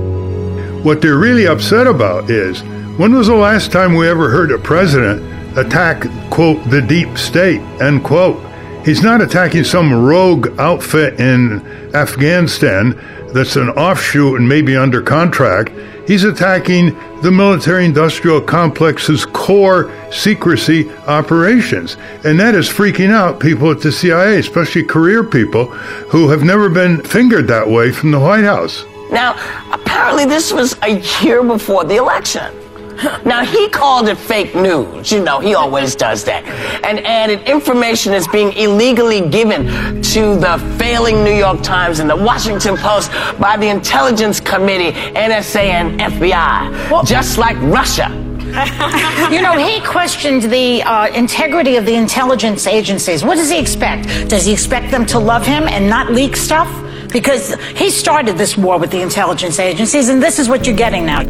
[0.85, 2.63] What they're really upset about is
[2.99, 5.23] when was the last time we ever heard a president
[5.57, 8.39] attack, quote, the deep state, end quote?
[8.85, 13.01] He's not attacking some rogue outfit in Afghanistan
[13.33, 15.73] that's an offshoot and maybe under contract.
[16.07, 21.97] He's attacking the military industrial complex's core secrecy operations.
[22.25, 25.69] And that is freaking out people at the CIA, especially career people
[26.11, 28.85] who have never been fingered that way from the White House.
[29.11, 29.35] Now,
[29.73, 32.55] apparently, this was a year before the election.
[33.25, 35.11] Now, he called it fake news.
[35.11, 36.45] You know, he always does that.
[36.85, 39.67] And added information that's being illegally given
[40.03, 45.57] to the failing New York Times and the Washington Post by the Intelligence Committee, NSA,
[45.57, 46.91] and FBI.
[46.91, 48.09] Well, just like Russia.
[49.33, 53.25] you know, he questioned the uh, integrity of the intelligence agencies.
[53.25, 54.29] What does he expect?
[54.29, 56.69] Does he expect them to love him and not leak stuff?
[57.15, 61.07] Because he started this war with the intelligence agencies, and this is what you're getting
[61.07, 61.23] now.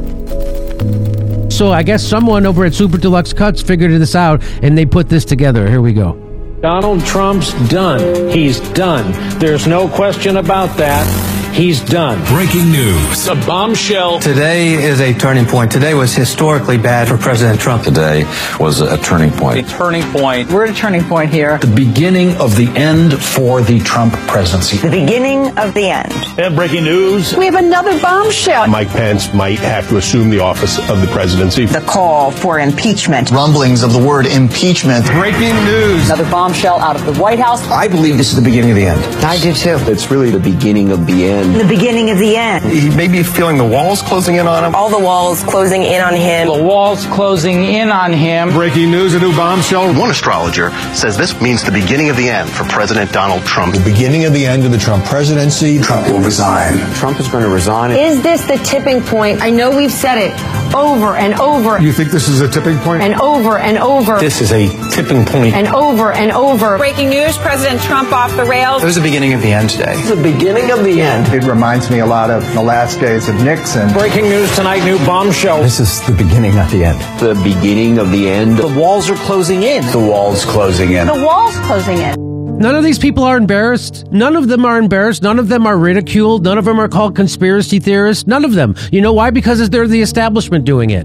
[1.50, 5.08] So I guess someone over at Super Deluxe Cuts figured this out and they put
[5.08, 5.68] this together.
[5.68, 6.14] Here we go.
[6.60, 8.30] Donald Trump's done.
[8.30, 9.12] He's done.
[9.38, 11.33] There's no question about that.
[11.54, 12.18] He's done.
[12.34, 13.28] Breaking news.
[13.28, 14.18] A bombshell.
[14.18, 15.70] Today is a turning point.
[15.70, 17.84] Today was historically bad for President Trump.
[17.84, 18.24] Today
[18.58, 19.64] was a turning point.
[19.64, 20.50] A turning point.
[20.50, 21.58] We're at a turning point here.
[21.58, 24.78] The beginning of the end for the Trump presidency.
[24.78, 26.12] The beginning of the end.
[26.40, 27.36] And breaking news.
[27.36, 28.66] We have another bombshell.
[28.66, 31.66] Mike Pence might have to assume the office of the presidency.
[31.66, 33.30] The call for impeachment.
[33.30, 35.06] Rumblings of the word impeachment.
[35.06, 36.06] Breaking news.
[36.06, 37.62] Another bombshell out of the White House.
[37.68, 39.00] I believe this is the beginning of the end.
[39.24, 39.76] I do too.
[39.88, 41.60] It's really the beginning of the end end.
[41.60, 42.64] The beginning of the end.
[42.64, 44.74] He may be feeling the walls closing in on him.
[44.74, 46.48] All the walls closing in on him.
[46.48, 48.50] The walls closing in on him.
[48.50, 49.94] Breaking news, a new bombshell.
[49.94, 53.74] One astrologer says this means the beginning of the end for President Donald Trump.
[53.74, 55.80] The beginning of the end of the Trump presidency.
[55.80, 56.78] Trump will resign.
[56.94, 57.92] Trump is going to resign.
[57.92, 59.42] Is this the tipping point?
[59.42, 60.32] I know we've said it
[60.74, 61.80] over and over.
[61.80, 63.02] You think this is a tipping point?
[63.02, 64.18] And over and over.
[64.18, 65.54] This is a tipping point.
[65.54, 66.78] And over and over.
[66.78, 68.82] Breaking news President Trump off the rails.
[68.82, 69.94] It was the beginning of the end today.
[69.96, 71.26] It's the beginning of the end.
[71.34, 73.92] It reminds me a lot of the last days of Nixon.
[73.92, 75.60] Breaking news tonight new bombshell.
[75.62, 77.00] This is the beginning not the end.
[77.18, 78.56] The beginning of the end.
[78.56, 79.84] The walls are closing in.
[79.90, 81.08] The walls closing in.
[81.08, 82.14] The walls closing in.
[82.58, 84.06] None of these people are embarrassed.
[84.12, 85.24] None of them are embarrassed.
[85.24, 86.44] None of them are ridiculed.
[86.44, 88.28] None of them are called conspiracy theorists.
[88.28, 88.76] None of them.
[88.92, 89.30] You know why?
[89.30, 91.04] Because they're the establishment doing it.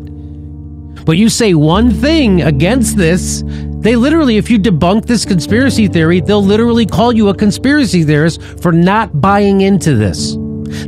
[1.05, 3.41] But you say one thing against this,
[3.81, 8.41] they literally, if you debunk this conspiracy theory, they'll literally call you a conspiracy theorist
[8.61, 10.35] for not buying into this.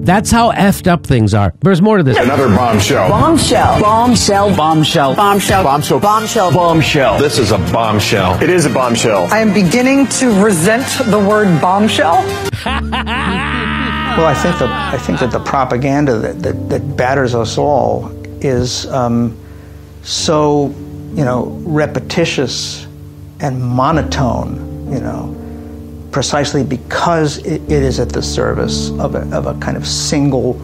[0.02, 1.54] That's how effed up things are.
[1.62, 2.18] There's more to this.
[2.18, 3.10] Another bombshell.
[3.10, 3.82] Bombshell.
[3.82, 4.56] Bombshell.
[4.56, 5.16] Bombshell.
[5.16, 5.64] Bombshell.
[5.64, 6.00] Bombshell.
[6.00, 6.52] Bombshell.
[6.52, 7.18] Bombshell.
[7.18, 8.42] This is a bombshell.
[8.44, 9.28] It is a bombshell.
[9.32, 12.16] I am beginning to resent the word bombshell.
[12.64, 18.12] well, I think that I think that the propaganda that that, that batters us all
[18.44, 19.38] is um,
[20.04, 20.74] so
[21.16, 22.88] you know repetitious
[23.40, 24.92] and monotone.
[24.92, 25.38] You know
[26.12, 30.62] precisely because it, it is at the service of a, of a kind of single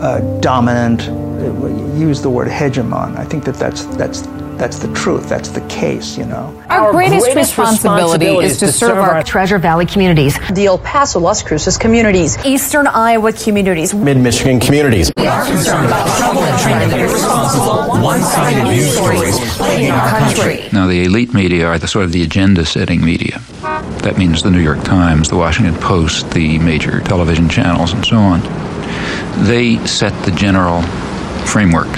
[0.00, 3.16] uh, dominant, uh, use the word hegemon.
[3.16, 4.22] I think that that's, that's,
[4.62, 5.28] that's the truth.
[5.28, 6.54] That's the case, you know.
[6.68, 9.86] Our, our greatest, greatest responsibility, responsibility, is to, to serve, serve our, our Treasure Valley
[9.86, 15.10] communities, the El Paso, Las Cruces communities, Eastern Iowa communities, Mid Michigan communities.
[15.16, 20.68] We are concerned about trouble and trying to irresponsible, one-sided news stories plaguing our country.
[20.72, 23.40] Now, the elite media are the sort of the agenda-setting media.
[24.02, 28.16] That means the New York Times, the Washington Post, the major television channels, and so
[28.16, 28.42] on.
[29.44, 30.82] They set the general
[31.46, 31.88] framework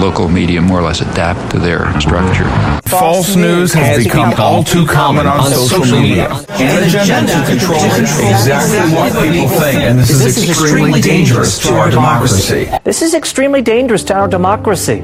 [0.00, 2.48] local media more or less adapt to their structure.
[2.86, 6.28] False news has become all too common on social media.
[6.50, 9.80] And agenda to control exactly what people think.
[9.80, 12.70] And this is extremely dangerous to our democracy.
[12.84, 15.02] This is extremely dangerous to our democracy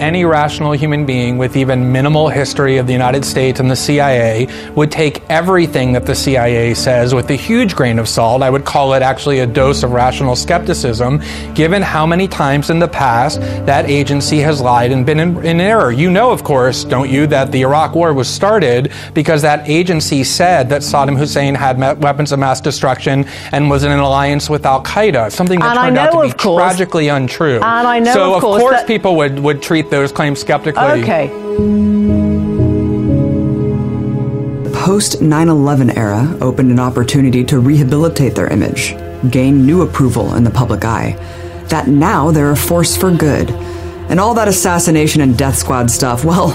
[0.00, 4.48] any rational human being with even minimal history of the United States and the CIA
[4.74, 8.42] would take everything that the CIA says with a huge grain of salt.
[8.42, 11.22] I would call it actually a dose of rational skepticism,
[11.54, 15.60] given how many times in the past that agency has lied and been in, in
[15.60, 15.92] error.
[15.92, 20.24] You know, of course, don't you, that the Iraq War was started because that agency
[20.24, 24.66] said that Saddam Hussein had weapons of mass destruction and was in an alliance with
[24.66, 27.56] Al Qaeda, something that and turned out to be course, tragically untrue.
[27.56, 31.02] And I know, so, of course, course people would, would treat those claims skeptically.
[31.02, 31.28] Okay.
[34.64, 38.94] The post 9 11 era opened an opportunity to rehabilitate their image,
[39.30, 41.16] gain new approval in the public eye.
[41.68, 43.50] That now they're a force for good.
[44.08, 46.48] And all that assassination and death squad stuff, well,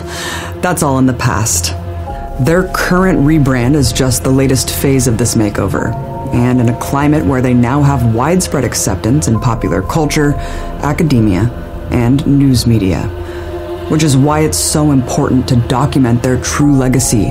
[0.61, 1.73] that's all in the past.
[2.45, 5.93] Their current rebrand is just the latest phase of this makeover.
[6.33, 10.33] And in a climate where they now have widespread acceptance in popular culture,
[10.83, 11.49] academia,
[11.91, 13.09] and news media
[13.89, 17.27] which is why it's so important to document their true legacy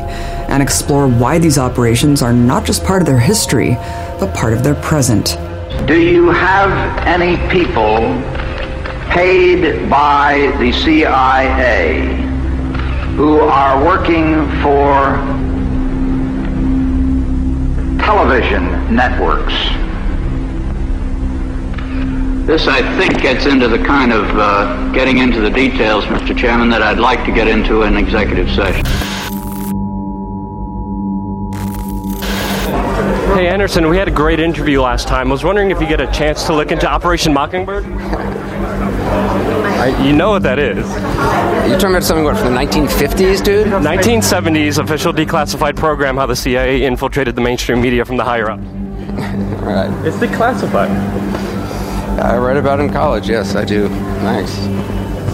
[0.49, 3.75] and explore why these operations are not just part of their history,
[4.19, 5.37] but part of their present.
[5.87, 6.71] Do you have
[7.07, 7.99] any people
[9.11, 12.17] paid by the CIA
[13.15, 15.17] who are working for
[18.05, 19.88] television networks?
[22.49, 26.35] This, I think, gets into the kind of uh, getting into the details, Mr.
[26.35, 28.87] Chairman, that I'd like to get into in executive session.
[33.37, 35.29] Hey, Anderson, we had a great interview last time.
[35.29, 37.85] I was wondering if you get a chance to look into Operation Mockingbird?
[39.77, 40.79] I, you know what that is.
[41.69, 43.67] You're talking about something what, from the 1950s, dude?
[43.67, 48.59] 1970s official declassified program how the CIA infiltrated the mainstream media from the higher up.
[49.61, 49.91] right.
[50.07, 51.28] It's declassified.
[52.21, 53.29] I read about it in college.
[53.29, 53.89] Yes, I do.
[53.89, 54.57] Thanks.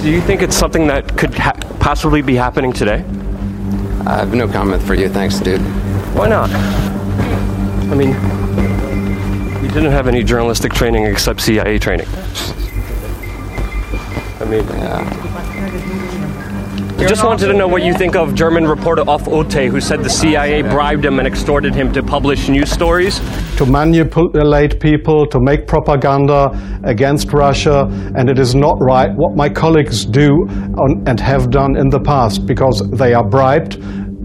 [0.03, 3.05] Do you think it's something that could ha- possibly be happening today?
[4.07, 5.09] I have no comment for you.
[5.09, 5.61] Thanks, dude.
[6.15, 6.51] Why not?
[6.51, 8.11] I mean,
[9.63, 12.07] you didn't have any journalistic training except CIA training.
[14.41, 15.94] I mean, yeah.
[16.97, 20.09] I just wanted to know what you think of German reporter Ulfkotte, who said the
[20.09, 23.19] CIA bribed him and extorted him to publish news stories.
[23.59, 26.51] To manipulate people, to make propaganda
[26.85, 30.47] against Russia, and it is not right what my colleagues do
[30.79, 33.77] on, and have done in the past because they are bribed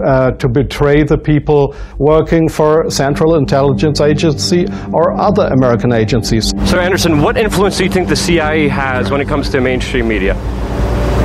[0.05, 6.53] uh, to betray the people working for Central Intelligence Agency or other American agencies.
[6.65, 10.07] So, Anderson, what influence do you think the CIA has when it comes to mainstream
[10.07, 10.35] media?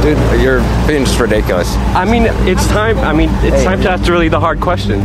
[0.05, 1.75] Dude, you're being just ridiculous.
[1.97, 2.99] I mean, it's time.
[2.99, 3.65] I mean, it's hey.
[3.65, 5.03] time to ask really the hard questions.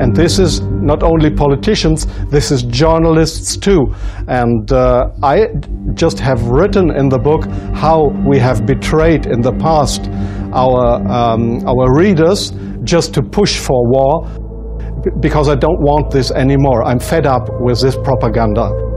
[0.00, 3.92] And this is not only politicians, this is journalists too.
[4.28, 5.48] And uh, I
[5.94, 7.44] just have written in the book
[7.74, 10.08] how we have betrayed in the past
[10.52, 12.52] our, um, our readers
[12.84, 14.28] just to push for war
[15.18, 16.84] because I don't want this anymore.
[16.84, 18.89] I'm fed up with this propaganda.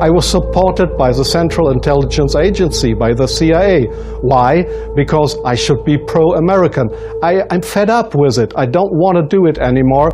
[0.00, 3.84] I was supported by the Central Intelligence Agency, by the CIA.
[4.22, 4.64] Why?
[4.96, 6.88] Because I should be pro-American.
[7.22, 8.54] I'm fed up with it.
[8.56, 10.10] I don't want to do it anymore.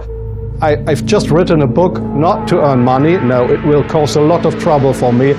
[0.61, 3.17] I, I've just written a book not to earn money.
[3.19, 5.35] No, it will cause a lot of trouble for me.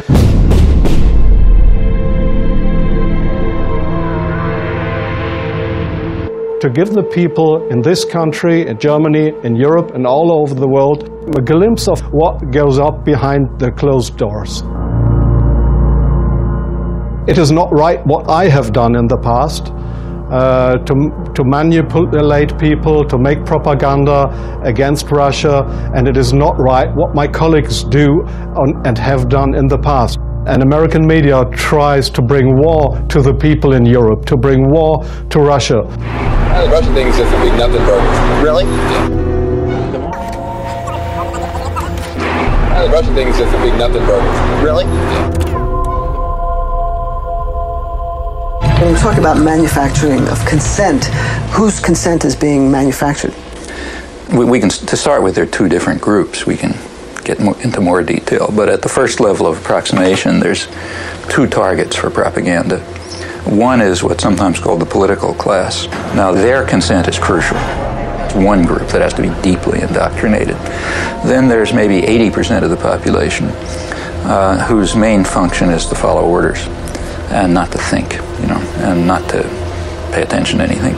[6.61, 10.67] To give the people in this country, in Germany, in Europe, and all over the
[10.67, 11.03] world
[11.37, 14.63] a glimpse of what goes up behind the closed doors.
[17.27, 19.73] It is not right what I have done in the past.
[20.31, 20.93] Uh, to,
[21.35, 24.27] to manipulate people, to make propaganda
[24.65, 25.63] against Russia,
[25.95, 28.23] and it is not right what my colleagues do
[28.57, 30.19] on, and have done in the past.
[30.47, 35.03] And American media tries to bring war to the people in Europe, to bring war
[35.29, 35.81] to Russia.
[35.83, 38.41] The Russian thing is just a big nothing burger.
[38.41, 38.63] Really?
[38.63, 39.09] Yeah.
[42.81, 44.63] The Russian thing is just a big nothing burger.
[44.63, 44.85] Really?
[44.85, 45.29] Yeah.
[48.79, 51.05] When we talk about manufacturing of consent,
[51.51, 53.33] whose consent is being manufactured?
[54.33, 56.45] We, we can, to start with, there are two different groups.
[56.45, 56.73] We can
[57.27, 60.67] get more, into more detail, but at the first level of approximation, there's
[61.29, 62.79] two targets for propaganda.
[63.43, 65.87] One is what's sometimes called the political class.
[66.15, 67.57] Now, their consent is crucial.
[67.57, 70.55] It's one group that has to be deeply indoctrinated.
[71.25, 73.47] Then there's maybe 80% of the population
[74.25, 76.65] uh, whose main function is to follow orders
[77.29, 79.43] and not to think, you know, and not to
[80.13, 80.95] pay attention to anything.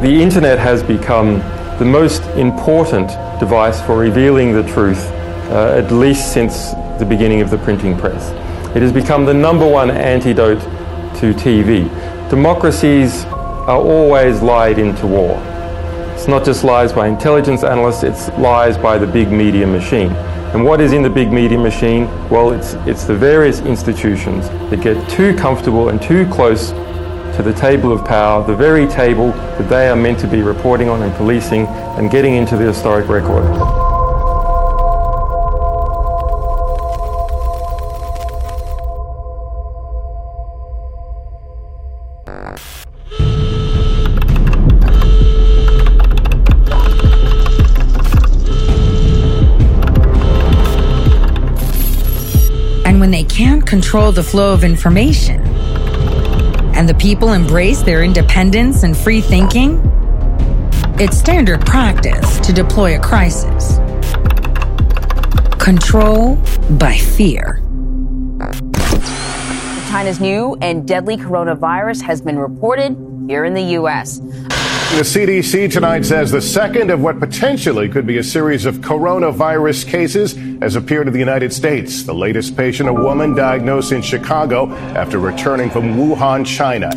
[0.00, 1.42] The internet has become
[1.78, 3.08] the most important
[3.38, 5.04] device for revealing the truth,
[5.50, 8.30] uh, at least since the beginning of the printing press.
[8.74, 10.60] It has become the number one antidote
[11.20, 11.88] to TV.
[12.30, 15.36] Democracies are always lied into war.
[16.14, 20.10] It's not just lies by intelligence analysts, it's lies by the big media machine.
[20.54, 22.06] And what is in the big media machine?
[22.30, 26.72] Well, it's, it's the various institutions that get too comfortable and too close
[27.36, 30.88] to the table of power, the very table that they are meant to be reporting
[30.88, 33.44] on and policing and getting into the historic record.
[52.86, 55.45] And when they can't control the flow of information,
[56.76, 59.80] and the people embrace their independence and free thinking,
[60.98, 63.78] it's standard practice to deploy a crisis.
[65.58, 66.36] Control
[66.78, 67.62] by fear.
[69.88, 72.94] China's new and deadly coronavirus has been reported
[73.26, 74.20] here in the U.S.
[74.96, 79.86] The CDC tonight says the second of what potentially could be a series of coronavirus
[79.86, 82.04] cases has appeared in the United States.
[82.04, 86.92] The latest patient, a woman diagnosed in Chicago after returning from Wuhan, China.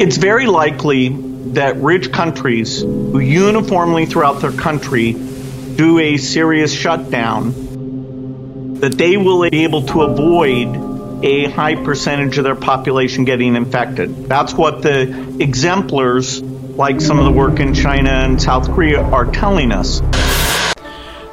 [0.00, 1.08] It's very likely
[1.54, 9.50] that rich countries who uniformly throughout their country do a serious shutdown, that they will
[9.50, 14.28] be able to avoid a high percentage of their population getting infected.
[14.28, 16.40] That's what the exemplars,
[16.76, 20.00] like some of the work in China and South Korea, are telling us.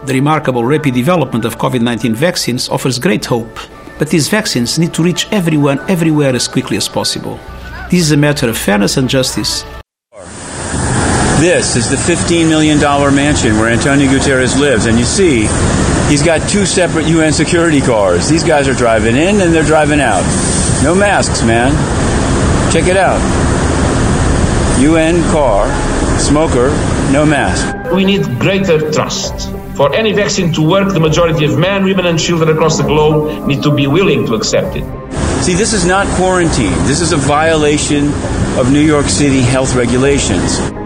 [0.05, 3.59] The remarkable rapid development of COVID 19 vaccines offers great hope,
[3.97, 7.39] but these vaccines need to reach everyone everywhere as quickly as possible.
[7.91, 9.63] This is a matter of fairness and justice.
[11.39, 12.79] This is the $15 million
[13.15, 15.47] mansion where Antonio Guterres lives, and you see,
[16.09, 18.27] he's got two separate UN security cars.
[18.27, 20.23] These guys are driving in and they're driving out.
[20.83, 21.71] No masks, man.
[22.71, 23.58] Check it out.
[24.79, 25.67] UN car,
[26.19, 26.69] smoker,
[27.11, 27.91] no mask.
[27.91, 29.51] We need greater trust.
[29.75, 33.45] For any vaccine to work, the majority of men, women, and children across the globe
[33.45, 34.85] need to be willing to accept it.
[35.43, 36.71] See, this is not quarantine.
[36.87, 38.07] This is a violation
[38.57, 40.78] of New York City health regulations.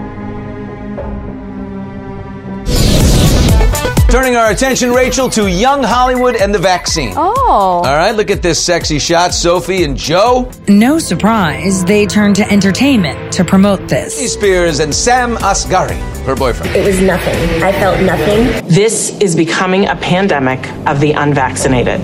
[4.13, 7.15] Turning our attention, Rachel, to young Hollywood and the vaccine.
[7.17, 7.33] Oh.
[7.47, 9.33] All right, look at this sexy shot.
[9.33, 10.51] Sophie and Joe.
[10.67, 14.21] No surprise, they turned to entertainment to promote this.
[14.21, 16.75] Britney Spears and Sam Asghari, her boyfriend.
[16.75, 17.63] It was nothing.
[17.63, 18.67] I felt nothing.
[18.67, 22.03] This is becoming a pandemic of the unvaccinated.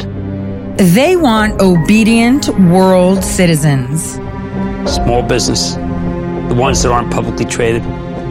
[0.79, 4.13] They want obedient world citizens.
[4.91, 7.83] Small business, the ones that aren't publicly traded,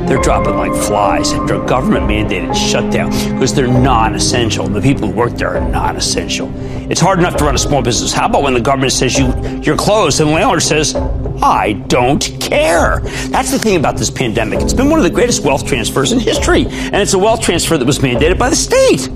[0.09, 4.67] they're dropping like flies after a government mandated shutdown because they're non essential.
[4.67, 6.51] The people who work there are non essential.
[6.91, 8.13] It's hard enough to run a small business.
[8.13, 9.27] How about when the government says you,
[9.61, 10.95] you're closed and the landlord says,
[11.43, 13.01] I don't care?
[13.29, 14.61] That's the thing about this pandemic.
[14.61, 17.77] It's been one of the greatest wealth transfers in history, and it's a wealth transfer
[17.77, 19.11] that was mandated by the state.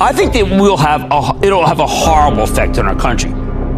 [0.00, 3.30] I think that we'll have a, it'll have a horrible effect on our country.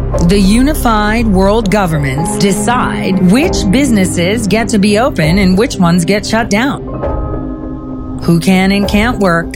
[0.07, 6.25] The unified world governments decide which businesses get to be open and which ones get
[6.25, 8.19] shut down.
[8.23, 9.53] Who can and can't work.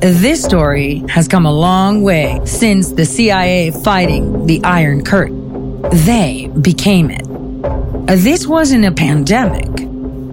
[0.00, 5.80] This story has come a long way since the CIA fighting the Iron Curtain.
[5.90, 7.26] They became it.
[8.06, 9.70] This wasn't a pandemic.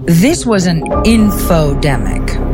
[0.05, 2.44] This was an infodemic.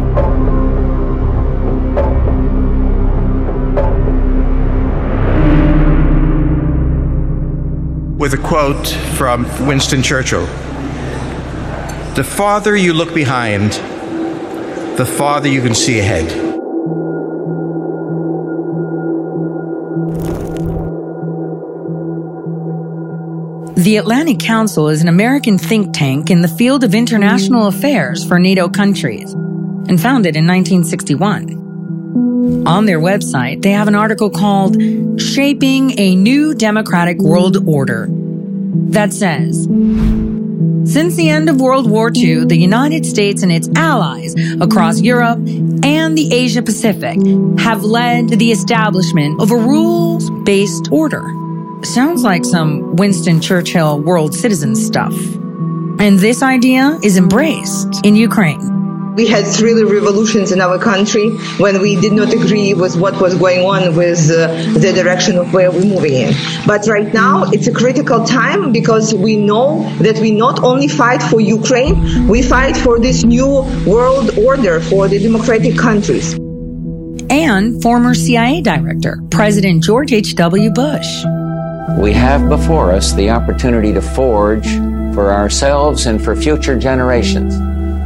[8.22, 8.88] With a quote
[9.18, 10.45] from Winston Churchill
[12.14, 13.72] The farther you look behind,
[14.95, 16.30] the farther you can see ahead.
[23.76, 28.38] The Atlantic Council is an American think tank in the field of international affairs for
[28.38, 31.60] NATO countries and founded in 1961.
[32.65, 34.75] On their website, they have an article called
[35.19, 38.07] Shaping a New Democratic World Order
[38.91, 39.63] that says,
[40.83, 45.39] since the end of World War II, the United States and its allies across Europe
[45.83, 47.17] and the Asia Pacific
[47.59, 51.23] have led to the establishment of a rules based order.
[51.83, 55.13] Sounds like some Winston Churchill world citizen stuff.
[55.99, 58.81] And this idea is embraced in Ukraine.
[59.15, 63.35] We had three revolutions in our country when we did not agree with what was
[63.35, 64.47] going on with uh,
[64.79, 66.33] the direction of where we're moving in.
[66.65, 71.21] But right now, it's a critical time because we know that we not only fight
[71.21, 76.33] for Ukraine, we fight for this new world order for the democratic countries.
[77.29, 80.71] And former CIA director, President George H.W.
[80.71, 81.25] Bush.
[81.97, 84.67] We have before us the opportunity to forge
[85.13, 87.53] for ourselves and for future generations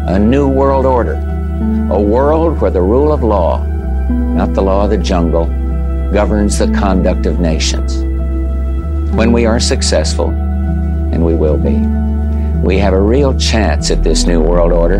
[0.07, 1.15] a new world order,
[1.91, 3.63] a world where the rule of law,
[4.07, 5.45] not the law of the jungle,
[6.13, 7.97] governs the conduct of nations.
[9.15, 11.77] When we are successful, and we will be,
[12.63, 14.99] we have a real chance at this new world order,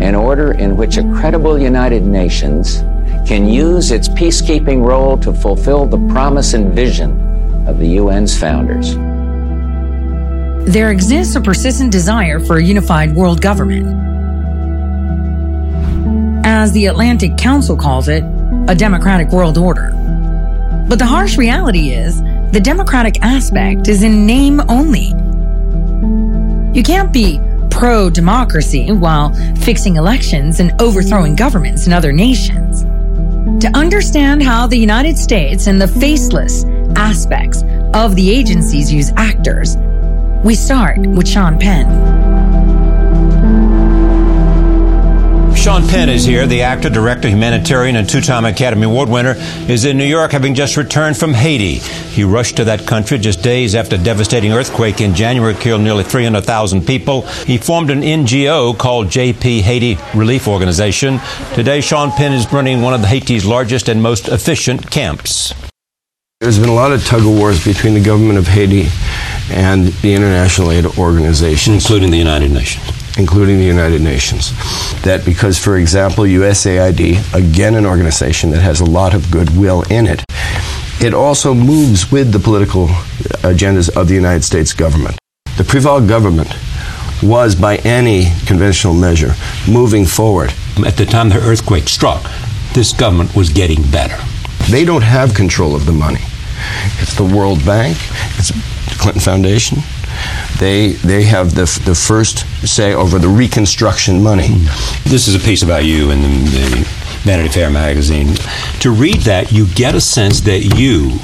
[0.00, 2.76] an order in which a credible United Nations
[3.26, 7.10] can use its peacekeeping role to fulfill the promise and vision
[7.66, 8.94] of the UN's founders.
[10.72, 14.06] There exists a persistent desire for a unified world government
[16.48, 18.24] as the Atlantic Council calls it,
[18.68, 19.90] a democratic world order.
[20.88, 22.22] But the harsh reality is,
[22.52, 25.08] the democratic aspect is in name only.
[26.74, 27.38] You can't be
[27.70, 32.82] pro democracy while fixing elections and overthrowing governments in other nations.
[33.62, 36.64] To understand how the United States and the faceless
[36.96, 37.62] aspects
[37.92, 39.76] of the agencies use actors,
[40.42, 42.17] we start with Sean Penn.
[45.68, 46.46] Sean Penn is here.
[46.46, 49.34] The actor, director, humanitarian, and two time Academy Award winner
[49.68, 51.74] is in New York having just returned from Haiti.
[51.74, 56.04] He rushed to that country just days after a devastating earthquake in January killed nearly
[56.04, 57.20] 300,000 people.
[57.20, 61.20] He formed an NGO called JP Haiti Relief Organization.
[61.52, 65.52] Today, Sean Penn is running one of Haiti's largest and most efficient camps.
[66.40, 68.86] There's been a lot of tug of wars between the government of Haiti
[69.50, 74.52] and the international aid organizations, including the United Nations including the United Nations.
[75.02, 80.06] That because, for example, USAID, again an organization that has a lot of goodwill in
[80.06, 80.24] it,
[81.00, 82.86] it also moves with the political
[83.44, 85.18] agendas of the United States government.
[85.56, 86.54] The Preval government
[87.22, 89.34] was, by any conventional measure,
[89.68, 90.52] moving forward.
[90.86, 92.22] At the time the earthquake struck,
[92.74, 94.16] this government was getting better.
[94.70, 96.20] They don't have control of the money.
[97.00, 97.96] It's the World Bank,
[98.36, 99.78] it's the Clinton Foundation,
[100.58, 104.48] they they have the the first say over the reconstruction money.
[105.04, 106.88] This is a piece about you in the, the
[107.22, 108.34] Vanity Fair magazine.
[108.80, 111.18] To read that, you get a sense that you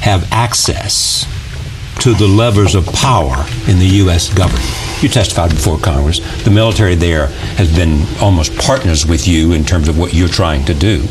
[0.00, 1.26] have access
[2.00, 4.32] to the levers of power in the U.S.
[4.32, 4.64] government.
[5.02, 6.18] You testified before Congress.
[6.42, 10.64] The military there has been almost partners with you in terms of what you're trying
[10.64, 11.06] to do.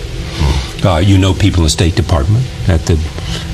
[0.84, 2.94] Uh, you know people in the State Department at the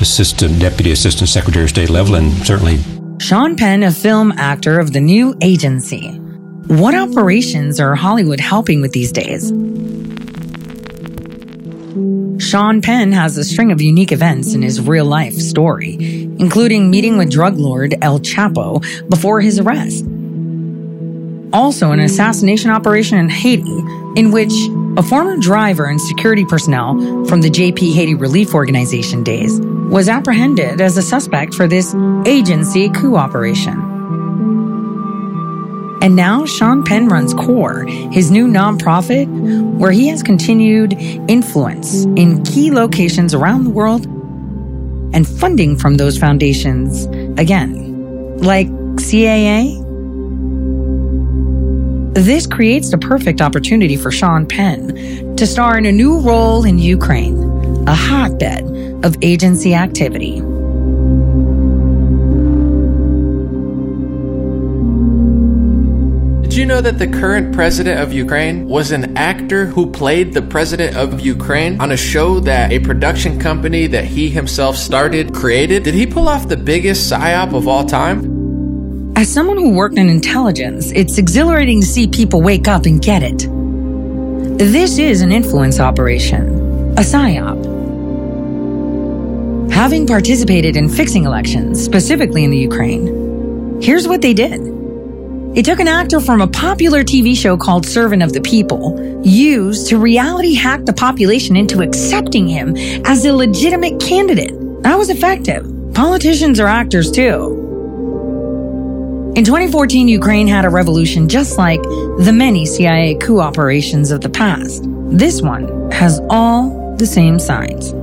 [0.01, 2.77] assistant, deputy assistant secretary of state level, and certainly
[3.19, 6.11] Sean Penn, a film actor of the new agency.
[6.67, 9.49] What operations are Hollywood helping with these days?
[12.39, 15.97] Sean Penn has a string of unique events in his real life story,
[16.39, 20.05] including meeting with drug lord El Chapo before his arrest.
[21.57, 23.79] Also, an assassination operation in Haiti,
[24.15, 24.53] in which
[24.95, 26.93] a former driver and security personnel
[27.25, 31.95] from the JP Haiti Relief Organization days was apprehended as a suspect for this
[32.27, 33.73] agency coup operation.
[36.03, 39.25] And now Sean Penn runs CORE, his new nonprofit,
[39.79, 40.93] where he has continued
[41.27, 47.05] influence in key locations around the world and funding from those foundations
[47.39, 48.67] again, like
[48.97, 49.86] CAA.
[52.17, 56.79] This creates the perfect opportunity for Sean Penn to star in a new role in
[56.79, 57.37] Ukraine,
[57.87, 58.63] a hotbed
[59.05, 60.41] of agency activity.
[66.41, 70.41] Did you know that the current president of Ukraine was an actor who played the
[70.41, 75.83] president of Ukraine on a show that a production company that he himself started created?
[75.83, 78.36] Did he pull off the biggest psyop of all time?
[79.17, 83.23] As someone who worked in intelligence, it's exhilarating to see people wake up and get
[83.23, 83.49] it.
[84.59, 86.47] This is an influence operation,
[86.91, 87.57] a psyop.
[89.71, 94.61] Having participated in fixing elections, specifically in the Ukraine, Here's what they did.
[95.55, 99.87] They took an actor from a popular TV show called Servant of the People, used
[99.89, 104.53] to reality hack the population into accepting him as a legitimate candidate.
[104.83, 105.65] That was effective.
[105.95, 107.56] Politicians are actors too.
[109.36, 111.82] In 2014, Ukraine had a revolution just like
[112.18, 114.84] the many CIA coup operations of the past.
[115.08, 117.94] This one has all the same signs.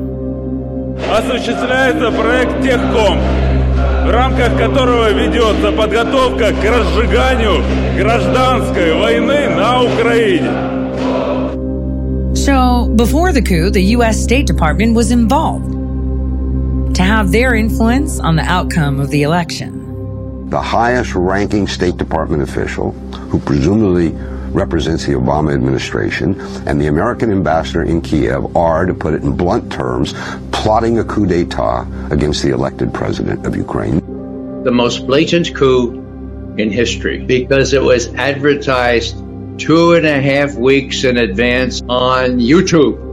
[1.08, 3.20] Осуществляется проект Техком,
[4.06, 7.64] в рамках которого ведется подготовка к разжиганию
[7.96, 10.50] гражданской войны на Украине.
[12.34, 14.20] So, before the coup, the U.S.
[14.20, 15.74] State Department was involved
[16.96, 19.83] to have their influence on the outcome of the election.
[20.51, 22.93] The highest ranking State Department official,
[23.31, 24.11] who presumably
[24.53, 29.37] represents the Obama administration, and the American ambassador in Kiev are, to put it in
[29.37, 30.15] blunt terms,
[30.53, 34.01] plotting a coup d'etat against the elected president of Ukraine.
[34.63, 36.01] The most blatant coup
[36.57, 39.17] in history because it was advertised
[39.59, 43.04] two and a half weeks in advance on YouTube.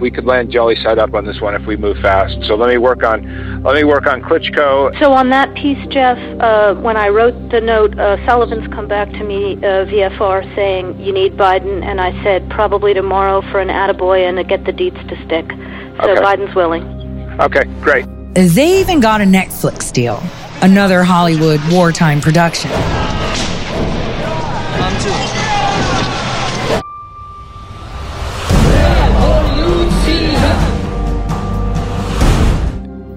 [0.00, 2.36] We could land jelly side up on this one if we move fast.
[2.46, 4.98] So let me work on let me work on Klitschko.
[5.00, 9.10] So on that piece, Jeff, uh, when I wrote the note, uh, Sullivan's come back
[9.12, 13.68] to me uh, VFR saying you need Biden, and I said probably tomorrow for an
[13.68, 15.46] attaboy and to get the deets to stick.
[16.02, 16.20] So Okay.
[16.20, 16.82] Biden's willing.
[17.40, 18.04] Okay, great.
[18.34, 20.20] They even got a Netflix deal,
[20.60, 22.70] another Hollywood wartime production.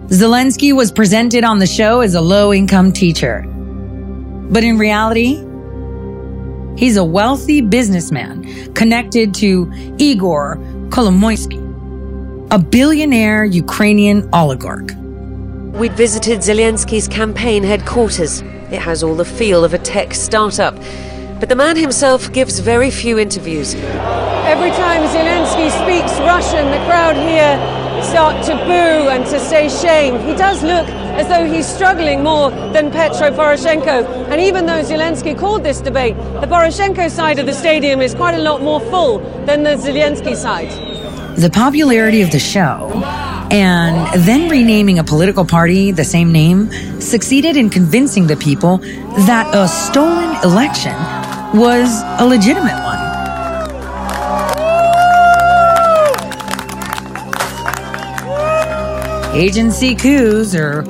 [0.07, 3.41] Zelensky was presented on the show as a low income teacher.
[4.49, 5.43] But in reality,
[6.77, 10.59] he's a wealthy businessman connected to Igor
[10.91, 11.59] Kolomoisky,
[12.51, 14.93] a billionaire Ukrainian oligarch.
[15.77, 18.39] We'd visited Zelensky's campaign headquarters.
[18.71, 20.75] It has all the feel of a tech startup.
[21.41, 23.75] But the man himself gives very few interviews.
[23.75, 30.19] Every time Zelensky speaks Russian, the crowd here start to boo and to say shame.
[30.19, 30.87] He does look
[31.17, 34.05] as though he's struggling more than Petro Poroshenko.
[34.29, 38.35] And even though Zelensky called this debate, the Poroshenko side of the stadium is quite
[38.35, 40.69] a lot more full than the Zelensky side.
[41.37, 42.91] The popularity of the show
[43.51, 46.69] and then renaming a political party the same name
[46.99, 48.77] succeeded in convincing the people
[49.25, 50.93] that a stolen election
[51.57, 53.06] was a legitimate one.
[59.37, 60.81] Agency coups are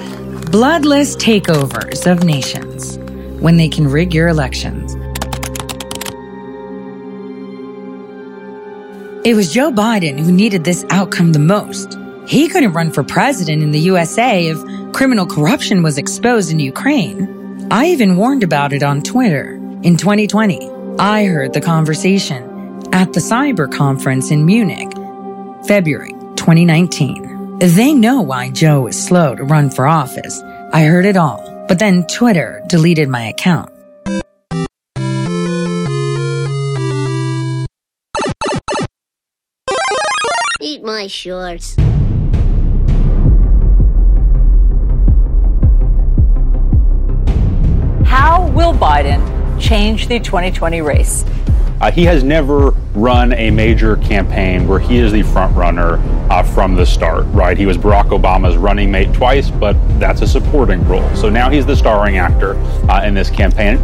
[0.51, 2.97] bloodless takeovers of nations
[3.41, 4.95] when they can rig your elections.
[9.27, 11.97] It was Joe Biden who needed this outcome the most.
[12.25, 17.67] He couldn't run for president in the USA if criminal corruption was exposed in Ukraine.
[17.69, 19.55] I even warned about it on Twitter.
[19.83, 22.41] In 2020, I heard the conversation
[22.93, 24.93] at the cyber conference in Munich,
[25.67, 27.36] February 2019.
[27.59, 30.43] They know why Joe is slow to run for office.
[30.71, 33.71] I heard it all, but then Twitter deleted my account.
[40.61, 41.75] Eat my shorts.
[48.05, 51.25] How will Biden change the 2020 race?
[51.79, 55.97] Uh, he has never run a major campaign where he is the front runner
[56.31, 57.55] uh, from the start, right?
[57.55, 61.07] He was Barack Obama's running mate twice, but that's a supporting role.
[61.15, 62.55] So now he's the starring actor
[62.89, 63.77] uh, in this campaign.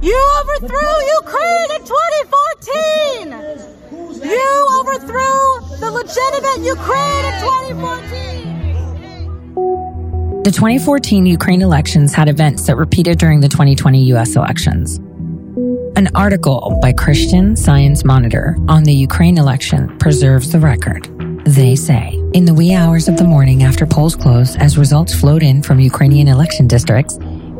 [0.00, 3.32] You overthrew Ukraine in 2014!
[4.24, 7.32] You overthrew the legitimate Ukraine in
[7.76, 8.45] 2014!
[10.46, 14.98] The 2014 Ukraine elections had events that repeated during the 2020 US elections.
[15.96, 21.10] An article by Christian Science Monitor on the Ukraine election preserves the record.
[21.46, 25.42] They say, in the wee hours of the morning after polls closed, as results flowed
[25.42, 27.18] in from Ukrainian election districts,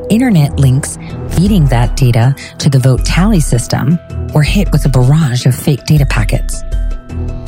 [0.08, 0.96] internet links
[1.30, 3.98] feeding that data to the vote tally system
[4.32, 6.62] were hit with a barrage of fake data packets.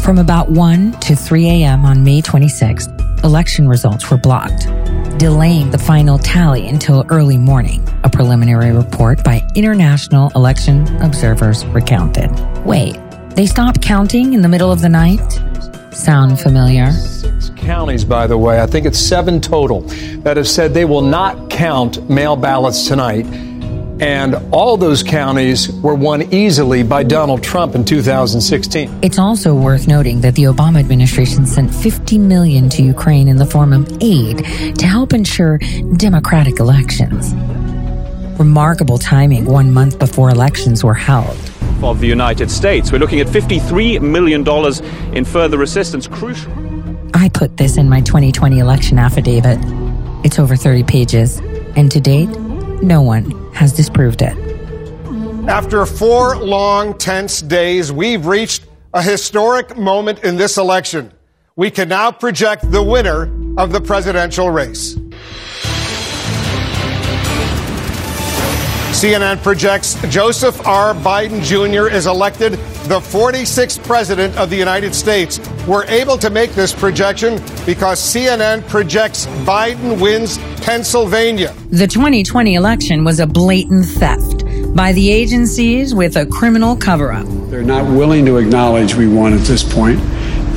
[0.02, 1.84] From about 1 to 3 a.m.
[1.84, 4.66] on May 26th, election results were blocked,
[5.18, 12.30] delaying the final tally until early morning, a preliminary report by international election observers recounted.
[12.64, 12.96] Wait,
[13.30, 15.40] they stopped counting in the middle of the night?
[15.92, 16.90] Sound familiar?
[17.56, 19.82] counties, by the way, I think it's seven total,
[20.22, 23.26] that have said they will not count mail ballots tonight
[24.00, 29.00] And all those counties were won easily by Donald Trump in 2016.
[29.02, 33.46] It's also worth noting that the Obama administration sent 50 million to Ukraine in the
[33.46, 34.44] form of aid
[34.78, 35.58] to help ensure
[35.96, 37.34] democratic elections.
[38.38, 41.36] Remarkable timing one month before elections were held.
[41.82, 42.92] Of the United States.
[42.92, 44.46] We're looking at $53 million
[45.16, 46.06] in further assistance.
[46.06, 46.52] Crucial.
[47.14, 49.58] I put this in my 2020 election affidavit.
[50.24, 51.38] It's over 30 pages,
[51.74, 52.28] and to date,
[52.82, 54.36] no one has disproved it.
[55.48, 58.64] After four long, tense days, we've reached
[58.94, 61.12] a historic moment in this election.
[61.56, 64.96] We can now project the winner of the presidential race.
[68.98, 70.92] CNN projects Joseph R.
[70.92, 71.86] Biden Jr.
[71.86, 72.54] is elected
[72.88, 75.38] the 46th president of the United States.
[75.68, 77.34] We're able to make this projection
[77.64, 81.54] because CNN projects Biden wins Pennsylvania.
[81.70, 84.44] The 2020 election was a blatant theft
[84.74, 87.26] by the agencies with a criminal cover up.
[87.50, 90.00] They're not willing to acknowledge we won at this point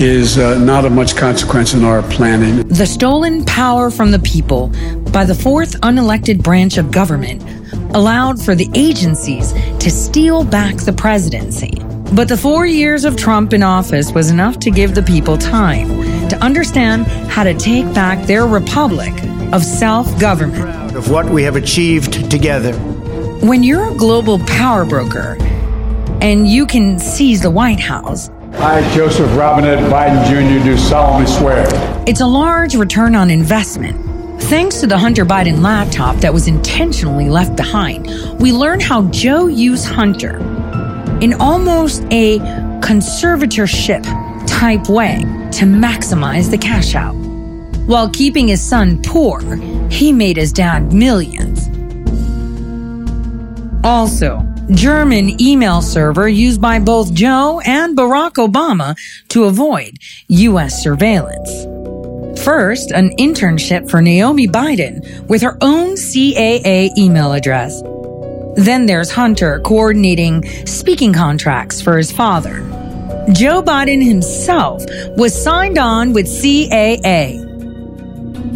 [0.02, 2.68] is uh, not of much consequence in our planning.
[2.70, 4.70] The stolen power from the people
[5.12, 7.61] by the fourth unelected branch of government
[7.94, 11.78] allowed for the agencies to steal back the presidency.
[12.14, 15.88] But the four years of Trump in office was enough to give the people time
[16.30, 19.14] to understand how to take back their republic
[19.54, 20.96] of self government.
[20.96, 22.74] Of what we have achieved together.
[23.42, 25.38] When you're a global power broker
[26.22, 31.66] and you can seize the White House, I, Joseph Robinette Biden Jr., do solemnly swear.
[32.06, 34.11] It's a large return on investment.
[34.52, 38.08] Thanks to the Hunter Biden laptop that was intentionally left behind,
[38.38, 40.40] we learn how Joe used Hunter
[41.22, 42.40] in almost a
[42.82, 44.04] conservatorship
[44.48, 45.20] type way
[45.54, 47.16] to maximize the cash out.
[47.88, 49.40] While keeping his son poor,
[49.90, 51.70] he made his dad millions.
[53.86, 58.98] Also, German email server used by both Joe and Barack Obama
[59.30, 59.98] to avoid
[60.28, 60.84] U.S.
[60.84, 61.71] surveillance.
[62.38, 67.82] First, an internship for Naomi Biden with her own CAA email address.
[68.56, 72.60] Then there's Hunter coordinating speaking contracts for his father.
[73.34, 74.84] Joe Biden himself
[75.18, 77.40] was signed on with CAA.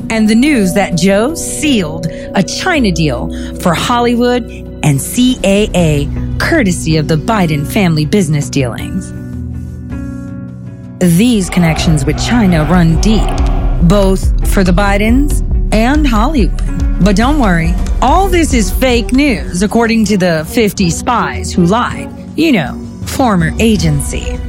[0.09, 3.29] And the news that Joe sealed a China deal
[3.59, 4.43] for Hollywood
[4.83, 9.11] and CAA, courtesy of the Biden family business dealings.
[10.99, 13.21] These connections with China run deep,
[13.87, 15.41] both for the Bidens
[15.73, 17.03] and Hollywood.
[17.03, 22.11] But don't worry, all this is fake news, according to the 50 spies who lied.
[22.37, 24.39] You know, former agency.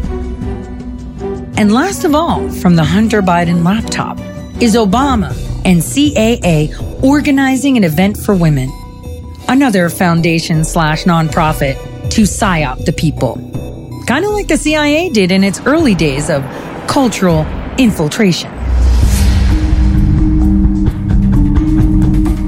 [1.58, 4.18] And last of all, from the Hunter Biden laptop,
[4.60, 5.30] is Obama
[5.64, 8.70] and CAA organizing an event for women
[9.48, 11.76] another foundation slash nonprofit
[12.10, 13.34] to psyop the people.
[14.06, 16.42] Kind of like the CIA did in its early days of
[16.88, 17.46] cultural
[17.78, 18.50] infiltration.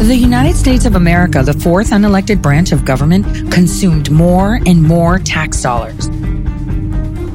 [0.09, 5.18] The United States of America, the fourth unelected branch of government, consumed more and more
[5.18, 6.09] tax dollars.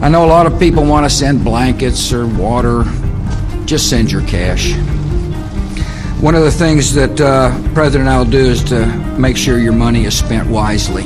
[0.01, 2.83] I know a lot of people want to send blankets or water.
[3.65, 4.73] Just send your cash.
[6.19, 8.87] One of the things that uh, President I will do is to
[9.19, 11.03] make sure your money is spent wisely.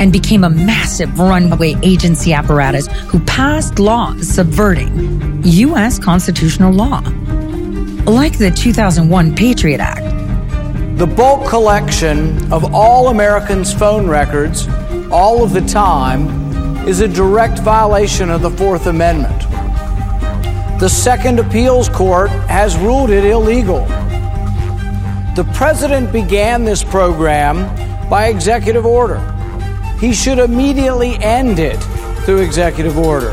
[0.00, 6.00] And became a massive runaway agency apparatus who passed laws subverting U.S.
[6.00, 7.02] constitutional law,
[8.04, 10.11] like the 2001 Patriot Act.
[10.96, 14.68] The bulk collection of all Americans' phone records,
[15.10, 19.40] all of the time, is a direct violation of the Fourth Amendment.
[20.78, 23.86] The Second Appeals Court has ruled it illegal.
[25.34, 27.66] The president began this program
[28.08, 29.18] by executive order.
[29.98, 31.82] He should immediately end it
[32.24, 33.30] through executive order.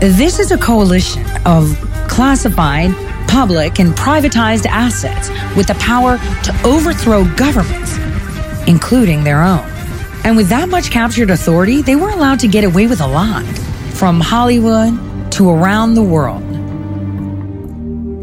[0.00, 1.76] This is a coalition of
[2.08, 2.94] classified,
[3.30, 7.96] public, and privatized assets with the power to overthrow governments,
[8.66, 9.64] including their own.
[10.24, 13.44] And with that much captured authority, they were allowed to get away with a lot,
[13.94, 16.49] from Hollywood to around the world.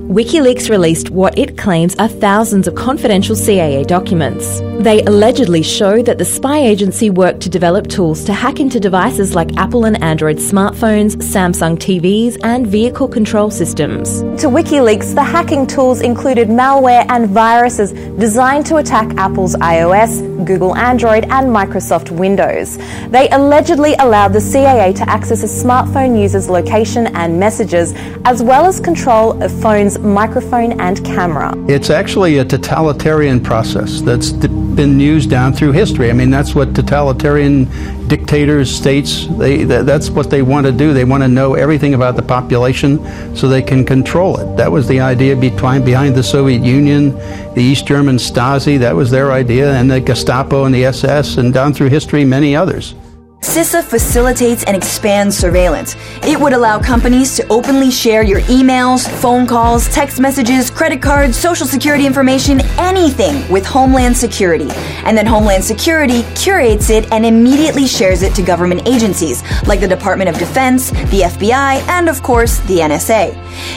[0.07, 4.61] WikiLeaks released what it claims are thousands of confidential CIA documents.
[4.79, 9.35] They allegedly show that the spy agency worked to develop tools to hack into devices
[9.35, 14.21] like Apple and Android smartphones, Samsung TVs, and vehicle control systems.
[14.41, 20.75] To WikiLeaks, the hacking tools included malware and viruses designed to attack Apple's iOS, Google
[20.75, 22.77] Android, and Microsoft Windows.
[23.09, 27.93] They allegedly allowed the CIA to access a smartphone user's location and messages,
[28.25, 31.53] as well as control of phone's microphone and camera.
[31.67, 36.09] It's actually a totalitarian process that's been used down through history.
[36.09, 37.65] I mean, that's what totalitarian
[38.07, 40.93] dictators, states, they, that's what they want to do.
[40.93, 44.55] They want to know everything about the population so they can control it.
[44.55, 45.83] That was the idea behind,
[46.15, 47.17] the Soviet Union,
[47.53, 51.53] the East German Stasi, that was their idea, and the Gestapo and the SS, and
[51.53, 52.95] down through history, many others.
[53.41, 55.95] CISA facilitates and expands surveillance.
[56.23, 61.37] It would allow companies to openly share your emails, phone calls, text messages, credit cards,
[61.37, 64.69] social security information, anything with Homeland Security.
[65.05, 69.87] And then Homeland Security curates it and immediately shares it to government agencies like the
[69.87, 73.33] Department of Defense, the FBI, and of course, the NSA.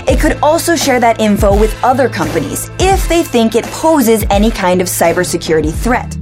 [0.09, 4.51] It could also share that info with other companies if they think it poses any
[4.51, 6.20] kind of cybersecurity threat.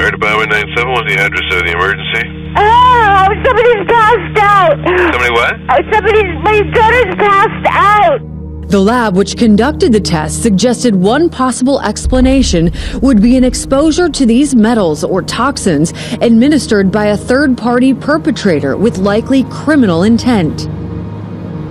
[0.00, 2.24] Fire Department 97, what's the address of the emergency?
[2.56, 4.72] Oh, somebody's passed out.
[5.12, 5.52] Somebody what?
[5.52, 8.70] Uh, oh, somebody's, my daughter's passed out.
[8.70, 12.72] The lab which conducted the test suggested one possible explanation
[13.02, 18.78] would be an exposure to these metals or toxins administered by a third party perpetrator
[18.78, 20.66] with likely criminal intent.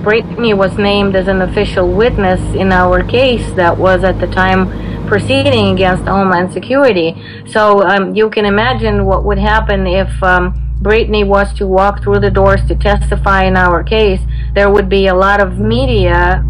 [0.03, 4.88] Brittany was named as an official witness in our case that was at the time
[5.09, 7.15] proceeding against Homeland Security.
[7.47, 12.19] So um, you can imagine what would happen if um, Brittany was to walk through
[12.19, 14.21] the doors to testify in our case.
[14.53, 16.45] There would be a lot of media.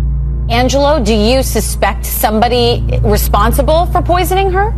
[0.50, 4.74] Angelo, do you suspect somebody responsible for poisoning her?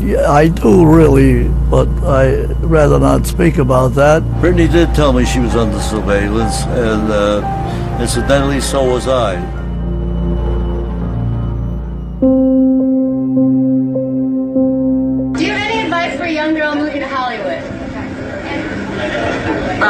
[0.00, 4.22] Yeah, I do really, but I rather not speak about that.
[4.40, 9.59] Brittany did tell me she was under surveillance, and uh, incidentally, so was I.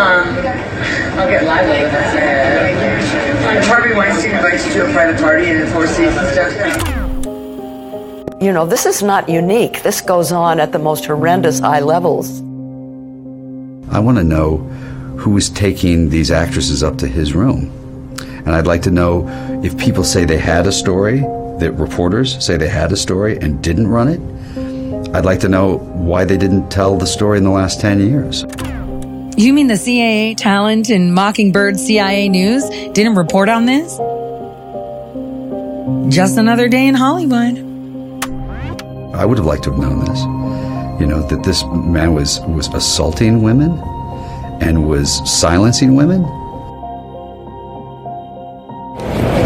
[0.01, 0.29] Um,
[1.19, 3.69] I'll get lively with this.
[3.69, 6.53] Harvey Weinstein invites you to a private party and the Four Seasons stuff.
[8.43, 9.83] You know, this is not unique.
[9.83, 12.41] This goes on at the most horrendous high levels.
[13.93, 14.57] I want to know
[15.19, 17.71] who is taking these actresses up to his room.
[18.47, 19.29] And I'd like to know
[19.63, 21.21] if people say they had a story,
[21.59, 24.21] that reporters say they had a story and didn't run it,
[25.15, 28.47] I'd like to know why they didn't tell the story in the last 10 years.
[29.41, 32.63] You mean the CIA talent in Mockingbird CIA News
[32.93, 33.97] didn't report on this?
[36.15, 37.57] Just another day in Hollywood.
[39.15, 40.21] I would have liked to have known this.
[41.01, 43.71] You know, that this man was, was assaulting women
[44.61, 46.23] and was silencing women.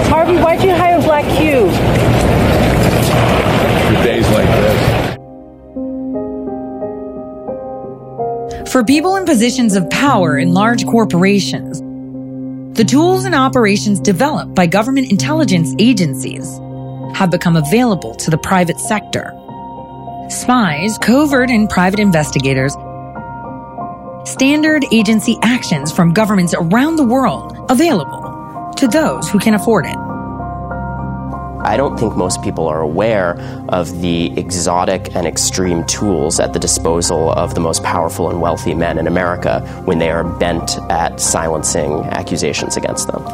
[0.09, 2.14] Harvey, why'd you hire Black Cube?
[8.75, 11.79] For people in positions of power in large corporations,
[12.77, 16.59] the tools and operations developed by government intelligence agencies
[17.17, 19.33] have become available to the private sector.
[20.29, 22.73] Spies, covert and private investigators,
[24.29, 30.14] standard agency actions from governments around the world available to those who can afford it.
[31.65, 33.37] I don't think most people are aware
[33.71, 38.75] of the exotic and extreme tools at the disposal of the most powerful and wealthy
[38.75, 43.25] men in America when they are bent at silencing accusations against them.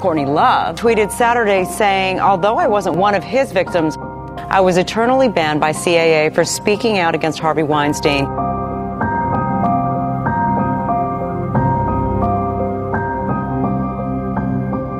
[0.00, 3.96] Courtney Love tweeted Saturday saying, Although I wasn't one of his victims,
[4.48, 8.26] I was eternally banned by CAA for speaking out against Harvey Weinstein.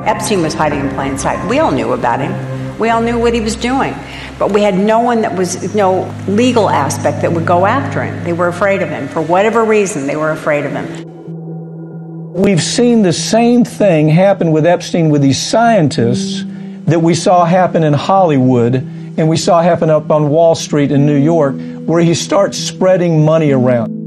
[0.07, 1.45] Epstein was hiding in plain sight.
[1.49, 2.79] We all knew about him.
[2.79, 3.93] We all knew what he was doing.
[4.39, 8.23] But we had no one that was no legal aspect that would go after him.
[8.23, 9.09] They were afraid of him.
[9.09, 12.33] For whatever reason, they were afraid of him.
[12.33, 16.43] We've seen the same thing happen with Epstein with these scientists
[16.85, 21.05] that we saw happen in Hollywood and we saw happen up on Wall Street in
[21.05, 21.55] New York,
[21.85, 24.06] where he starts spreading money around.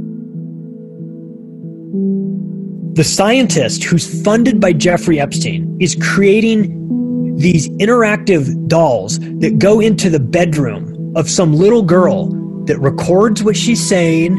[3.01, 10.11] The scientist who's funded by Jeffrey Epstein is creating these interactive dolls that go into
[10.11, 12.27] the bedroom of some little girl
[12.67, 14.37] that records what she's saying,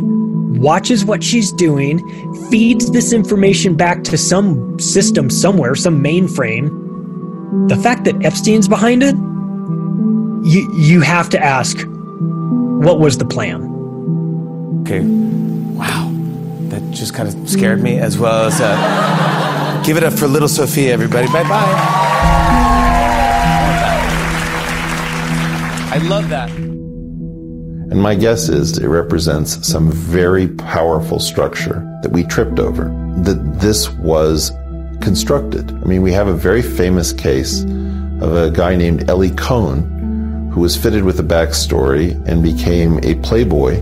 [0.59, 1.97] watches what she's doing,
[2.51, 6.69] feeds this information back to some system somewhere, some mainframe.
[7.67, 9.15] The fact that Epstein's behind it,
[10.45, 13.63] you, you have to ask, what was the plan?
[14.83, 15.01] Okay.
[15.73, 16.10] Wow.
[16.91, 20.49] That just kind of scared me as well as uh, give it up for little
[20.49, 21.25] Sophia, everybody.
[21.27, 21.73] Bye bye.
[25.93, 26.49] I love that.
[26.49, 32.89] And my guess is it represents some very powerful structure that we tripped over,
[33.19, 34.51] that this was
[34.99, 35.71] constructed.
[35.71, 40.59] I mean, we have a very famous case of a guy named Eli Cohen who
[40.59, 43.81] was fitted with a backstory and became a playboy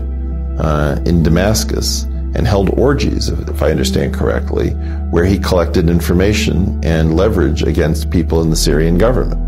[0.60, 4.70] uh, in Damascus and held orgies, if I understand correctly,
[5.10, 9.46] where he collected information and leverage against people in the Syrian government.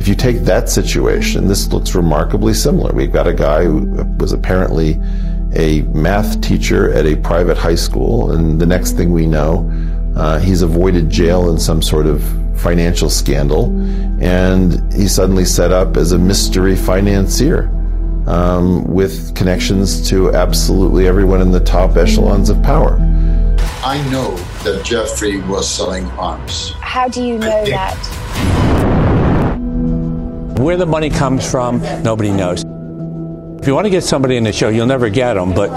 [0.00, 2.92] If you take that situation, this looks remarkably similar.
[2.92, 5.00] We've got a guy who was apparently
[5.54, 9.70] a math teacher at a private high school, and the next thing we know,
[10.16, 12.22] uh, he's avoided jail in some sort of
[12.56, 13.66] financial scandal,
[14.20, 17.70] and he's suddenly set up as a mystery financier
[18.26, 22.94] um, with connections to absolutely everyone in the top echelons of power.
[23.86, 26.72] I know that Jeffrey was selling arms.
[26.80, 27.94] How do you know that?
[30.58, 32.64] Where the money comes from, nobody knows.
[33.60, 35.70] If you want to get somebody in the show, you'll never get them, but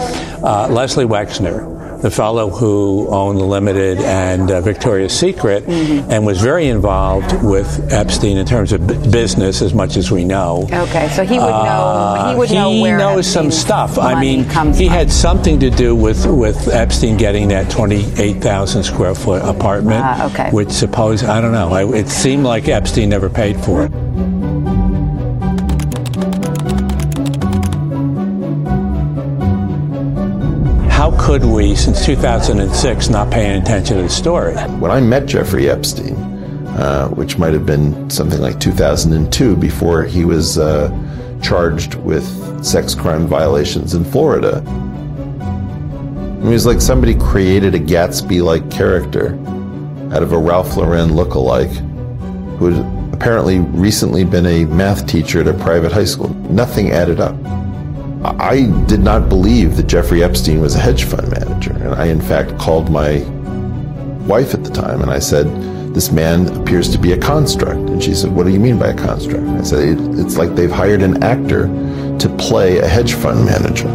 [0.43, 6.11] uh, Leslie Wexner, the fellow who owned the Limited and uh, Victoria's Secret, mm-hmm.
[6.11, 10.23] and was very involved with Epstein in terms of b- business, as much as we
[10.23, 10.67] know.
[10.71, 12.25] Okay, so he would know.
[12.29, 13.97] he would know he where knows some stuff.
[13.97, 14.43] I mean,
[14.73, 20.03] he had something to do with with Epstein getting that twenty-eight thousand square foot apartment,
[20.03, 20.51] uh, okay.
[20.51, 21.69] which suppose I don't know.
[21.71, 23.91] I, it seemed like Epstein never paid for it.
[31.07, 34.53] How could we, since 2006, not pay any attention to the story?
[34.55, 36.15] When I met Jeffrey Epstein,
[36.75, 40.91] uh, which might have been something like 2002, before he was uh,
[41.41, 42.25] charged with
[42.65, 44.57] sex crime violations in Florida,
[46.43, 49.35] it was like somebody created a Gatsby like character
[50.13, 51.71] out of a Ralph Lauren look-alike
[52.57, 56.33] who had apparently recently been a math teacher at a private high school.
[56.49, 57.56] Nothing added up.
[58.39, 61.71] I did not believe that Jeffrey Epstein was a hedge fund manager.
[61.71, 63.19] And I, in fact, called my
[64.27, 65.45] wife at the time and I said,
[65.93, 67.89] This man appears to be a construct.
[67.89, 69.45] And she said, What do you mean by a construct?
[69.47, 71.67] I said, It's like they've hired an actor
[72.19, 73.87] to play a hedge fund manager.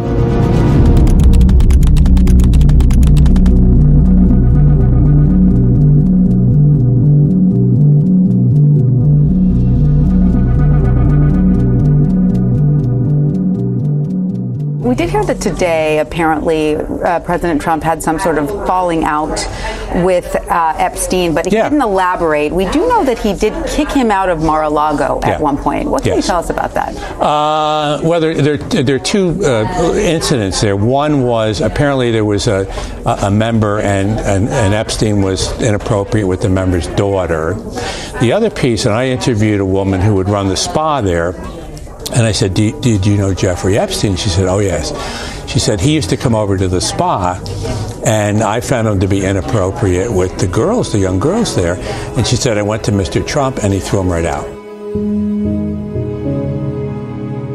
[15.43, 19.45] Today, apparently, uh, President Trump had some sort of falling out
[20.03, 21.63] with uh, Epstein, but he Yeah.
[21.69, 22.51] didn't elaborate.
[22.53, 25.39] We do know that he did kick him out of Mar-a-Lago at Yeah.
[25.39, 25.89] one point.
[25.89, 26.23] What can Yes.
[26.23, 26.95] you tell us about that?
[27.21, 30.75] Uh, well, there, there, there are two uh, incidents there.
[30.77, 32.65] One was apparently there was a,
[33.05, 37.55] a a member, and, and, and Epstein was inappropriate with the member's daughter.
[38.21, 41.33] The other piece, and I interviewed a woman who would run the spa there,
[42.11, 44.15] and I said, do, Did you know Jeffrey Epstein?
[44.15, 44.91] She said, Oh, yes.
[45.49, 47.41] She said, He used to come over to the spa,
[48.05, 51.75] and I found him to be inappropriate with the girls, the young girls there.
[52.17, 53.25] And she said, I went to Mr.
[53.25, 54.45] Trump, and he threw him right out.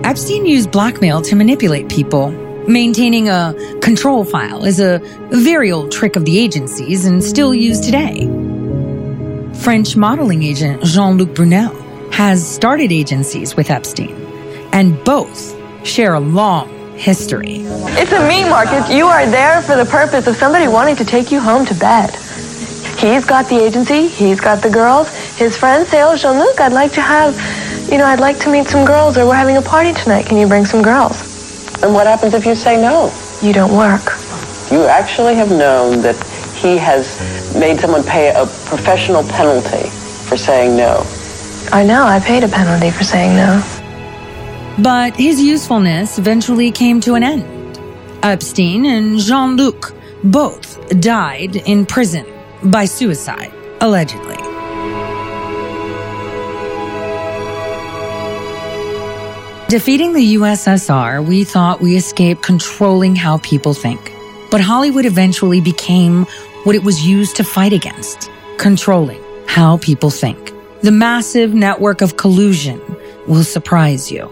[0.04, 2.30] Epstein used blackmail to manipulate people.
[2.66, 5.00] Maintaining a control file is a
[5.30, 8.26] very old trick of the agencies and still used today.
[9.62, 11.74] French modeling agent Jean Luc Brunel
[12.10, 14.14] has started agencies with Epstein,
[14.72, 17.62] and both share a long history.
[17.96, 18.90] It's a me, Marcus.
[18.90, 22.10] You are there for the purpose of somebody wanting to take you home to bed.
[22.98, 25.08] He's got the agency, he's got the girls.
[25.36, 27.32] His friend say, oh, Jean-Luc, I'd like to have,
[27.90, 30.26] you know, I'd like to meet some girls or we're having a party tonight.
[30.26, 31.22] Can you bring some girls?
[31.82, 33.12] And what happens if you say no?
[33.40, 34.18] You don't work.
[34.72, 36.16] You actually have known that
[36.56, 37.20] he has
[37.54, 39.88] made someone pay a professional penalty
[40.28, 41.06] for saying no.
[41.70, 43.62] I know, I paid a penalty for saying no.
[44.80, 47.80] But his usefulness eventually came to an end.
[48.22, 49.92] Epstein and Jean Luc
[50.22, 52.24] both died in prison
[52.62, 54.36] by suicide, allegedly.
[59.68, 64.12] Defeating the USSR, we thought we escaped controlling how people think.
[64.50, 66.24] But Hollywood eventually became
[66.64, 70.52] what it was used to fight against controlling how people think.
[70.82, 72.80] The massive network of collusion
[73.26, 74.30] will surprise you.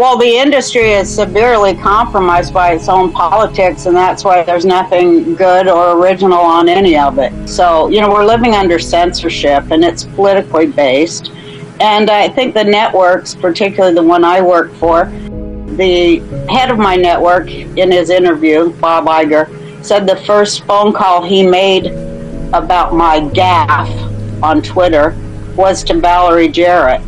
[0.00, 5.34] Well, the industry is severely compromised by its own politics, and that's why there's nothing
[5.34, 7.46] good or original on any of it.
[7.46, 11.30] So, you know, we're living under censorship, and it's politically based.
[11.80, 15.04] And I think the networks, particularly the one I work for,
[15.76, 21.22] the head of my network in his interview, Bob Iger, said the first phone call
[21.22, 21.88] he made
[22.54, 25.14] about my gaffe on Twitter
[25.56, 27.02] was to Valerie Jarrett.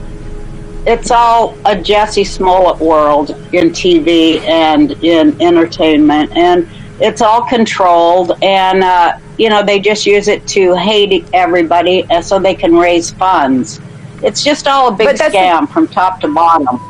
[0.85, 6.69] It's all a Jussie Smollett world in TV and in entertainment, and
[7.01, 8.33] it's all controlled.
[8.43, 13.13] And uh, you know, they just use it to hate everybody, so they can raise
[13.13, 13.81] funds.
[14.25, 16.81] It's just all a big scam from top to bottom.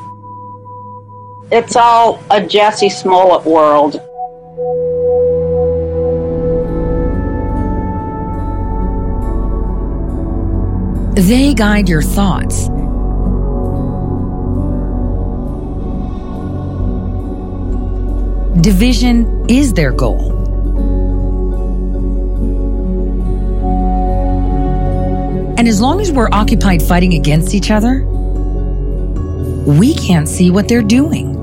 [1.51, 4.01] It's all a Jussie Smollett world.
[11.15, 12.71] They guide your thoughts.
[18.63, 20.31] Division is their goal.
[25.59, 28.05] And as long as we're occupied fighting against each other,
[29.67, 31.35] we can't see what they're doing.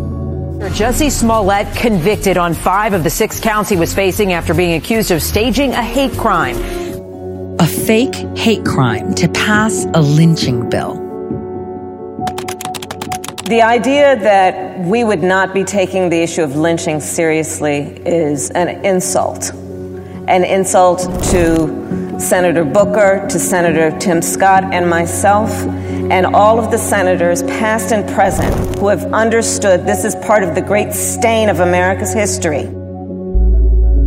[0.71, 5.11] Jussie Smollett convicted on five of the six counts he was facing after being accused
[5.11, 6.55] of staging a hate crime.
[7.59, 11.08] A fake hate crime to pass a lynching bill.
[13.49, 18.85] The idea that we would not be taking the issue of lynching seriously is an
[18.85, 19.51] insult.
[20.27, 20.99] An insult
[21.31, 25.49] to Senator Booker, to Senator Tim Scott, and myself,
[26.11, 30.53] and all of the senators, past and present, who have understood this is part of
[30.53, 32.65] the great stain of America's history.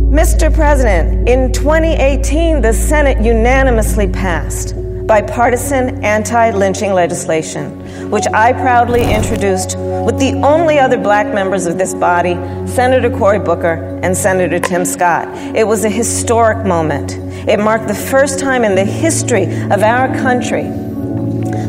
[0.09, 0.53] Mr.
[0.53, 4.73] President, in 2018, the Senate unanimously passed
[5.05, 11.77] bipartisan anti lynching legislation, which I proudly introduced with the only other black members of
[11.77, 12.35] this body,
[12.67, 15.27] Senator Cory Booker and Senator Tim Scott.
[15.55, 17.13] It was a historic moment.
[17.47, 20.63] It marked the first time in the history of our country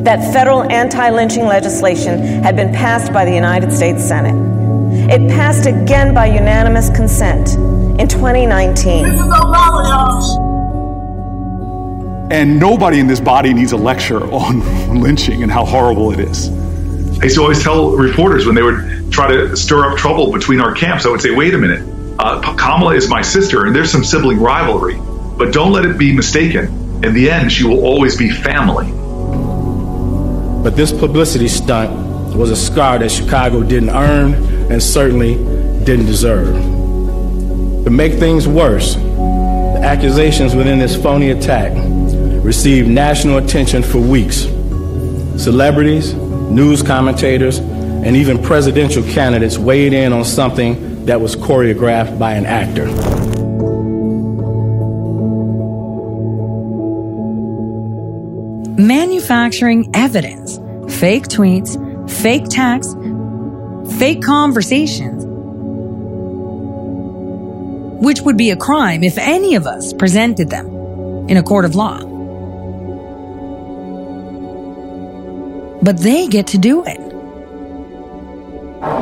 [0.05, 4.35] that federal anti lynching legislation had been passed by the United States Senate.
[5.11, 7.55] It passed again by unanimous consent
[8.01, 9.05] in 2019.
[12.31, 16.49] And nobody in this body needs a lecture on lynching and how horrible it is.
[17.21, 20.61] I used to always tell reporters when they would try to stir up trouble between
[20.61, 21.87] our camps, I would say, wait a minute,
[22.19, 24.99] uh, Kamala is my sister, and there's some sibling rivalry,
[25.37, 26.67] but don't let it be mistaken.
[27.05, 28.91] In the end, she will always be family.
[30.63, 34.35] But this publicity stunt was a scar that Chicago didn't earn
[34.73, 35.35] and certainly
[35.85, 36.55] didn't deserve.
[37.85, 41.73] To make things worse, the accusations within this phony attack
[42.45, 44.43] received national attention for weeks.
[45.43, 52.35] Celebrities, news commentators, and even presidential candidates weighed in on something that was choreographed by
[52.35, 52.85] an actor.
[58.81, 60.59] Manufacturing evidence,
[61.01, 61.81] fake tweets,
[62.11, 62.95] fake texts,
[63.99, 65.25] fake conversations,
[68.05, 70.67] which would be a crime if any of us presented them
[71.27, 72.14] in a court of law.
[75.85, 76.99] But they get to do it.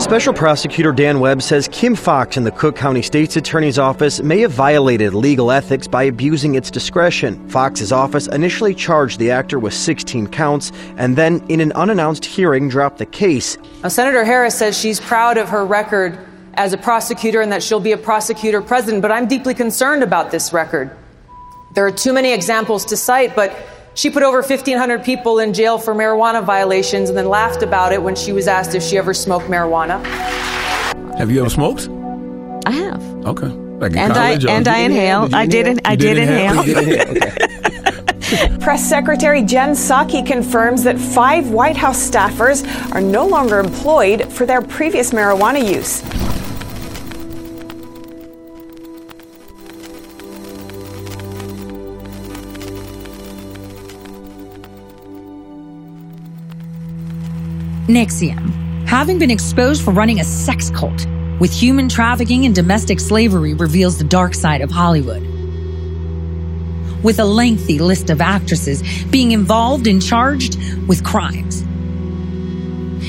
[0.01, 4.41] Special Prosecutor Dan Webb says Kim Foxx in the Cook County State's Attorney's Office may
[4.41, 7.49] have violated legal ethics by abusing its discretion.
[7.49, 12.69] Foxx's office initially charged the actor with 16 counts and then, in an unannounced hearing,
[12.69, 13.57] dropped the case.
[13.83, 16.19] Now, Senator Harris says she's proud of her record
[16.55, 20.33] as a prosecutor and that she'll be a prosecutor president, but I'm deeply concerned about
[20.33, 20.91] this record.
[21.75, 23.57] There are too many examples to cite, but
[23.95, 28.03] she put over 1,500 people in jail for marijuana violations and then laughed about it
[28.03, 30.03] when she was asked if she ever smoked marijuana.
[31.17, 31.89] Have you ever smoked?
[32.67, 33.03] I have.
[33.27, 33.49] Okay.
[33.49, 35.29] Like and I and I inhale.
[35.33, 35.81] I did.
[35.85, 36.63] I did inhale.
[38.61, 42.65] Press Secretary Jen Psaki confirms that five White House staffers
[42.95, 46.03] are no longer employed for their previous marijuana use.
[57.93, 61.07] NXIVM, having been exposed for running a sex cult
[61.39, 65.23] with human trafficking and domestic slavery, reveals the dark side of Hollywood.
[67.03, 70.57] With a lengthy list of actresses being involved and charged
[70.89, 71.63] with crimes.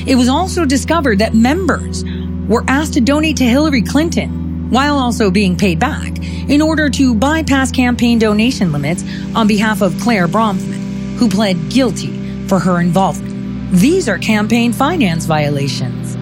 [0.06, 2.04] It was also discovered that members
[2.46, 7.14] were asked to donate to Hillary Clinton while also being paid back in order to
[7.14, 9.02] bypass campaign donation limits
[9.34, 13.33] on behalf of Clare Bronfman, who pled guilty for her involvement.
[13.72, 16.16] These are campaign finance violations.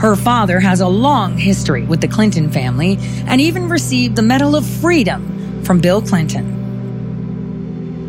[0.00, 4.56] Her father has a long history with the Clinton family and even received the Medal
[4.56, 6.58] of Freedom from Bill Clinton.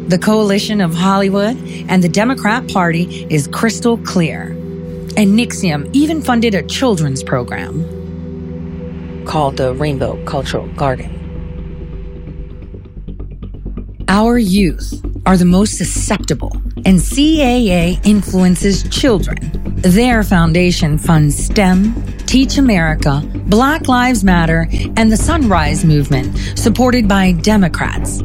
[0.10, 1.56] The coalition of Hollywood
[1.88, 4.48] and the Democrat Party is crystal clear.
[5.16, 7.84] And NXIVM even funded a children's program
[9.26, 11.20] called the Rainbow Cultural Garden.
[14.08, 16.52] Our youth are the most susceptible,
[16.86, 19.38] and CAA influences children.
[19.78, 21.94] Their foundation funds STEM,
[22.26, 24.68] Teach America, Black Lives Matter,
[24.98, 28.22] and the Sunrise Movement, supported by Democrats.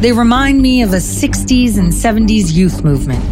[0.00, 3.24] They remind me of a 60s and 70s youth movement.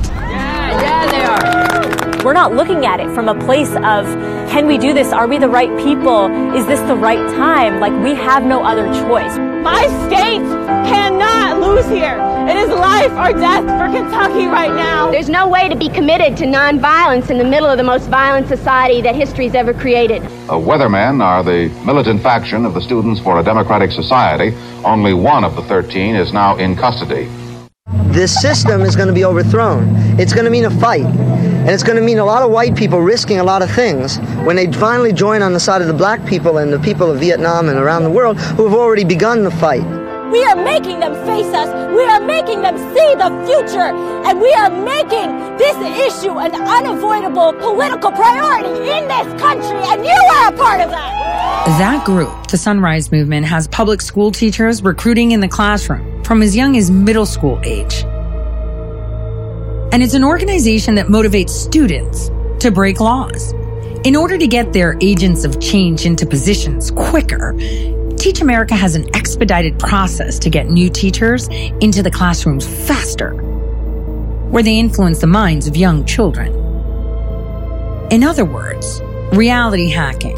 [2.27, 2.51] Yeah, they are.
[2.51, 4.07] We're not looking at it from a place of,
[4.51, 5.13] can we do this?
[5.13, 6.27] Are we the right people?
[6.55, 7.81] Is this the right time?
[7.81, 9.39] Like, we have no other choice.
[9.63, 10.43] My state
[10.89, 12.19] cannot lose here.
[12.49, 15.11] It is life or death for Kentucky right now.
[15.11, 18.49] There's no way to be committed to nonviolence in the middle of the most violent
[18.49, 20.23] society that history's ever created.
[20.23, 24.55] The Weathermen are the militant faction of the Students for a Democratic Society.
[24.85, 27.29] Only one of the 13 is now in custody.
[28.09, 29.89] This system is going to be overthrown.
[30.19, 31.07] It's going to mean a fight.
[31.67, 34.19] And it's going to mean a lot of white people risking a lot of things
[34.47, 37.19] when they finally join on the side of the black people and the people of
[37.19, 39.83] Vietnam and around the world who have already begun the fight.
[40.31, 41.67] We are making them face us.
[41.93, 43.91] We are making them see the future.
[44.29, 45.77] And we are making this
[46.07, 49.81] issue an unavoidable political priority in this country.
[49.91, 51.67] And you are a part of that.
[51.81, 56.55] That group, the Sunrise Movement, has public school teachers recruiting in the classroom from as
[56.55, 58.05] young as middle school age.
[59.97, 62.31] And it's an organization that motivates students
[62.63, 63.53] to break laws.
[64.05, 67.55] In order to get their agents of change into positions quicker,
[68.19, 71.49] Teach America has an expedited process to get new teachers
[71.81, 73.37] into the classrooms faster,
[74.51, 76.53] where they influence the minds of young children.
[78.11, 79.01] In other words,
[79.33, 80.37] reality hacking,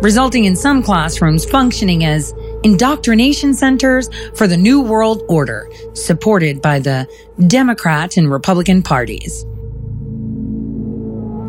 [0.00, 2.32] resulting in some classrooms functioning as
[2.62, 7.06] indoctrination centers for the New World Order, supported by the
[7.46, 9.44] Democrat and Republican parties.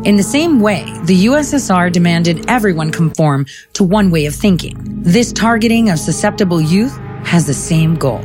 [0.04, 4.76] In the same way, the USSR demanded everyone conform to one way of thinking.
[5.02, 8.22] This targeting of susceptible youth has the same goal.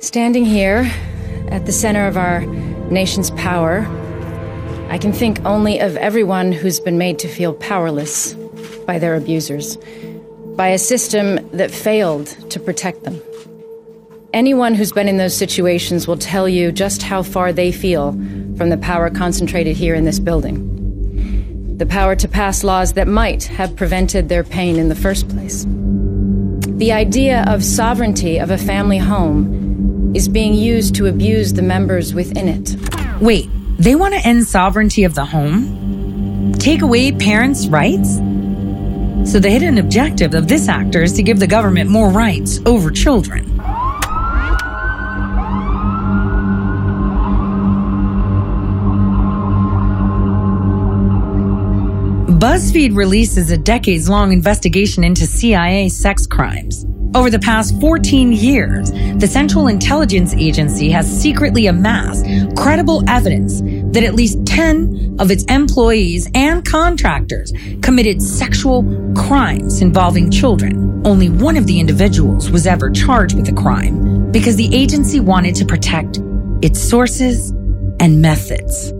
[0.00, 0.90] Standing here
[1.48, 2.46] at the center of our
[2.90, 3.86] nation's power,
[4.88, 8.32] I can think only of everyone who's been made to feel powerless
[8.86, 9.76] by their abusers,
[10.56, 13.20] by a system that failed to protect them.
[14.32, 18.12] Anyone who's been in those situations will tell you just how far they feel
[18.56, 21.76] from the power concentrated here in this building.
[21.76, 25.64] The power to pass laws that might have prevented their pain in the first place.
[26.78, 32.14] The idea of sovereignty of a family home is being used to abuse the members
[32.14, 32.76] within it.
[33.20, 33.48] Wait,
[33.78, 36.52] they want to end sovereignty of the home?
[36.54, 38.18] Take away parents' rights?
[39.22, 42.90] So the hidden objective of this actor is to give the government more rights over
[42.90, 43.44] children.
[52.44, 56.84] BuzzFeed releases a decades long investigation into CIA sex crimes.
[57.14, 62.26] Over the past 14 years, the Central Intelligence Agency has secretly amassed
[62.56, 63.62] credible evidence
[63.94, 68.82] that at least 10 of its employees and contractors committed sexual
[69.16, 71.02] crimes involving children.
[71.06, 75.54] Only one of the individuals was ever charged with a crime because the agency wanted
[75.56, 76.18] to protect
[76.62, 77.50] its sources
[78.00, 78.92] and methods.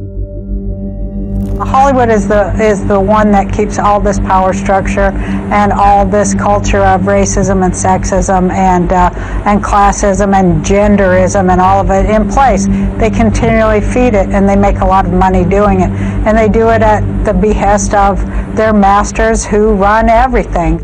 [1.60, 5.12] Hollywood is the is the one that keeps all this power structure
[5.52, 9.10] and all this culture of racism and sexism and uh,
[9.44, 12.66] and classism and genderism and all of it in place.
[12.98, 16.48] They continually feed it and they make a lot of money doing it, and they
[16.48, 18.18] do it at the behest of
[18.56, 20.80] their masters who run everything.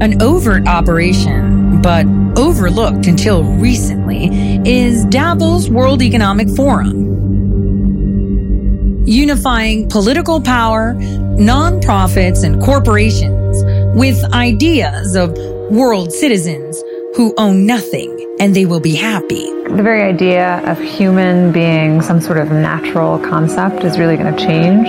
[0.00, 2.06] An overt operation, but
[2.36, 7.09] overlooked until recently, is Davos World Economic Forum
[9.10, 13.62] unifying political power, nonprofits, and corporations
[13.96, 15.36] with ideas of
[15.70, 16.80] world citizens
[17.16, 19.44] who own nothing and they will be happy.
[19.64, 24.40] The very idea of human being some sort of natural concept is really going to
[24.40, 24.88] change.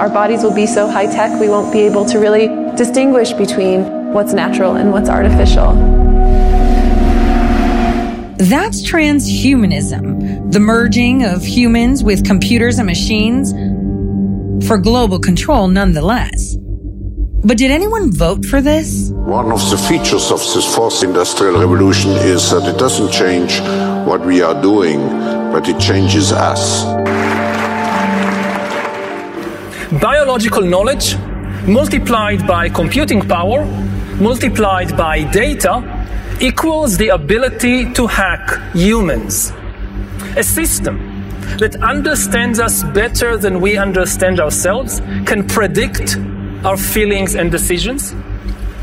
[0.00, 4.12] Our bodies will be so high tech, we won't be able to really distinguish between
[4.14, 5.74] what's natural and what's artificial.
[8.38, 10.21] That's transhumanism,
[10.52, 13.52] the merging of humans with computers and machines
[14.66, 16.58] for global control nonetheless.
[17.42, 19.08] But did anyone vote for this?
[19.12, 23.60] One of the features of this fourth industrial revolution is that it doesn't change
[24.06, 25.00] what we are doing,
[25.50, 26.84] but it changes us.
[30.02, 31.16] Biological knowledge
[31.66, 33.64] multiplied by computing power,
[34.20, 35.82] multiplied by data,
[36.42, 39.50] equals the ability to hack humans.
[40.34, 40.96] A system
[41.58, 46.16] that understands us better than we understand ourselves, can predict
[46.64, 48.14] our feelings and decisions,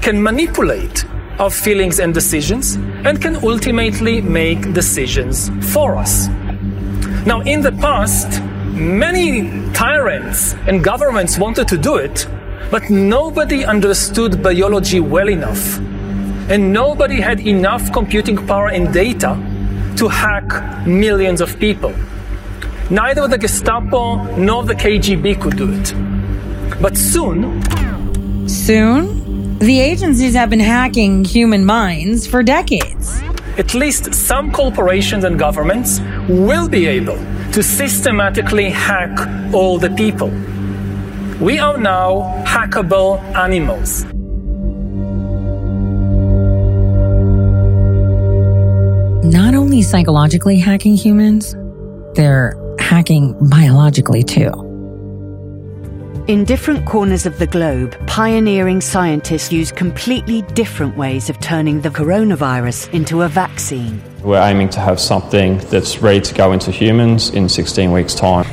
[0.02, 1.06] can manipulate
[1.40, 6.28] our feelings and decisions and can ultimately make decisions for us.
[7.26, 8.44] Now, in the past,
[8.74, 12.28] many tyrants and governments wanted to do it,
[12.70, 15.80] but nobody understood biology well enough.
[16.50, 19.36] And nobody had enough computing power and data
[20.00, 21.94] to hack millions of people.
[22.90, 25.94] Neither the Gestapo nor the KGB could do it.
[26.82, 27.62] But soon.
[28.48, 29.60] Soon?
[29.60, 33.22] The agencies have been hacking human minds for decades.
[33.58, 36.00] At least some corporations and governments
[36.30, 37.18] will be able
[37.52, 40.30] to systematically hack all the people.
[41.42, 44.06] We are now hackable animals.
[49.80, 51.56] Only psychologically hacking humans,
[52.14, 54.52] they're hacking biologically too.
[56.28, 61.90] In different corners of the globe, pioneering scientists use completely different ways of turning the
[61.90, 64.02] coronavirus into a vaccine.
[64.22, 68.48] We're aiming to have something that's ready to go into humans in 16 weeks' time.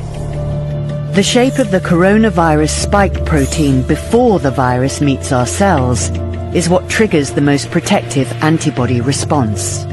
[1.14, 6.08] The shape of the coronavirus spike protein before the virus meets our cells
[6.54, 9.84] is what triggers the most protective antibody response.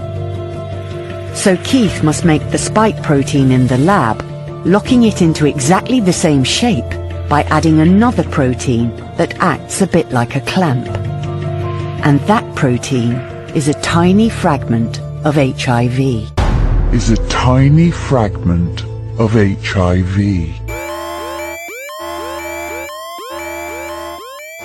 [1.36, 4.22] So Keith must make the spike protein in the lab,
[4.66, 6.90] locking it into exactly the same shape
[7.28, 10.88] by adding another protein that acts a bit like a clamp.
[12.06, 13.14] And that protein
[13.56, 16.00] is a tiny fragment of HIV.
[16.94, 18.84] Is a tiny fragment
[19.18, 20.63] of HIV.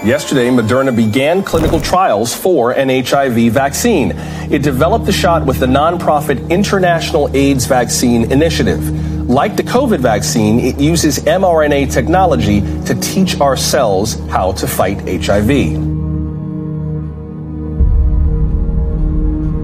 [0.04, 4.12] Yesterday, Moderna began clinical trials for an HIV vaccine.
[4.48, 9.28] It developed the shot with the nonprofit International AIDS Vaccine Initiative.
[9.28, 15.00] Like the COVID vaccine, it uses mRNA technology to teach our cells how to fight
[15.00, 15.48] HIV.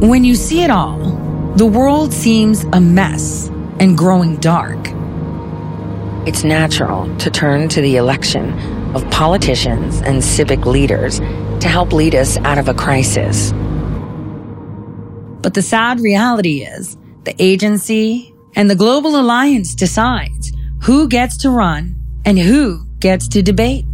[0.02, 0.98] When you see it all,
[1.54, 3.46] the world seems a mess
[3.78, 4.80] and growing dark.
[6.26, 11.20] It's natural to turn to the election of politicians and civic leaders
[11.60, 13.52] to help lead us out of a crisis.
[15.42, 20.52] But the sad reality is the agency and the global alliance decides
[20.82, 23.84] who gets to run and who gets to debate.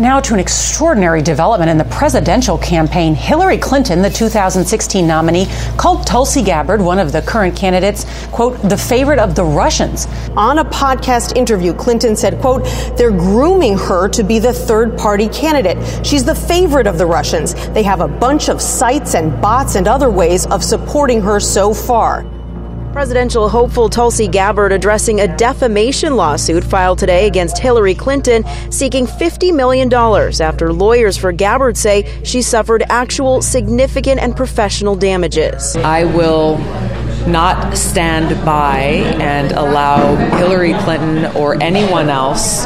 [0.00, 3.14] Now to an extraordinary development in the presidential campaign.
[3.14, 5.46] Hillary Clinton, the 2016 nominee,
[5.76, 10.06] called Tulsi Gabbard, one of the current candidates, quote, the favorite of the Russians.
[10.38, 12.64] On a podcast interview, Clinton said, quote,
[12.96, 15.76] they're grooming her to be the third party candidate.
[16.06, 17.52] She's the favorite of the Russians.
[17.74, 21.74] They have a bunch of sites and bots and other ways of supporting her so
[21.74, 22.24] far.
[22.92, 29.54] Presidential hopeful Tulsi Gabbard addressing a defamation lawsuit filed today against Hillary Clinton, seeking $50
[29.54, 35.76] million after lawyers for Gabbard say she suffered actual significant and professional damages.
[35.76, 36.58] I will
[37.28, 38.80] not stand by
[39.20, 42.64] and allow Hillary Clinton or anyone else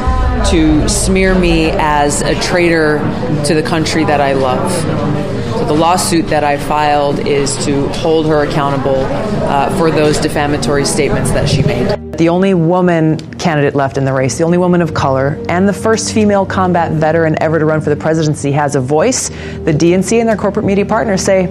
[0.49, 2.97] to smear me as a traitor
[3.45, 5.34] to the country that I love.
[5.65, 9.03] So the lawsuit that I filed is to hold her accountable
[9.47, 11.87] uh, for those defamatory statements that she made.
[12.19, 15.73] The only woman candidate left in the race, the only woman of color, and the
[15.73, 19.29] first female combat veteran ever to run for the presidency has a voice.
[19.29, 21.47] The DNC and their corporate media partners say,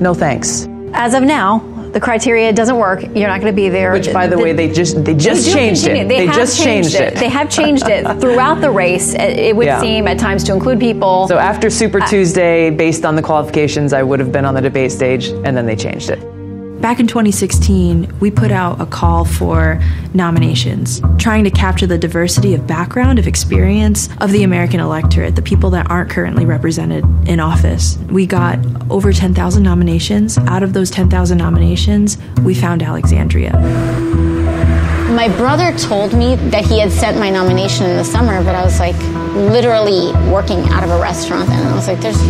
[0.00, 0.66] no thanks.
[0.94, 1.58] As of now,
[1.92, 3.02] the criteria doesn't work.
[3.02, 3.92] You're not going to be there.
[3.92, 6.04] Which, by the, the way, they just they just they changed continue.
[6.04, 6.08] it.
[6.08, 7.18] They, they just changed, changed it.
[7.18, 9.14] They have changed it throughout the race.
[9.14, 9.80] It would Yeah.
[9.80, 11.28] seem at times to include people.
[11.28, 14.60] So after Super uh, Tuesday, based on the qualifications, I would have been on the
[14.60, 16.37] debate stage, and then they changed it.
[16.80, 19.82] Back in 2016, we put out a call for
[20.14, 25.42] nominations, trying to capture the diversity of background, of experience of the American electorate, the
[25.42, 27.98] people that aren't currently represented in office.
[28.10, 28.60] We got
[28.92, 30.38] over 10,000 nominations.
[30.38, 33.58] Out of those 10,000 nominations, we found Alexandria.
[35.10, 38.62] My brother told me that he had sent my nomination in the summer, but I
[38.62, 38.96] was like
[39.34, 41.58] literally working out of a restaurant then.
[41.58, 42.22] And I was like, there's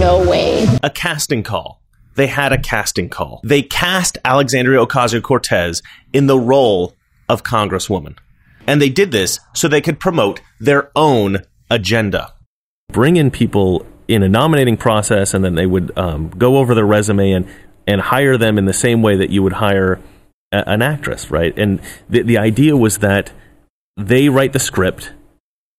[0.00, 0.68] no way.
[0.84, 1.82] a casting call.
[2.18, 3.40] They had a casting call.
[3.44, 5.82] They cast Alexandria Ocasio Cortez
[6.12, 6.96] in the role
[7.28, 8.18] of Congresswoman.
[8.66, 11.38] And they did this so they could promote their own
[11.70, 12.34] agenda.
[12.90, 16.86] bring in people in a nominating process, and then they would um, go over their
[16.86, 17.46] resume and
[17.86, 20.00] and hire them in the same way that you would hire
[20.50, 21.56] a, an actress, right?
[21.56, 23.30] And the the idea was that
[23.96, 25.12] they write the script,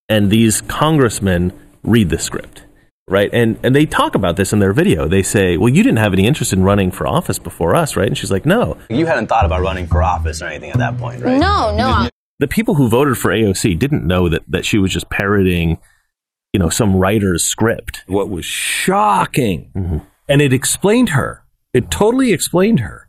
[0.08, 1.52] and these congressmen
[1.84, 2.64] read the script,
[3.10, 3.30] right?
[3.34, 5.08] And and they talk about this in their video.
[5.08, 8.08] They say, "Well, you didn't have any interest in running for office before us, right?"
[8.08, 10.98] And she's like, "No." You hadn't thought about running for office or anything at that
[10.98, 11.40] point, right?
[11.40, 12.10] No, no.
[12.40, 15.78] the people who voted for AOC didn't know that, that she was just parroting,
[16.54, 18.04] you know, some writer's script.
[18.08, 19.72] What was shocking
[20.30, 21.44] And it explained her.
[21.74, 23.08] It totally explained her.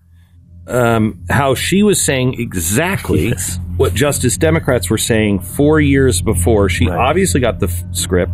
[0.67, 3.59] Um, how she was saying exactly yes.
[3.77, 6.69] what Justice Democrats were saying four years before.
[6.69, 6.97] She right.
[6.97, 8.33] obviously got the f- script.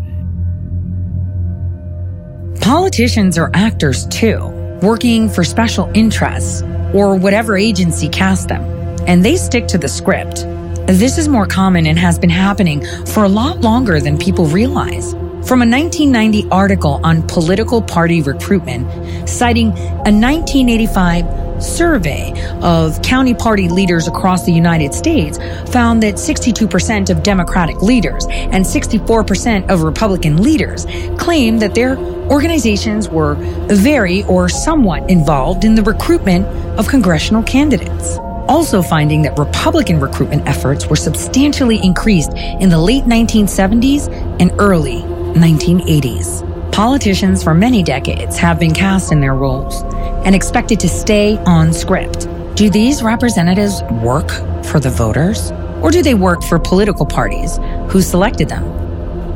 [2.61, 4.39] Politicians are actors too,
[4.83, 6.63] working for special interests
[6.93, 8.63] or whatever agency cast them,
[9.07, 10.47] and they stick to the script.
[10.87, 15.13] This is more common and has been happening for a lot longer than people realize.
[15.47, 23.69] From a 1990 article on political party recruitment, citing a 1985 survey of county party
[23.69, 25.39] leaders across the United States,
[25.73, 30.87] found that 62% of Democratic leaders and 64% of Republican leaders
[31.19, 31.97] claimed that their
[32.29, 33.35] organizations were
[33.69, 36.47] very or somewhat involved in the recruitment
[36.79, 38.19] of congressional candidates
[38.49, 44.09] also finding that Republican recruitment efforts were substantially increased in the late 1970s
[44.41, 45.03] and early
[45.35, 46.56] 1980s.
[46.73, 49.83] Politicians for many decades have been cast in their roles
[50.27, 52.29] and expected to stay on script.
[52.55, 54.31] Do these representatives work
[54.65, 55.53] for the voters?
[55.83, 58.65] Or do they work for political parties who selected them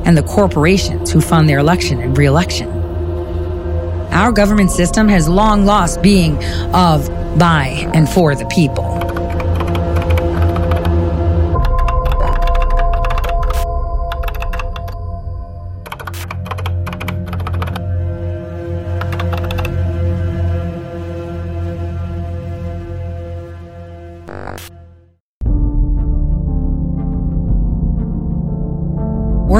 [0.04, 2.68] and the corporations who fund their election and reelection?
[4.12, 6.36] Our government system has long lost being
[6.74, 7.08] of,
[7.38, 8.84] by, and for the people.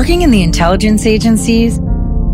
[0.01, 1.79] Working in the intelligence agencies,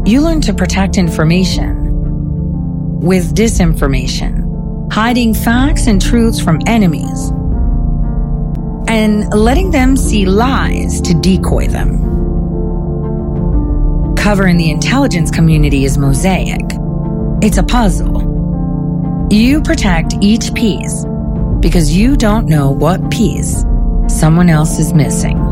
[0.05, 7.31] you learn to protect information with disinformation, hiding facts and truths from enemies,
[8.87, 11.99] and letting them see lies to decoy them.
[14.15, 16.63] Cover in the intelligence community is mosaic.
[17.43, 19.27] It's a puzzle.
[19.33, 21.05] You protect each piece
[21.59, 23.65] because you don't know what piece
[24.07, 25.46] someone else is missing.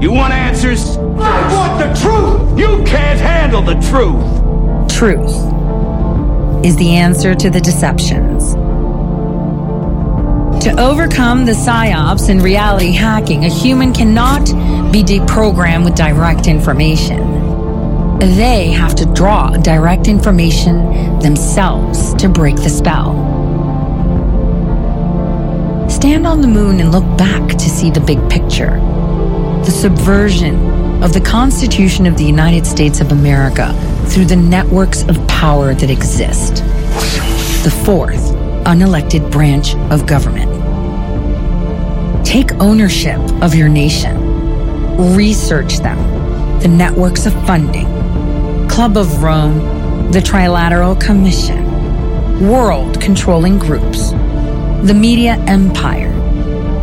[0.00, 0.96] You want answers?
[0.96, 2.58] I want the truth!
[2.58, 4.88] You can't handle the truth!
[4.90, 8.54] Truth is the answer to the deceptions.
[10.64, 14.46] To overcome the psyops and reality hacking, a human cannot
[14.90, 18.18] be deprogrammed with direct information.
[18.20, 23.12] They have to draw direct information themselves to break the spell.
[25.90, 28.80] Stand on the moon and look back to see the big picture
[29.64, 33.72] the subversion of the Constitution of the United States of America
[34.06, 36.56] through the networks of power that exist.
[37.62, 38.32] The fourth,
[38.64, 40.50] unelected branch of government.
[42.24, 44.16] Take ownership of your nation.
[45.14, 45.98] Research them.
[46.60, 47.86] The networks of funding.
[48.68, 51.66] Club of Rome, the Trilateral Commission,
[52.48, 56.09] world controlling groups, the media empire,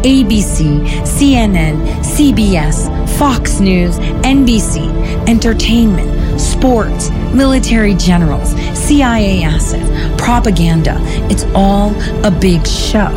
[0.03, 2.87] ABC, CNN, CBS,
[3.17, 10.97] Fox News, NBC, entertainment, sports, military generals, CIA assets, propaganda.
[11.29, 13.09] It's all a big show.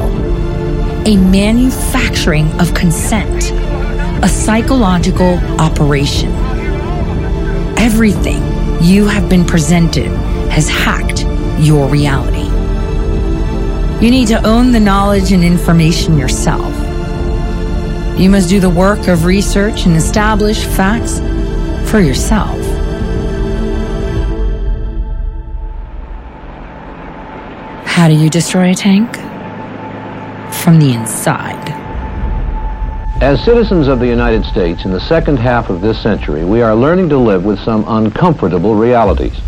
[1.07, 3.51] A manufacturing of consent,
[4.25, 6.31] a psychological operation.
[7.79, 8.43] Everything
[8.83, 10.11] you have been presented
[10.51, 11.25] has hacked
[11.59, 12.40] your reality.
[14.01, 16.75] You need to own the knowledge and information yourself.
[18.19, 21.19] You must do the work of research and establish facts
[21.91, 22.59] for yourself.
[27.85, 29.17] How do you destroy a tank?
[30.63, 31.69] From the inside.
[33.21, 36.75] As citizens of the United States in the second half of this century, we are
[36.75, 39.39] learning to live with some uncomfortable realities.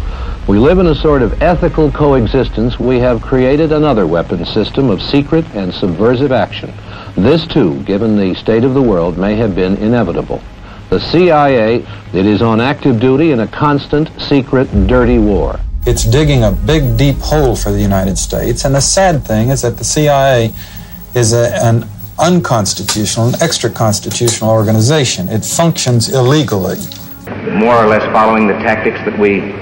[0.49, 2.77] We live in a sort of ethical coexistence.
[2.77, 6.75] We have created another weapon system of secret and subversive action.
[7.15, 10.43] This, too, given the state of the world, may have been inevitable.
[10.91, 15.61] The CIA, it is on active duty in a constant, secret, dirty war.
[15.87, 18.65] It's digging a big, deep hole for the United States.
[18.65, 20.53] And the sad thing is that the CIA
[21.15, 21.89] is a, an
[22.19, 25.29] unconstitutional an extra-constitutional organization.
[25.29, 26.79] It functions illegally.
[27.53, 29.62] More or less following the tactics that we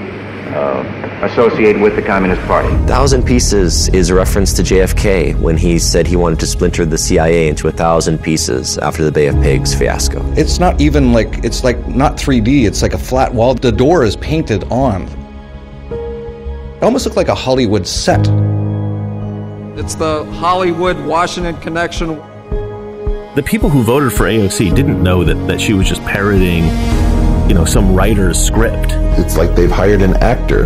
[0.53, 2.69] uh, associated with the Communist Party.
[2.85, 6.97] Thousand Pieces is a reference to JFK when he said he wanted to splinter the
[6.97, 10.23] CIA into a thousand pieces after the Bay of Pigs fiasco.
[10.33, 13.53] It's not even like, it's like not 3D, it's like a flat wall.
[13.53, 15.03] The door is painted on.
[15.91, 18.27] It almost looked like a Hollywood set.
[19.77, 22.17] It's the Hollywood Washington connection.
[23.35, 26.65] The people who voted for AOC didn't know that, that she was just parroting
[27.47, 28.91] you know, some writer's script.
[29.19, 30.65] It's like they've hired an actor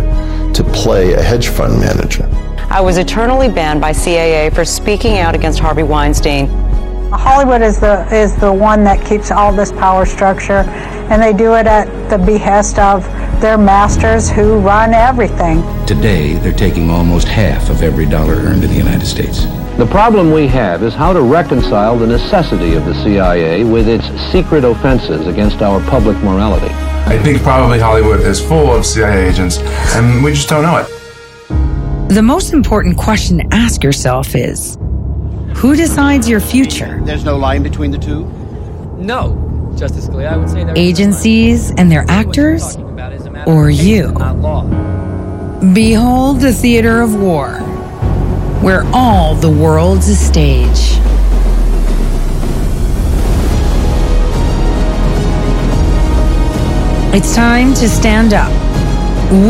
[0.52, 2.28] to play a hedge fund manager.
[2.70, 6.48] I was eternally banned by CAA for speaking out against Harvey Weinstein.
[7.10, 10.64] Hollywood is the is the one that keeps all this power structure,
[11.10, 13.04] and they do it at the behest of
[13.40, 15.62] their masters who run everything.
[15.86, 19.46] Today, they're taking almost half of every dollar earned in the United States.
[19.78, 24.06] The problem we have is how to reconcile the necessity of the CIA with its
[24.32, 26.72] secret offenses against our public morality.
[27.04, 29.58] I think probably Hollywood is full of CIA agents,
[29.94, 32.08] and we just don't know it.
[32.08, 34.78] The most important question to ask yourself is
[35.56, 36.98] who decides your future?
[37.04, 38.24] There's no line between the two?
[38.96, 39.74] No.
[39.76, 42.76] Justice Scalia, I would say there Agencies and their actors?
[43.46, 44.14] Or you?
[45.74, 47.60] Behold the theater of war,
[48.62, 50.98] where all the world's a stage.
[57.14, 58.50] It's time to stand up.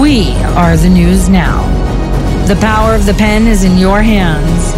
[0.00, 1.62] We are the news now.
[2.46, 4.72] The power of the pen is in your hands.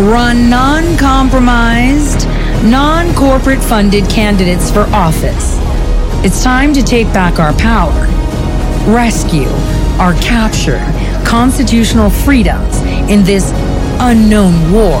[0.00, 2.26] Run non compromised,
[2.64, 5.56] non corporate funded candidates for office.
[6.24, 8.06] It's time to take back our power,
[8.92, 9.48] rescue
[9.98, 11.01] our captured
[11.32, 12.76] constitutional freedoms
[13.10, 13.52] in this
[14.00, 15.00] unknown war,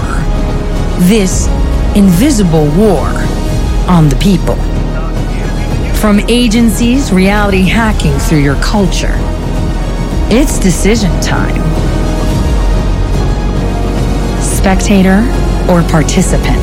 [1.00, 1.46] this
[1.94, 3.06] invisible war
[3.86, 4.56] on the people.
[5.96, 9.12] From agencies reality hacking through your culture,
[10.30, 11.60] it's decision time.
[14.40, 15.18] Spectator
[15.70, 16.56] or participant?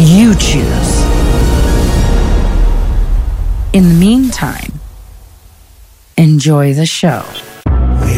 [0.00, 1.00] You choose.
[3.72, 4.80] In the meantime,
[6.16, 7.24] enjoy the show.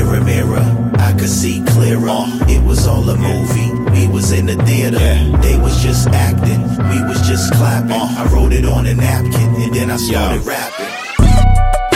[0.05, 2.09] Mirror, mirror, I could see clearer.
[2.09, 2.29] Uh.
[2.47, 3.73] It was all a movie.
[3.91, 4.99] We was in the theater.
[5.41, 6.61] They was just acting.
[6.93, 7.93] We was just clapping.
[7.93, 8.21] Uh.
[8.21, 10.93] I wrote it on a napkin and then I started rapping.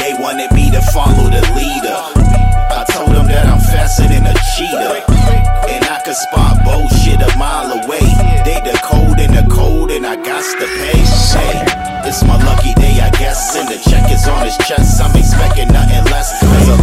[0.00, 2.00] They wanted me to follow the leader.
[2.72, 5.04] I told them that I'm faster than a cheetah.
[5.68, 8.08] And I could spot bullshit a mile away.
[8.48, 11.04] They the code in the code and I got to pay.
[11.04, 11.52] Say,
[12.08, 13.54] it's my lucky day, I guess.
[13.54, 14.96] And the check is on his chest.
[15.02, 16.40] I'm expecting nothing less.
[16.40, 16.77] Cause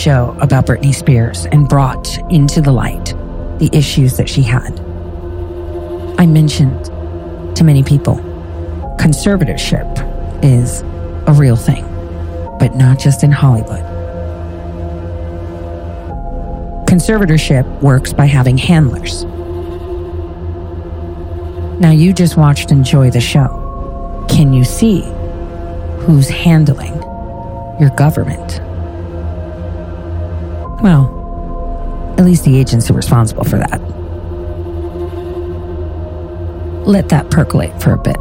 [0.00, 3.14] show about Britney Spears and brought into the light
[3.58, 4.80] the issues that she had.
[6.18, 6.86] I mentioned
[7.56, 8.16] to many people
[8.98, 9.88] conservatorship
[10.42, 10.82] is
[11.26, 11.84] a real thing,
[12.58, 13.84] but not just in Hollywood.
[16.86, 19.24] Conservatorship works by having handlers.
[21.80, 24.26] Now, you just watched Enjoy the Show.
[24.28, 25.02] Can you see
[26.00, 26.94] who's handling
[27.80, 28.49] your government?
[30.82, 33.80] Well, at least the agents are responsible for that.
[36.86, 38.16] Let that percolate for a bit.